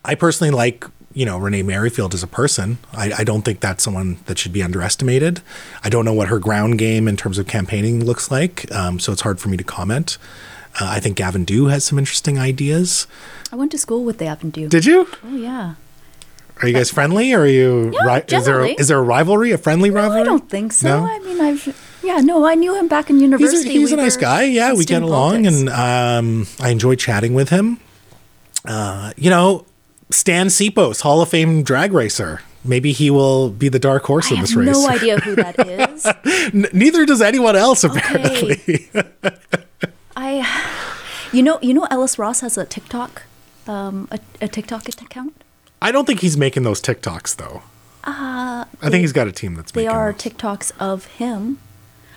I 0.04 0.16
personally 0.16 0.52
like 0.52 0.86
you 1.14 1.26
know 1.26 1.38
Renee 1.38 1.64
Merrifield 1.64 2.14
as 2.14 2.24
a 2.24 2.28
person. 2.28 2.78
I, 2.93 3.12
I, 3.20 3.24
don't 3.24 3.43
think 3.43 3.60
that's 3.60 3.84
someone 3.84 4.20
that 4.26 4.38
should 4.38 4.53
be 4.53 4.62
underestimated. 4.62 5.41
I 5.84 5.89
don't 5.89 6.05
know 6.05 6.14
what 6.14 6.28
her 6.28 6.39
ground 6.39 6.78
game 6.78 7.07
in 7.07 7.18
terms 7.18 7.38
of 7.38 7.47
campaigning 7.47 8.05
looks 8.05 8.30
like, 8.32 8.72
um, 8.72 8.99
so 8.99 9.12
it's 9.12 9.22
hard 9.22 9.39
for 9.39 9.49
me 9.49 9.57
to 9.57 9.64
comment. 9.64 10.18
Uh, 10.80 10.86
I 10.86 10.99
think 10.99 11.18
Gavin 11.18 11.45
Dew 11.45 11.66
has 11.66 11.84
some 11.84 11.97
interesting 11.97 12.38
ideas. 12.38 13.07
I 13.51 13.55
went 13.55 13.72
to 13.72 13.78
school 13.78 14.03
with 14.03 14.20
Gavin 14.20 14.51
Dew. 14.51 14.70
Did 14.70 14.86
you? 14.86 15.07
Oh 15.24 15.36
yeah. 15.36 15.76
Are 16.62 16.68
you 16.68 16.74
guys 16.74 16.91
friendly? 16.91 17.34
Or 17.34 17.41
are 17.41 17.47
you? 17.47 17.91
Yeah, 17.93 18.16
ri- 18.16 18.38
is 18.38 18.45
there 18.45 18.62
a, 18.62 18.70
is 18.70 18.89
there 18.89 18.99
a 18.99 19.01
rivalry, 19.01 19.51
a 19.51 19.57
friendly 19.57 19.89
no, 19.89 19.95
rivalry? 19.95 20.22
I 20.22 20.24
don't 20.26 20.49
think 20.49 20.74
so. 20.74 20.99
No? 20.99 21.05
I 21.05 21.20
mean, 21.20 21.39
I've 21.39 21.99
yeah, 22.03 22.18
no, 22.18 22.45
I 22.45 22.55
knew 22.55 22.76
him 22.76 22.88
back 22.88 23.10
in 23.10 23.20
university. 23.20 23.70
He's 23.70 23.78
a, 23.78 23.80
he's 23.80 23.91
a 23.93 23.97
nice 23.97 24.18
guy. 24.18 24.43
Yeah, 24.43 24.74
we 24.74 24.86
get 24.86 25.01
along, 25.01 25.43
politics. 25.43 25.60
and 25.60 25.70
um, 25.70 26.47
I 26.60 26.70
enjoy 26.70 26.95
chatting 26.95 27.34
with 27.34 27.49
him. 27.49 27.80
Uh, 28.66 29.14
you 29.16 29.30
know, 29.30 29.66
Stan 30.12 30.47
Sipos, 30.47 31.01
Hall 31.01 31.22
of 31.22 31.30
Fame 31.30 31.64
drag 31.64 31.93
racer. 31.93 32.41
Maybe 32.64 32.91
he 32.91 33.10
will 33.10 33.49
be 33.49 33.70
the 33.70 33.80
dark 33.80 34.03
horse 34.03 34.32
I 34.32 34.36
in 34.36 34.41
this 34.41 34.55
race. 34.55 34.68
No 34.68 34.88
idea 34.88 35.20
who 35.20 35.36
that 35.36 35.55
is. 35.68 36.05
N- 36.53 36.68
neither 36.74 37.05
does 37.05 37.22
anyone 37.22 37.55
else, 37.55 37.84
apparently. 37.84 38.60
Okay. 38.95 39.07
I, 40.18 41.30
you 41.32 41.41
know, 41.41 41.60
you 41.62 41.74
know, 41.74 41.88
Ellis 41.89 42.20
Ross 42.20 42.41
has 42.41 42.57
a 42.57 42.66
TikTok, 42.66 43.24
um, 43.68 44.07
a, 44.12 44.20
a 44.41 44.47
TikTok 44.47 44.89
account. 44.89 45.34
I 45.82 45.91
don't 45.91 46.05
think 46.05 46.20
he's 46.20 46.36
making 46.36 46.64
those 46.64 46.82
TikToks 46.82 47.38
though. 47.38 47.62
Uh, 48.03 48.66
I 48.82 48.89
think 48.89 49.01
he's 49.01 49.14
got 49.14 49.28
a 49.28 49.32
team 49.32 49.55
that's. 49.55 49.72
They 49.72 49.88
are 49.88 50.12
those. 50.12 50.22
TikToks 50.22 50.72
of 50.80 51.05
him. 51.05 51.60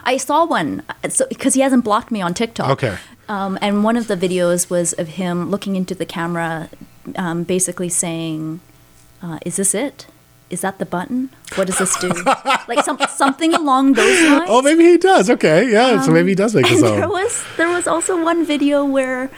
I 0.04 0.16
saw 0.16 0.44
one 0.44 0.82
because 1.02 1.14
so, 1.16 1.50
he 1.52 1.60
hasn't 1.60 1.84
blocked 1.84 2.10
me 2.10 2.20
on 2.20 2.34
TikTok. 2.34 2.70
Okay. 2.70 2.96
Um, 3.28 3.56
and 3.62 3.84
one 3.84 3.96
of 3.96 4.08
the 4.08 4.16
videos 4.16 4.68
was 4.68 4.92
of 4.94 5.08
him 5.10 5.50
looking 5.50 5.76
into 5.76 5.94
the 5.94 6.04
camera, 6.04 6.70
um, 7.16 7.44
basically 7.44 7.88
saying, 7.88 8.60
uh, 9.22 9.38
"Is 9.44 9.56
this 9.56 9.74
it? 9.74 10.06
Is 10.50 10.60
that 10.60 10.78
the 10.78 10.84
button? 10.84 11.30
What 11.54 11.66
does 11.66 11.78
this 11.78 11.96
do? 11.98 12.08
like 12.68 12.84
some, 12.84 12.98
something 13.08 13.54
along 13.54 13.94
those 13.94 14.20
lines." 14.30 14.48
Oh, 14.48 14.62
maybe 14.62 14.84
he 14.84 14.98
does. 14.98 15.30
Okay, 15.30 15.70
yeah. 15.70 15.98
Um, 15.98 16.02
so 16.02 16.10
maybe 16.10 16.30
he 16.30 16.34
does 16.34 16.54
make 16.54 16.66
his 16.66 16.82
own. 16.88 16.98
There 17.00 17.08
was 17.08 17.44
there 17.56 17.68
was 17.68 17.86
also 17.86 18.22
one 18.22 18.44
video 18.44 18.84
where 18.84 19.30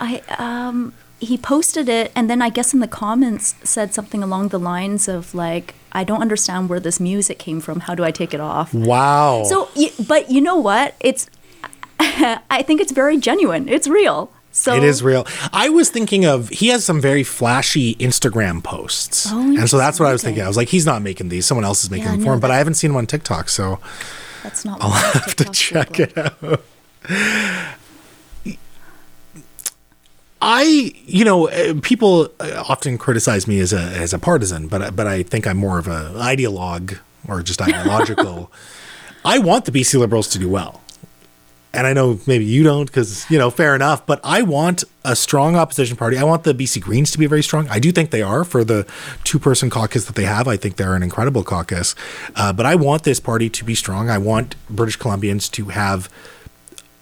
I 0.00 0.22
um, 0.38 0.92
he 1.20 1.36
posted 1.38 1.88
it, 1.88 2.12
and 2.14 2.28
then 2.30 2.42
I 2.42 2.48
guess 2.50 2.74
in 2.74 2.80
the 2.80 2.88
comments 2.88 3.54
said 3.64 3.94
something 3.94 4.22
along 4.22 4.48
the 4.48 4.58
lines 4.58 5.08
of 5.08 5.34
like, 5.34 5.74
"I 5.92 6.04
don't 6.04 6.20
understand 6.22 6.68
where 6.68 6.80
this 6.80 7.00
music 7.00 7.38
came 7.38 7.60
from. 7.60 7.80
How 7.80 7.94
do 7.94 8.04
I 8.04 8.10
take 8.10 8.34
it 8.34 8.40
off?" 8.40 8.74
Wow. 8.74 9.44
So, 9.44 9.68
but 10.06 10.30
you 10.30 10.40
know 10.40 10.56
what? 10.56 10.94
It's 11.00 11.28
I 12.00 12.62
think 12.62 12.80
it's 12.80 12.92
very 12.92 13.16
genuine. 13.18 13.68
It's 13.68 13.88
real. 13.88 14.32
So 14.58 14.74
it 14.74 14.82
is 14.82 15.04
real. 15.04 15.24
I 15.52 15.68
was 15.68 15.88
thinking 15.88 16.24
of 16.24 16.48
he 16.48 16.68
has 16.68 16.84
some 16.84 17.00
very 17.00 17.22
flashy 17.22 17.94
Instagram 17.94 18.62
posts, 18.62 19.28
oh, 19.30 19.38
and 19.38 19.70
so 19.70 19.78
that's 19.78 20.00
what 20.00 20.08
I 20.08 20.12
was 20.12 20.22
thinking. 20.22 20.42
I 20.42 20.48
was 20.48 20.56
like, 20.56 20.68
he's 20.68 20.84
not 20.84 21.00
making 21.00 21.28
these; 21.28 21.46
someone 21.46 21.64
else 21.64 21.84
is 21.84 21.90
making 21.90 22.06
yeah, 22.06 22.12
them 22.16 22.24
for 22.24 22.32
him. 22.32 22.40
But 22.40 22.50
I 22.50 22.58
haven't 22.58 22.74
seen 22.74 22.90
him 22.90 22.96
on 22.96 23.06
TikTok, 23.06 23.50
so 23.50 23.78
that's 24.42 24.64
not. 24.64 24.82
I'll 24.82 24.90
have 24.90 25.36
to 25.36 25.44
check 25.44 26.00
it 26.00 26.18
out. 26.18 26.62
I, 30.42 30.92
you 31.06 31.24
know, 31.24 31.48
uh, 31.48 31.74
people 31.80 32.28
uh, 32.40 32.64
often 32.68 32.98
criticize 32.98 33.46
me 33.46 33.60
as 33.60 33.72
a 33.72 33.80
as 33.80 34.12
a 34.12 34.18
partisan, 34.18 34.66
but 34.66 34.96
but 34.96 35.06
I 35.06 35.22
think 35.22 35.46
I'm 35.46 35.56
more 35.56 35.78
of 35.78 35.86
a 35.86 36.12
ideologue 36.16 36.98
or 37.28 37.42
just 37.42 37.62
ideological. 37.66 38.50
I 39.24 39.38
want 39.38 39.66
the 39.66 39.72
BC 39.72 40.00
Liberals 40.00 40.26
to 40.30 40.38
do 40.40 40.48
well 40.48 40.80
and 41.72 41.86
I 41.86 41.92
know 41.92 42.18
maybe 42.26 42.44
you 42.44 42.62
don't 42.62 42.86
because, 42.86 43.30
you 43.30 43.38
know, 43.38 43.50
fair 43.50 43.74
enough, 43.74 44.06
but 44.06 44.20
I 44.24 44.42
want 44.42 44.84
a 45.04 45.14
strong 45.14 45.54
opposition 45.54 45.96
party. 45.96 46.16
I 46.16 46.24
want 46.24 46.44
the 46.44 46.54
BC 46.54 46.80
Greens 46.80 47.10
to 47.12 47.18
be 47.18 47.26
very 47.26 47.42
strong. 47.42 47.68
I 47.68 47.78
do 47.78 47.92
think 47.92 48.10
they 48.10 48.22
are 48.22 48.42
for 48.44 48.64
the 48.64 48.86
two 49.24 49.38
person 49.38 49.68
caucus 49.68 50.06
that 50.06 50.14
they 50.14 50.24
have. 50.24 50.48
I 50.48 50.56
think 50.56 50.76
they're 50.76 50.94
an 50.94 51.02
incredible 51.02 51.44
caucus. 51.44 51.94
Uh, 52.34 52.52
but 52.52 52.64
I 52.64 52.74
want 52.74 53.02
this 53.02 53.20
party 53.20 53.50
to 53.50 53.64
be 53.64 53.74
strong. 53.74 54.08
I 54.08 54.18
want 54.18 54.56
British 54.70 54.98
Columbians 54.98 55.50
to 55.52 55.66
have 55.66 56.08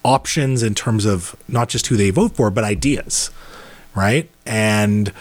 options 0.05 0.63
in 0.63 0.75
terms 0.75 1.05
of 1.05 1.37
not 1.49 1.69
just 1.69 1.87
who 1.87 1.97
they 1.97 2.11
vote 2.11 2.37
for, 2.37 2.51
but 2.51 2.65
ideas, 2.65 3.31
right? 3.95 4.29
And 4.45 5.13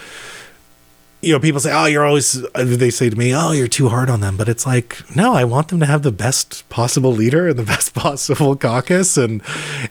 you 1.25 1.33
know, 1.33 1.39
people 1.39 1.59
say, 1.59 1.73
"Oh, 1.73 1.85
you're 1.85 2.05
always." 2.05 2.39
They 2.53 2.91
say 2.91 3.09
to 3.09 3.15
me, 3.15 3.33
"Oh, 3.35 3.51
you're 3.51 3.67
too 3.67 3.89
hard 3.89 4.11
on 4.11 4.21
them," 4.21 4.37
but 4.37 4.47
it's 4.47 4.65
like, 4.65 5.01
no, 5.15 5.33
I 5.33 5.43
want 5.43 5.69
them 5.69 5.79
to 5.79 5.85
have 5.87 6.03
the 6.03 6.11
best 6.11 6.69
possible 6.69 7.11
leader 7.11 7.47
and 7.47 7.57
the 7.57 7.63
best 7.75 7.95
possible 7.95 8.55
caucus, 8.55 9.17
and 9.17 9.41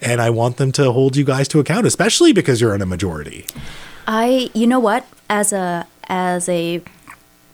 and 0.01 0.20
I 0.20 0.30
want 0.30 0.59
them 0.59 0.70
to 0.72 0.93
hold 0.93 1.16
you 1.16 1.24
guys 1.24 1.49
to 1.49 1.59
account, 1.59 1.87
especially 1.87 2.32
because 2.32 2.61
you're 2.61 2.74
in 2.74 2.82
a 2.82 2.87
majority. 2.87 3.47
I, 4.07 4.51
you 4.55 4.66
know 4.66 4.78
what, 4.78 5.07
as 5.28 5.53
a 5.53 5.87
as 6.09 6.49
a 6.49 6.82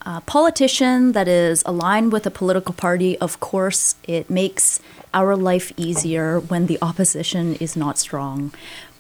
uh, 0.04 0.20
politician 0.20 1.12
that 1.12 1.28
is 1.28 1.62
aligned 1.64 2.12
with 2.12 2.26
a 2.26 2.30
political 2.30 2.74
party, 2.74 3.16
of 3.18 3.40
course, 3.40 3.94
it 4.04 4.28
makes 4.28 4.80
our 5.14 5.36
life 5.36 5.72
easier 5.76 6.38
when 6.38 6.66
the 6.66 6.78
opposition 6.82 7.54
is 7.56 7.76
not 7.76 7.98
strong. 7.98 8.52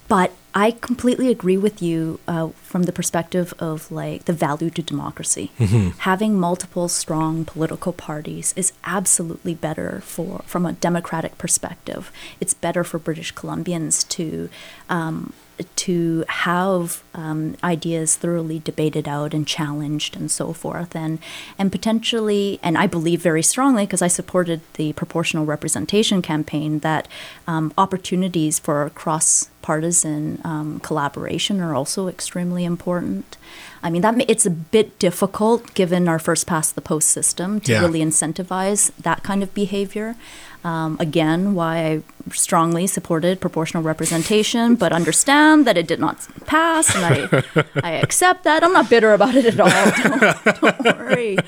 But 0.08 0.32
I 0.54 0.72
completely 0.72 1.30
agree 1.30 1.56
with 1.56 1.80
you 1.80 2.18
uh, 2.26 2.48
from 2.62 2.84
the 2.84 2.92
perspective 2.92 3.54
of 3.58 3.90
like 3.92 4.24
the 4.24 4.32
value 4.32 4.70
to 4.70 4.82
democracy. 4.82 5.52
Mm-hmm. 5.58 5.98
Having 6.00 6.40
multiple 6.40 6.88
strong 6.88 7.44
political 7.44 7.92
parties 7.92 8.52
is 8.56 8.72
absolutely 8.84 9.54
better 9.54 10.00
for 10.00 10.42
from 10.46 10.66
a 10.66 10.72
democratic 10.72 11.38
perspective. 11.38 12.10
It's 12.40 12.54
better 12.54 12.82
for 12.82 12.98
British 12.98 13.32
Columbians 13.34 14.08
to 14.08 14.48
um, 14.88 15.32
to 15.76 16.24
have 16.28 17.02
um, 17.14 17.56
ideas 17.62 18.16
thoroughly 18.16 18.60
debated 18.60 19.08
out 19.08 19.34
and 19.34 19.46
challenged 19.46 20.16
and 20.16 20.30
so 20.30 20.52
forth 20.52 20.94
and 20.94 21.18
and 21.58 21.72
potentially 21.72 22.58
and 22.62 22.78
I 22.78 22.86
believe 22.86 23.20
very 23.20 23.42
strongly 23.42 23.84
because 23.84 24.02
I 24.02 24.08
supported 24.08 24.60
the 24.74 24.92
proportional 24.94 25.44
representation 25.44 26.22
campaign 26.22 26.80
that 26.80 27.08
um, 27.46 27.72
opportunities 27.76 28.58
for 28.58 28.90
cross 28.90 29.50
partisan 29.62 30.40
um, 30.44 30.80
collaboration 30.80 31.60
are 31.60 31.74
also 31.74 32.08
extremely 32.08 32.64
important. 32.64 33.36
I 33.82 33.90
mean 33.90 34.02
that 34.02 34.14
it's 34.28 34.46
a 34.46 34.50
bit 34.50 34.98
difficult 34.98 35.74
given 35.74 36.08
our 36.08 36.18
first 36.18 36.46
past 36.46 36.74
the 36.74 36.80
post 36.80 37.08
system 37.08 37.60
to 37.60 37.72
yeah. 37.72 37.80
really 37.80 38.00
incentivize 38.00 38.92
that 38.96 39.22
kind 39.22 39.42
of 39.42 39.52
behavior. 39.54 40.16
Um, 40.62 40.98
again, 41.00 41.54
why 41.54 41.78
I 41.78 42.02
strongly 42.32 42.86
supported 42.86 43.40
proportional 43.40 43.82
representation, 43.82 44.74
but 44.74 44.92
understand 44.92 45.66
that 45.66 45.78
it 45.78 45.86
did 45.86 46.00
not 46.00 46.28
pass, 46.46 46.94
and 46.94 47.04
I, 47.04 47.64
I 47.82 47.92
accept 47.92 48.44
that. 48.44 48.62
I'm 48.62 48.72
not 48.72 48.90
bitter 48.90 49.12
about 49.14 49.34
it 49.34 49.46
at 49.46 49.60
all. 49.60 50.60
Don't, 50.60 50.82
don't 50.84 50.98
worry. 50.98 51.38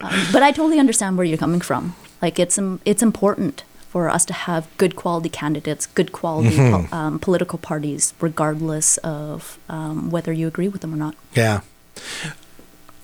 Um, 0.00 0.26
but 0.32 0.42
I 0.42 0.52
totally 0.52 0.78
understand 0.78 1.16
where 1.16 1.26
you're 1.26 1.38
coming 1.38 1.60
from. 1.60 1.96
Like 2.20 2.38
it's 2.38 2.58
it's 2.84 3.02
important 3.02 3.64
for 3.88 4.08
us 4.08 4.24
to 4.24 4.32
have 4.32 4.68
good 4.78 4.96
quality 4.96 5.28
candidates, 5.28 5.86
good 5.86 6.12
quality 6.12 6.56
mm-hmm. 6.56 6.86
po- 6.86 6.96
um, 6.96 7.18
political 7.18 7.58
parties, 7.58 8.14
regardless 8.20 8.96
of 8.98 9.58
um, 9.68 10.10
whether 10.10 10.32
you 10.32 10.46
agree 10.46 10.68
with 10.68 10.80
them 10.80 10.94
or 10.94 10.96
not. 10.96 11.14
Yeah. 11.34 11.60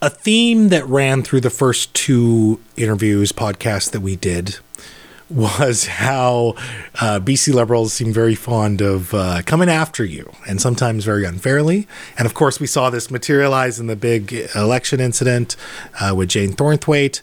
A 0.00 0.08
theme 0.08 0.68
that 0.68 0.86
ran 0.86 1.22
through 1.24 1.42
the 1.42 1.50
first 1.50 1.92
two 1.92 2.60
interviews, 2.76 3.32
podcasts 3.32 3.90
that 3.90 4.00
we 4.00 4.14
did 4.16 4.60
was 5.30 5.86
how 5.86 6.54
uh, 7.00 7.20
BC 7.20 7.52
Liberals 7.52 7.92
seem 7.92 8.12
very 8.12 8.34
fond 8.34 8.80
of 8.80 9.12
uh, 9.12 9.42
coming 9.44 9.68
after 9.68 10.04
you 10.04 10.32
and 10.46 10.60
sometimes 10.60 11.04
very 11.04 11.24
unfairly. 11.24 11.86
And 12.16 12.26
of 12.26 12.34
course, 12.34 12.60
we 12.60 12.66
saw 12.66 12.90
this 12.90 13.10
materialize 13.10 13.78
in 13.78 13.86
the 13.86 13.96
big 13.96 14.32
election 14.54 15.00
incident 15.00 15.56
uh, 16.00 16.14
with 16.14 16.30
Jane 16.30 16.52
Thornthwaite. 16.52 17.20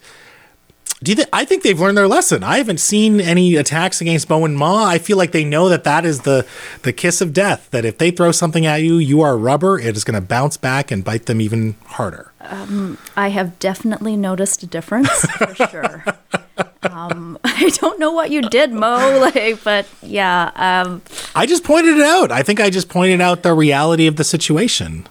Do 1.04 1.12
you 1.12 1.16
th- 1.18 1.28
I 1.34 1.46
think 1.46 1.64
they've 1.64 1.80
learned 1.80 1.98
their 1.98 2.08
lesson. 2.08 2.42
I 2.42 2.58
haven't 2.58 2.80
seen 2.80 3.20
any 3.20 3.56
attacks 3.56 4.00
against 4.00 4.30
and 4.32 4.58
Ma. 4.58 4.86
I 4.86 4.98
feel 4.98 5.18
like 5.18 5.34
they 5.34 5.44
know 5.44 5.68
that 5.70 5.84
that 5.84 6.06
is 6.06 6.22
the 6.22 6.48
the 6.84 6.94
kiss 6.94 7.22
of 7.22 7.34
death. 7.34 7.70
That 7.72 7.84
if 7.84 7.98
they 7.98 8.12
throw 8.12 8.32
something 8.32 8.66
at 8.66 8.78
you, 8.78 8.98
you 8.98 9.22
are 9.22 9.38
rubber. 9.38 9.78
It 9.78 9.98
is 9.98 10.04
going 10.04 10.20
to 10.20 10.26
bounce 10.26 10.56
back 10.56 10.92
and 10.92 11.04
bite 11.04 11.26
them 11.26 11.42
even 11.42 11.76
harder. 11.86 12.32
Um, 12.40 12.98
I 13.16 13.28
have 13.28 13.60
definitely 13.60 14.16
noticed 14.16 14.64
a 14.64 14.68
difference 14.68 15.10
for 15.32 15.54
sure. 15.54 16.06
um, 16.92 17.38
I 17.44 17.70
don't 17.76 18.00
know 18.00 18.12
what 18.12 18.32
you 18.32 18.42
did, 18.42 18.72
Mo. 18.72 18.96
Like, 19.26 19.64
but 19.64 19.88
yeah. 20.02 20.52
Um, 20.56 21.02
I 21.34 21.46
just 21.46 21.64
pointed 21.64 21.98
it 21.98 22.04
out. 22.04 22.32
I 22.32 22.44
think 22.44 22.60
I 22.60 22.70
just 22.70 22.90
pointed 22.90 23.22
out 23.22 23.44
the 23.44 23.54
reality 23.54 24.08
of 24.08 24.18
the 24.18 24.24
situation. 24.24 25.08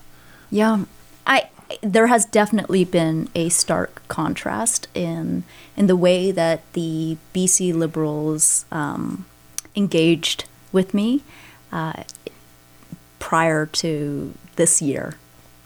Yeah, 0.51 0.85
I 1.27 1.49
there 1.83 2.07
has 2.07 2.25
definitely 2.25 2.85
been 2.85 3.29
a 3.35 3.49
stark 3.49 4.03
contrast 4.09 4.89
in 4.95 5.45
in 5.77 5.87
the 5.87 5.97
way 5.97 6.31
that 6.31 6.61
the 6.75 7.17
BC 7.35 7.75
Liberals 7.75 8.65
um, 8.71 9.25
engaged 9.75 10.45
with 10.73 10.95
me 10.95 11.23
uh, 11.73 12.05
prior 13.19 13.67
to 13.67 14.35
this 14.57 14.81
year. 14.81 15.15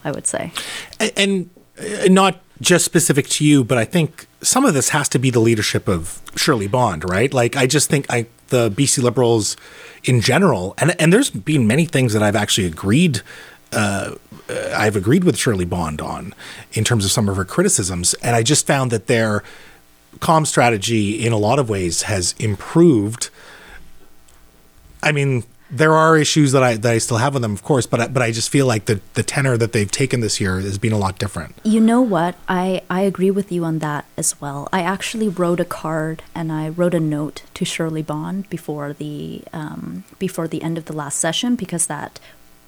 I 0.05 0.13
would 0.13 0.27
say, 0.27 0.53
and, 1.01 1.13
and 1.17 1.51
uh, 1.79 2.09
not 2.09 2.41
just 2.61 2.85
specific 2.85 3.29
to 3.29 3.45
you, 3.45 3.65
but 3.65 3.79
I 3.79 3.85
think 3.85 4.27
some 4.43 4.65
of 4.65 4.75
this 4.75 4.91
has 4.91 5.09
to 5.11 5.19
be 5.19 5.31
the 5.31 5.41
leadership 5.41 5.89
of 5.89 6.21
Shirley 6.37 6.69
Bond, 6.69 7.09
right? 7.09 7.33
Like, 7.33 7.57
I 7.57 7.67
just 7.67 7.89
think 7.89 8.07
I 8.11 8.27
the 8.49 8.71
BC 8.71 9.03
Liberals 9.03 9.57
in 10.05 10.21
general, 10.21 10.75
and 10.79 11.01
and 11.01 11.13
there's 11.13 11.31
been 11.31 11.67
many 11.67 11.85
things 11.85 12.13
that 12.13 12.23
I've 12.23 12.37
actually 12.37 12.67
agreed 12.67 13.23
uh, 13.73 14.15
I've 14.75 14.97
agreed 14.97 15.25
with 15.25 15.37
Shirley 15.37 15.65
Bond 15.65 16.01
on 16.01 16.35
in 16.73 16.85
terms 16.85 17.05
of 17.05 17.11
some 17.11 17.29
of 17.29 17.37
her 17.37 17.45
criticisms, 17.45 18.15
and 18.15 18.35
I 18.35 18.43
just 18.43 18.67
found 18.67 18.91
that 18.91 19.07
their 19.07 19.43
com 20.21 20.47
strategy 20.47 21.25
in 21.25 21.33
a 21.33 21.39
lot 21.39 21.59
of 21.59 21.69
ways 21.69 22.03
has 22.03 22.35
improved. 22.39 23.31
I 25.03 25.13
mean, 25.13 25.45
there 25.71 25.95
are 25.95 26.17
issues 26.17 26.53
that 26.53 26.63
I 26.63 26.77
that 26.77 26.93
I 26.93 26.99
still 26.99 27.19
have 27.19 27.35
with 27.35 27.43
them, 27.43 27.53
of 27.53 27.63
course, 27.63 27.87
but 27.87 28.01
I, 28.01 28.09
but 28.09 28.23
I 28.23 28.31
just 28.31 28.51
feel 28.51 28.67
like 28.67 28.87
the 28.87 29.01
the 29.15 29.23
tenor 29.23 29.57
that 29.57 29.73
they've 29.73 29.91
taken 29.91 30.21
this 30.21 30.41
year 30.41 30.61
has 30.61 30.79
been 30.79 30.93
a 30.93 30.99
lot 30.99 31.19
different. 31.19 31.55
You 31.63 31.81
know 31.81 32.01
what? 32.01 32.37
I 32.49 32.83
I 32.89 33.03
agree 33.03 33.31
with 33.31 33.53
you 33.53 33.65
on 33.65 33.81
that 33.81 34.07
as 34.17 34.41
well. 34.41 34.69
I 34.73 34.83
actually 34.83 35.29
wrote 35.29 35.61
a 35.61 35.65
card 35.65 36.23
and 36.35 36.51
I 36.51 36.69
wrote 36.69 36.95
a 36.95 37.01
note 37.01 37.43
to 37.55 37.65
Shirley 37.65 38.03
Bond 38.03 38.49
before 38.49 38.93
the 38.93 39.43
um, 39.53 40.05
before 40.19 40.49
the 40.49 40.63
end 40.63 40.79
of 40.79 40.87
the 40.87 40.95
last 40.95 41.19
session 41.19 41.55
because 41.55 41.87
that 41.87 42.19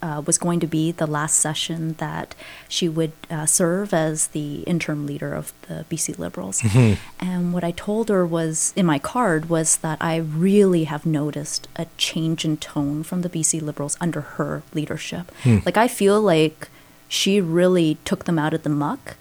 uh, 0.03 0.23
was 0.27 0.39
going 0.39 0.61
to 0.61 0.67
be 0.67 0.93
the 0.93 1.07
last 1.07 1.39
session 1.39 1.95
that 1.95 2.35
she 2.69 2.89
would 2.89 3.13
uh, 3.31 3.47
serve 3.47 3.93
as 3.93 4.29
the 4.29 4.63
interim 4.63 5.07
leader 5.07 5.35
of 5.35 5.53
the 5.69 5.85
BC 5.91 6.19
Liberals. 6.19 6.63
Mm-hmm. 6.71 6.95
And 7.19 7.53
what 7.53 7.65
I 7.65 7.73
told 7.73 8.11
her 8.11 8.25
was 8.25 8.73
in 8.77 8.87
my 8.87 9.01
card 9.01 9.49
was 9.49 9.79
that 9.79 9.99
I 10.01 10.17
really 10.17 10.85
have 10.85 11.05
noticed 11.05 11.67
a 11.75 11.87
change 11.97 12.45
in 12.45 12.59
tone 12.59 13.03
from 13.03 13.23
the 13.23 13.29
BC 13.29 13.61
Liberals 13.61 13.97
under 14.01 14.21
her 14.21 14.63
leadership. 14.73 15.33
Mm. 15.43 15.67
Like 15.67 15.77
I 15.77 15.89
feel 15.89 16.21
like 16.21 16.69
she 17.09 17.41
really 17.41 17.99
took 18.05 18.25
them 18.25 18.39
out 18.39 18.55
of 18.55 18.63
the 18.63 18.69
muck 18.69 19.17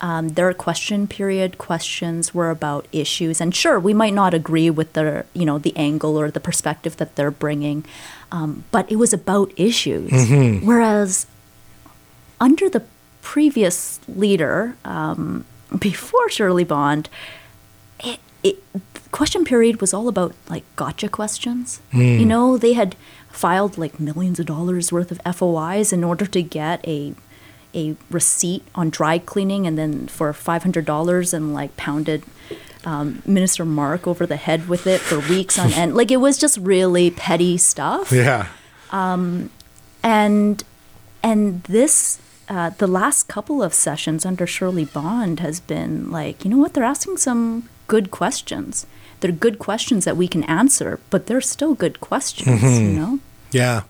um, 0.00 0.30
their 0.30 0.52
question 0.52 1.06
period 1.06 1.58
questions 1.58 2.34
were 2.34 2.50
about 2.50 2.86
issues, 2.92 3.40
and 3.40 3.54
sure, 3.54 3.80
we 3.80 3.94
might 3.94 4.12
not 4.12 4.34
agree 4.34 4.70
with 4.70 4.92
the 4.92 5.24
you 5.32 5.46
know 5.46 5.58
the 5.58 5.76
angle 5.76 6.18
or 6.18 6.30
the 6.30 6.40
perspective 6.40 6.96
that 6.98 7.16
they're 7.16 7.30
bringing, 7.30 7.84
um, 8.30 8.64
but 8.70 8.90
it 8.90 8.96
was 8.96 9.12
about 9.12 9.52
issues. 9.56 10.10
Mm-hmm. 10.10 10.66
Whereas 10.66 11.26
under 12.40 12.68
the 12.68 12.84
previous 13.22 14.00
leader, 14.06 14.76
um, 14.84 15.44
before 15.78 16.28
Shirley 16.28 16.64
Bond, 16.64 17.08
it, 18.00 18.20
it 18.42 18.62
question 19.10 19.44
period 19.44 19.80
was 19.80 19.94
all 19.94 20.08
about 20.08 20.34
like 20.50 20.64
gotcha 20.76 21.08
questions. 21.08 21.80
Mm. 21.92 22.20
You 22.20 22.26
know, 22.26 22.58
they 22.58 22.74
had 22.74 22.96
filed 23.30 23.78
like 23.78 23.98
millions 23.98 24.38
of 24.38 24.46
dollars 24.46 24.92
worth 24.92 25.10
of 25.10 25.20
FOIs 25.36 25.92
in 25.92 26.04
order 26.04 26.26
to 26.26 26.42
get 26.42 26.86
a 26.86 27.14
a 27.76 27.94
receipt 28.10 28.64
on 28.74 28.90
dry 28.90 29.18
cleaning 29.18 29.66
and 29.66 29.78
then 29.78 30.08
for 30.08 30.32
$500 30.32 31.34
and 31.34 31.54
like 31.54 31.76
pounded 31.76 32.24
um, 32.84 33.22
Minister 33.26 33.64
Mark 33.64 34.06
over 34.06 34.26
the 34.26 34.36
head 34.36 34.68
with 34.68 34.86
it 34.86 35.00
for 35.00 35.18
weeks 35.18 35.58
on 35.58 35.72
end. 35.72 35.94
Like 35.94 36.10
it 36.10 36.18
was 36.18 36.38
just 36.38 36.56
really 36.58 37.10
petty 37.10 37.58
stuff. 37.58 38.10
Yeah. 38.10 38.48
Um, 38.90 39.50
and 40.02 40.62
and 41.22 41.62
this 41.64 42.20
uh, 42.48 42.70
the 42.70 42.86
last 42.86 43.26
couple 43.26 43.62
of 43.62 43.74
sessions 43.74 44.24
under 44.24 44.46
Shirley 44.46 44.84
Bond 44.84 45.40
has 45.40 45.58
been 45.58 46.10
like, 46.10 46.44
you 46.44 46.50
know 46.50 46.58
what? 46.58 46.74
They're 46.74 46.84
asking 46.84 47.16
some 47.16 47.68
good 47.88 48.12
questions. 48.12 48.86
They're 49.20 49.32
good 49.32 49.58
questions 49.58 50.04
that 50.04 50.16
we 50.16 50.28
can 50.28 50.44
answer, 50.44 51.00
but 51.10 51.26
they're 51.26 51.40
still 51.40 51.74
good 51.74 52.00
questions. 52.00 52.62
Mm-hmm. 52.62 52.84
You 52.84 52.92
know. 52.92 53.18
Yeah. 53.50 53.82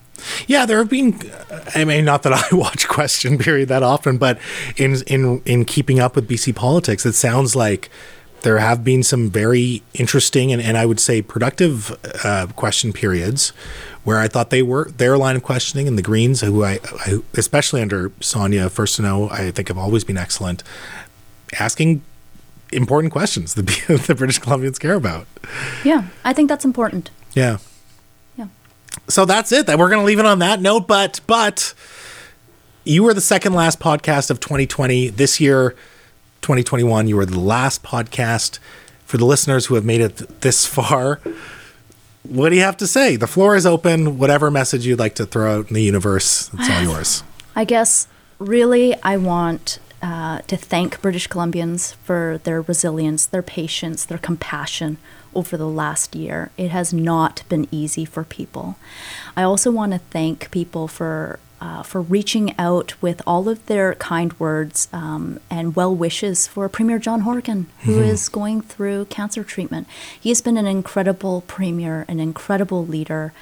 Yeah, 0.47 0.65
there 0.65 0.77
have 0.79 0.89
been. 0.89 1.19
I 1.75 1.85
mean, 1.85 2.05
not 2.05 2.23
that 2.23 2.33
I 2.33 2.43
watch 2.55 2.87
Question 2.87 3.37
Period 3.37 3.69
that 3.69 3.83
often, 3.83 4.17
but 4.17 4.39
in 4.75 5.01
in 5.07 5.41
in 5.45 5.65
keeping 5.65 5.99
up 5.99 6.15
with 6.15 6.27
BC 6.27 6.55
politics, 6.55 7.05
it 7.05 7.13
sounds 7.13 7.55
like 7.55 7.89
there 8.41 8.59
have 8.59 8.83
been 8.83 9.03
some 9.03 9.29
very 9.29 9.81
interesting 9.93 10.53
and, 10.53 10.61
and 10.61 10.77
I 10.77 10.85
would 10.85 10.99
say 10.99 11.21
productive 11.21 11.97
uh, 12.23 12.47
question 12.55 12.93
periods 12.93 13.49
where 14.03 14.19
I 14.19 14.27
thought 14.27 14.51
they 14.51 14.61
were 14.61 14.89
their 14.91 15.17
line 15.17 15.35
of 15.35 15.43
questioning 15.43 15.87
and 15.87 15.97
the 15.97 16.01
Greens, 16.01 16.41
who 16.41 16.63
I, 16.63 16.79
I 17.05 17.17
especially 17.33 17.81
under 17.81 18.11
Sonia 18.21 18.69
First 18.69 18.99
Furstenau, 18.99 19.31
I 19.31 19.51
think 19.51 19.67
have 19.67 19.77
always 19.77 20.03
been 20.03 20.17
excellent, 20.17 20.63
asking 21.59 22.03
important 22.71 23.11
questions 23.11 23.55
that 23.55 23.65
the 24.07 24.15
British 24.15 24.39
Columbians 24.39 24.79
care 24.79 24.93
about. 24.93 25.27
Yeah, 25.83 26.05
I 26.23 26.31
think 26.31 26.47
that's 26.47 26.63
important. 26.63 27.09
Yeah 27.33 27.57
so 29.07 29.25
that's 29.25 29.51
it. 29.51 29.67
That 29.67 29.77
we're 29.79 29.89
going 29.89 30.01
to 30.01 30.05
leave 30.05 30.19
it 30.19 30.25
on 30.25 30.39
that 30.39 30.61
note. 30.61 30.87
But 30.87 31.21
but 31.27 31.73
you 32.83 33.03
were 33.03 33.13
the 33.13 33.21
second 33.21 33.53
last 33.53 33.79
podcast 33.79 34.29
of 34.29 34.39
2020. 34.39 35.09
This 35.09 35.39
year, 35.39 35.71
2021, 36.41 37.07
you 37.07 37.15
were 37.15 37.25
the 37.25 37.39
last 37.39 37.83
podcast 37.83 38.59
for 39.05 39.17
the 39.17 39.25
listeners 39.25 39.67
who 39.67 39.75
have 39.75 39.85
made 39.85 40.01
it 40.01 40.41
this 40.41 40.65
far. 40.65 41.19
What 42.23 42.49
do 42.49 42.55
you 42.55 42.61
have 42.61 42.77
to 42.77 42.87
say? 42.87 43.15
The 43.15 43.27
floor 43.27 43.55
is 43.55 43.65
open. 43.65 44.17
Whatever 44.17 44.51
message 44.51 44.85
you'd 44.85 44.99
like 44.99 45.15
to 45.15 45.25
throw 45.25 45.59
out 45.59 45.69
in 45.69 45.73
the 45.75 45.83
universe, 45.83 46.49
it's 46.53 46.69
all 46.69 46.81
yours. 46.83 47.23
I 47.55 47.63
guess 47.63 48.07
really, 48.39 48.95
I 49.01 49.17
want 49.17 49.79
uh, 50.27 50.41
to 50.41 50.57
thank 50.57 51.01
British 51.01 51.29
Columbians 51.29 51.95
for 52.03 52.41
their 52.43 52.61
resilience, 52.61 53.25
their 53.25 53.41
patience, 53.41 54.03
their 54.03 54.17
compassion 54.17 54.97
over 55.33 55.55
the 55.55 55.69
last 55.69 56.15
year. 56.15 56.51
It 56.57 56.69
has 56.69 56.91
not 56.91 57.43
been 57.47 57.65
easy 57.71 58.03
for 58.03 58.25
people. 58.25 58.75
I 59.37 59.43
also 59.43 59.71
want 59.71 59.93
to 59.93 59.99
thank 59.99 60.51
people 60.51 60.89
for 60.89 61.39
uh, 61.59 61.81
for 61.81 62.01
reaching 62.01 62.53
out 62.59 63.01
with 63.01 63.19
all 63.25 63.49
of 63.49 63.65
their 63.65 63.95
kind 63.95 64.37
words 64.39 64.89
um, 64.93 65.39
and 65.49 65.75
well 65.75 65.95
wishes 65.95 66.45
for 66.45 66.67
Premier 66.69 66.99
John 66.99 67.21
Horgan, 67.21 67.67
who 67.83 67.93
mm-hmm. 67.93 68.11
is 68.11 68.29
going 68.29 68.61
through 68.61 69.05
cancer 69.05 69.43
treatment. 69.43 69.87
He 70.19 70.29
has 70.29 70.41
been 70.41 70.57
an 70.57 70.67
incredible 70.67 71.41
premier, 71.47 72.05
an 72.09 72.19
incredible 72.19 72.85
leader, 72.85 73.33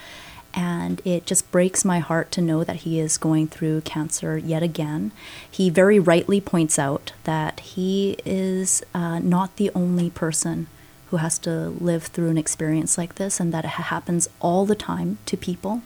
and 0.56 1.01
it 1.03 1.26
just 1.26 1.51
breaks 1.51 1.84
my 1.84 1.99
heart 1.99 2.32
to 2.32 2.41
know 2.41 2.64
that 2.64 2.78
he 2.78 2.99
is 2.99 3.18
going 3.18 3.47
through 3.47 3.82
cancer 3.82 4.38
yet 4.38 4.64
again. 4.64 5.12
He 5.49 5.70
very 5.70 5.99
rightly 5.99 6.39
points 6.39 6.80
out 6.80 7.12
that 7.26 7.60
he 7.60 8.16
is 8.26 8.82
uh, 8.93 9.20
not 9.20 9.58
the 9.58 9.70
only 9.76 10.10
person 10.10 10.68
who 11.10 11.18
has 11.18 11.38
to 11.39 11.70
live 11.70 12.03
through 12.03 12.30
an 12.30 12.38
experience 12.38 12.97
like 12.97 13.16
this 13.16 13.39
and 13.39 13.53
that 13.53 13.66
it 13.66 13.70
happens 13.70 14.30
all 14.39 14.66
the 14.66 14.76
time 14.76 15.18
to 15.26 15.36
people. 15.36 15.82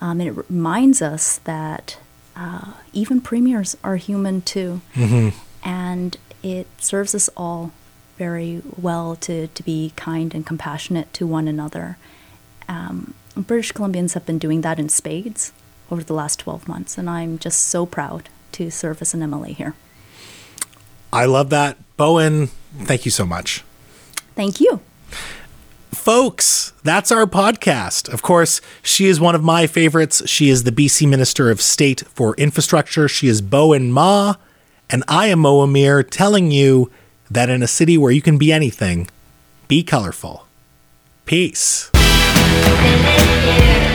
Um, 0.00 0.20
and 0.20 0.28
it 0.28 0.44
reminds 0.48 1.02
us 1.02 1.38
that 1.38 1.98
uh, 2.36 2.74
even 2.92 3.20
premiers 3.20 3.76
are 3.82 3.96
human 3.96 4.42
too. 4.42 4.80
Mm-hmm. 4.94 5.36
And 5.68 6.16
it 6.44 6.68
serves 6.78 7.16
us 7.16 7.28
all 7.36 7.72
very 8.16 8.62
well 8.76 9.16
to, 9.16 9.48
to 9.48 9.62
be 9.64 9.92
kind 9.96 10.34
and 10.34 10.46
compassionate 10.46 11.12
to 11.14 11.26
one 11.26 11.48
another. 11.48 11.98
Um, 12.68 13.14
British 13.46 13.72
Columbians 13.72 14.14
have 14.14 14.26
been 14.26 14.38
doing 14.38 14.62
that 14.62 14.78
in 14.78 14.88
spades 14.88 15.52
over 15.90 16.02
the 16.02 16.14
last 16.14 16.40
12 16.40 16.68
months, 16.68 16.98
and 16.98 17.08
I'm 17.08 17.38
just 17.38 17.60
so 17.60 17.86
proud 17.86 18.28
to 18.52 18.70
serve 18.70 19.00
as 19.00 19.14
an 19.14 19.20
MLA 19.20 19.54
here. 19.54 19.74
I 21.12 21.24
love 21.24 21.50
that. 21.50 21.78
Bowinn, 21.96 22.48
thank 22.76 23.04
you 23.04 23.10
so 23.10 23.24
much. 23.24 23.64
Thank 24.34 24.60
you. 24.60 24.80
Folks, 25.92 26.72
that's 26.82 27.10
our 27.10 27.26
podcast. 27.26 28.12
Of 28.12 28.22
course, 28.22 28.60
she 28.82 29.06
is 29.06 29.20
one 29.20 29.34
of 29.34 29.42
my 29.42 29.66
favorites. 29.66 30.28
She 30.28 30.48
is 30.48 30.64
the 30.64 30.72
BC 30.72 31.08
Minister 31.08 31.50
of 31.50 31.60
State 31.60 32.02
for 32.08 32.34
Infrastructure. 32.36 33.08
She 33.08 33.26
is 33.26 33.42
Bowinn 33.42 33.90
Ma, 33.90 34.34
and 34.90 35.02
I 35.08 35.26
am 35.28 35.40
Mo 35.40 35.60
Amir 35.60 36.02
telling 36.02 36.50
you 36.50 36.90
that 37.30 37.50
in 37.50 37.62
a 37.62 37.66
city 37.66 37.98
where 37.98 38.12
you 38.12 38.22
can 38.22 38.38
be 38.38 38.52
anything, 38.52 39.08
be 39.66 39.82
colorful. 39.82 40.46
Peace 41.24 41.90
you 42.56 42.96
believe 43.04 43.82
you? 43.82 43.87